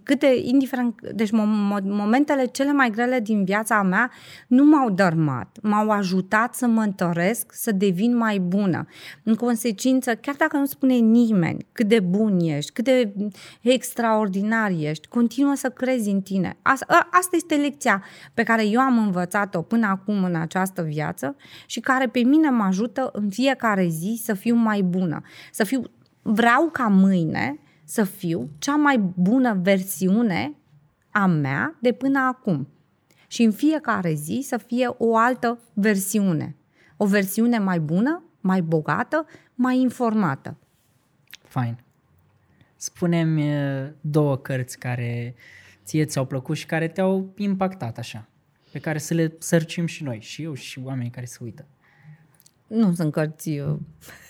câte, 0.03 0.39
indiferent, 0.41 1.01
deci 1.15 1.29
mo- 1.29 1.79
mo- 1.79 1.83
momentele 1.83 2.45
cele 2.45 2.71
mai 2.71 2.89
grele 2.89 3.19
din 3.19 3.43
viața 3.43 3.81
mea 3.81 4.11
nu 4.47 4.65
m-au 4.65 4.89
dărmat, 4.89 5.57
m-au 5.61 5.89
ajutat 5.89 6.55
să 6.55 6.67
mă 6.67 6.81
întăresc, 6.81 7.51
să 7.53 7.71
devin 7.71 8.17
mai 8.17 8.39
bună. 8.39 8.85
În 9.23 9.35
consecință, 9.35 10.15
chiar 10.15 10.35
dacă 10.35 10.57
nu 10.57 10.65
spune 10.65 10.93
nimeni 10.93 11.65
cât 11.71 11.87
de 11.87 11.99
bun 11.99 12.39
ești, 12.39 12.71
cât 12.71 12.83
de 12.83 13.13
extraordinar 13.61 14.71
ești, 14.79 15.07
continuă 15.07 15.53
să 15.55 15.69
crezi 15.69 16.09
în 16.09 16.21
tine. 16.21 16.57
Asta, 16.61 16.85
a- 16.89 17.07
asta 17.11 17.35
este 17.35 17.55
lecția 17.55 18.03
pe 18.33 18.43
care 18.43 18.65
eu 18.65 18.79
am 18.79 18.97
învățat-o 18.97 19.61
până 19.61 19.87
acum 19.87 20.23
în 20.23 20.35
această 20.35 20.81
viață 20.81 21.35
și 21.65 21.79
care 21.79 22.07
pe 22.07 22.19
mine 22.19 22.49
mă 22.49 22.63
ajută 22.63 23.09
în 23.13 23.29
fiecare 23.29 23.87
zi 23.87 24.21
să 24.23 24.33
fiu 24.33 24.55
mai 24.55 24.81
bună, 24.81 25.21
să 25.51 25.63
fiu 25.63 25.81
vreau 26.21 26.69
ca 26.71 26.87
mâine 26.87 27.59
să 27.89 28.03
fiu 28.03 28.49
cea 28.57 28.75
mai 28.75 28.97
bună 29.15 29.53
versiune 29.61 30.53
a 31.11 31.25
mea 31.25 31.77
de 31.81 31.91
până 31.91 32.19
acum. 32.19 32.67
Și 33.27 33.43
în 33.43 33.51
fiecare 33.51 34.13
zi 34.13 34.39
să 34.43 34.57
fie 34.57 34.87
o 34.97 35.17
altă 35.17 35.59
versiune. 35.73 36.55
O 36.97 37.05
versiune 37.05 37.57
mai 37.57 37.79
bună, 37.79 38.23
mai 38.41 38.61
bogată, 38.61 39.25
mai 39.55 39.79
informată. 39.79 40.57
Fain. 41.43 41.83
Spune-mi 42.75 43.55
uh, 43.55 43.89
două 44.01 44.37
cărți 44.37 44.79
care 44.79 45.35
ție 45.83 46.05
ți-au 46.05 46.25
plăcut 46.25 46.57
și 46.57 46.65
care 46.65 46.87
te-au 46.87 47.33
impactat 47.37 47.97
așa, 47.97 48.27
pe 48.71 48.79
care 48.79 48.97
să 48.97 49.13
le 49.13 49.35
sărcim 49.39 49.85
și 49.85 50.03
noi, 50.03 50.19
și 50.21 50.43
eu 50.43 50.53
și 50.53 50.79
oamenii 50.83 51.11
care 51.11 51.25
se 51.25 51.37
uită. 51.41 51.65
Nu 52.67 52.93
sunt 52.93 53.11
cărți, 53.11 53.49
uh, 53.49 53.77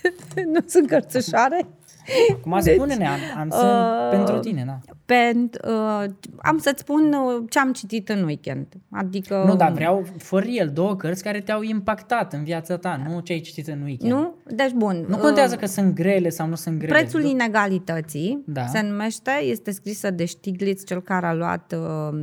nu 0.53 0.59
sunt 0.65 0.87
cărți 0.87 1.17
ușoare. 1.17 1.67
Acum 2.31 2.59
deci, 2.63 2.75
spune-ne, 2.75 3.07
am, 3.07 3.19
am 3.37 3.49
să, 3.49 3.99
uh, 4.03 4.17
pentru 4.17 4.39
tine, 4.39 4.63
da. 4.65 4.79
Pent, 5.05 5.57
uh, 5.67 6.03
am 6.37 6.57
să-ți 6.57 6.79
spun 6.79 7.13
uh, 7.13 7.43
ce 7.49 7.59
am 7.59 7.71
citit 7.71 8.09
în 8.09 8.23
weekend. 8.23 8.67
Adică... 8.91 9.43
Nu, 9.47 9.55
dar 9.55 9.71
vreau, 9.71 10.05
for 10.17 10.43
real, 10.43 10.69
două 10.69 10.95
cărți 10.95 11.23
care 11.23 11.39
te-au 11.39 11.61
impactat 11.61 12.33
în 12.33 12.43
viața 12.43 12.77
ta, 12.77 13.01
nu 13.07 13.19
ce 13.19 13.33
ai 13.33 13.39
citit 13.39 13.67
în 13.67 13.81
weekend. 13.83 14.11
Nu? 14.11 14.35
Deci 14.45 14.71
bun. 14.71 15.05
Nu 15.07 15.17
contează 15.17 15.55
că 15.55 15.65
sunt 15.65 15.95
grele 15.95 16.29
sau 16.29 16.47
nu 16.47 16.55
sunt 16.55 16.77
grele. 16.77 16.93
Prețul 16.93 17.23
inegalității 17.23 18.43
Da. 18.45 18.65
se 18.65 18.81
numește, 18.81 19.31
este 19.43 19.71
scrisă 19.71 20.11
de 20.11 20.25
Stiglitz, 20.25 20.85
cel 20.85 21.01
care 21.01 21.25
a 21.25 21.33
luat 21.33 21.75
uh, 21.77 22.19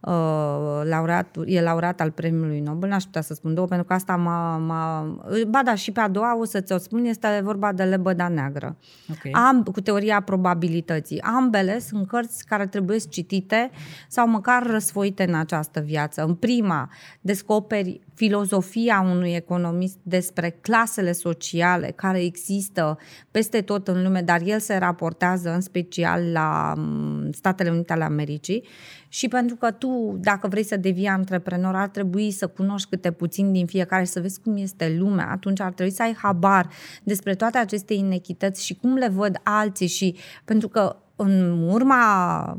uh, 0.00 0.80
laureat, 0.84 1.36
e 1.46 1.60
laureat 1.60 2.00
al 2.00 2.10
premiului 2.10 2.60
Nobel, 2.60 2.88
n-aș 2.88 3.04
putea 3.04 3.20
să 3.20 3.34
spun 3.34 3.54
două, 3.54 3.66
pentru 3.66 3.86
că 3.86 3.92
asta 3.92 4.16
m-a, 4.16 4.56
m-a... 4.56 5.16
Ba 5.48 5.62
da, 5.64 5.74
și 5.74 5.92
pe 5.92 6.00
a 6.00 6.08
doua 6.08 6.38
o 6.38 6.44
să 6.44 6.60
ți-o 6.60 6.78
spun, 6.78 7.04
este 7.04 7.40
vorba 7.42 7.72
de 7.72 7.82
Lebăda 7.82 8.28
Neagră. 8.28 8.76
Ok. 9.10 9.36
Am, 9.36 9.62
cu 9.62 9.80
teoria 9.80 10.20
probabilității. 10.20 11.20
Ambele 11.20 11.78
sunt 11.78 12.06
cărți 12.06 12.46
care 12.46 12.66
trebuie 12.66 12.98
citite 12.98 13.70
sau 14.08 14.28
măcar 14.28 14.66
răsfoite 14.66 15.24
în 15.28 15.34
această 15.34 15.80
viață. 15.80 16.24
În 16.24 16.34
prima, 16.34 16.90
descoperi 17.20 18.00
filozofia 18.14 19.00
unui 19.00 19.34
economist 19.34 19.96
despre 20.02 20.50
clasele 20.50 21.12
sociale 21.12 21.92
care 21.96 22.24
există 22.24 22.98
peste 23.30 23.60
tot 23.60 23.88
în 23.88 24.02
lume, 24.02 24.22
dar 24.22 24.40
el 24.44 24.58
se 24.58 24.76
raportează 24.76 25.52
în 25.52 25.60
special 25.60 26.32
la 26.32 26.72
m, 26.76 27.30
Statele 27.32 27.70
Unite 27.70 27.92
ale 27.92 28.04
Americii 28.04 28.64
și 29.08 29.28
pentru 29.28 29.56
că 29.56 29.70
tu, 29.70 30.18
dacă 30.20 30.48
vrei 30.48 30.64
să 30.64 30.76
devii 30.76 31.06
antreprenor, 31.06 31.74
ar 31.74 31.88
trebui 31.88 32.30
să 32.30 32.46
cunoști 32.46 32.88
câte 32.88 33.10
puțin 33.10 33.52
din 33.52 33.66
fiecare 33.66 34.04
și 34.04 34.10
să 34.10 34.20
vezi 34.20 34.40
cum 34.40 34.56
este 34.56 34.96
lumea, 34.98 35.30
atunci 35.30 35.60
ar 35.60 35.72
trebui 35.72 35.92
să 35.92 36.02
ai 36.02 36.16
habar 36.22 36.68
despre 37.02 37.34
toate 37.34 37.58
aceste 37.58 37.94
inechități 37.94 38.64
și 38.64 38.74
cum 38.74 38.94
le 38.94 39.08
văd 39.08 39.40
alții 39.42 39.86
și 39.86 40.16
pentru 40.44 40.68
că 40.68 40.96
în 41.16 41.62
urma 41.68 42.58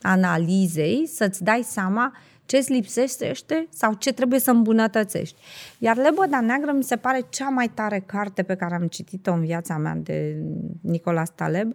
analizei 0.00 1.06
să-ți 1.06 1.42
dai 1.42 1.62
seama 1.64 2.16
ce 2.48 2.56
îți 2.56 2.72
lipsește 2.72 3.66
sau 3.70 3.94
ce 3.94 4.12
trebuie 4.12 4.40
să 4.40 4.50
îmbunătățești. 4.50 5.36
Iar 5.78 5.96
Lebăda 5.96 6.40
Neagră 6.40 6.72
mi 6.72 6.82
se 6.82 6.96
pare 6.96 7.26
cea 7.28 7.48
mai 7.48 7.68
tare 7.68 8.02
carte 8.06 8.42
pe 8.42 8.54
care 8.54 8.74
am 8.74 8.86
citit-o 8.86 9.32
în 9.32 9.40
viața 9.40 9.76
mea 9.76 9.94
de 9.94 10.36
Nicolas 10.80 11.30
Taleb, 11.34 11.72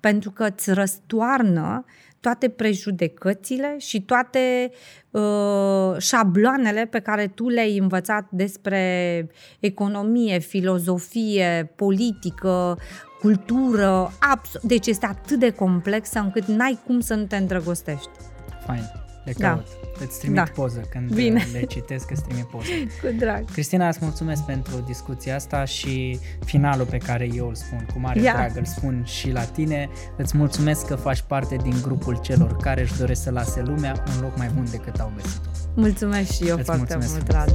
pentru 0.00 0.30
că 0.30 0.44
îți 0.44 0.72
răstoarnă 0.72 1.84
toate 2.20 2.48
prejudecățile 2.48 3.74
și 3.78 4.02
toate 4.02 4.70
uh, 5.10 5.96
șabloanele 5.98 6.86
pe 6.86 7.00
care 7.00 7.26
tu 7.26 7.48
le-ai 7.48 7.78
învățat 7.78 8.26
despre 8.30 9.26
economie, 9.60 10.38
filozofie, 10.38 11.72
politică, 11.76 12.78
cultură, 13.20 14.12
abs- 14.20 14.58
deci 14.62 14.86
este 14.86 15.06
atât 15.06 15.38
de 15.38 15.50
complexă 15.50 16.18
încât 16.18 16.44
n-ai 16.44 16.78
cum 16.86 17.00
să 17.00 17.14
nu 17.14 17.24
te 17.24 17.36
îndrăgostești. 17.36 18.10
Fain. 18.66 19.09
Le 19.24 19.32
caut. 19.32 19.66
Da. 19.66 20.04
Îți 20.04 20.18
trimit 20.18 20.36
da. 20.36 20.44
poză 20.54 20.80
când 20.90 21.12
Bine. 21.14 21.46
le 21.52 21.62
citesc, 21.62 22.10
îți 22.10 22.22
trimit 22.22 22.44
poză. 22.44 22.66
Cu 23.02 23.14
drag. 23.18 23.44
Cristina, 23.52 23.88
îți 23.88 23.98
mulțumesc 24.02 24.42
pentru 24.42 24.84
discuția 24.86 25.34
asta 25.34 25.64
și 25.64 26.18
finalul 26.44 26.86
pe 26.86 26.98
care 26.98 27.28
eu 27.34 27.48
îl 27.48 27.54
spun, 27.54 27.86
cu 27.92 27.98
mare 27.98 28.20
Ia. 28.20 28.32
drag 28.32 28.56
îl 28.56 28.64
spun 28.64 29.04
și 29.04 29.30
la 29.30 29.44
tine. 29.44 29.88
Îți 30.16 30.36
mulțumesc 30.36 30.86
că 30.86 30.94
faci 30.94 31.20
parte 31.20 31.56
din 31.56 31.74
grupul 31.82 32.18
celor 32.20 32.56
care 32.56 32.80
își 32.80 32.98
doresc 32.98 33.22
să 33.22 33.30
lase 33.30 33.62
lumea 33.62 34.02
un 34.14 34.22
loc 34.22 34.36
mai 34.36 34.50
bun 34.54 34.66
decât 34.70 35.00
au 35.00 35.12
găsit 35.16 35.40
Mulțumesc 35.74 36.32
și 36.32 36.48
eu 36.48 36.56
îți 36.56 36.64
foarte 36.64 36.98
mult, 37.08 37.30
Radu. 37.30 37.52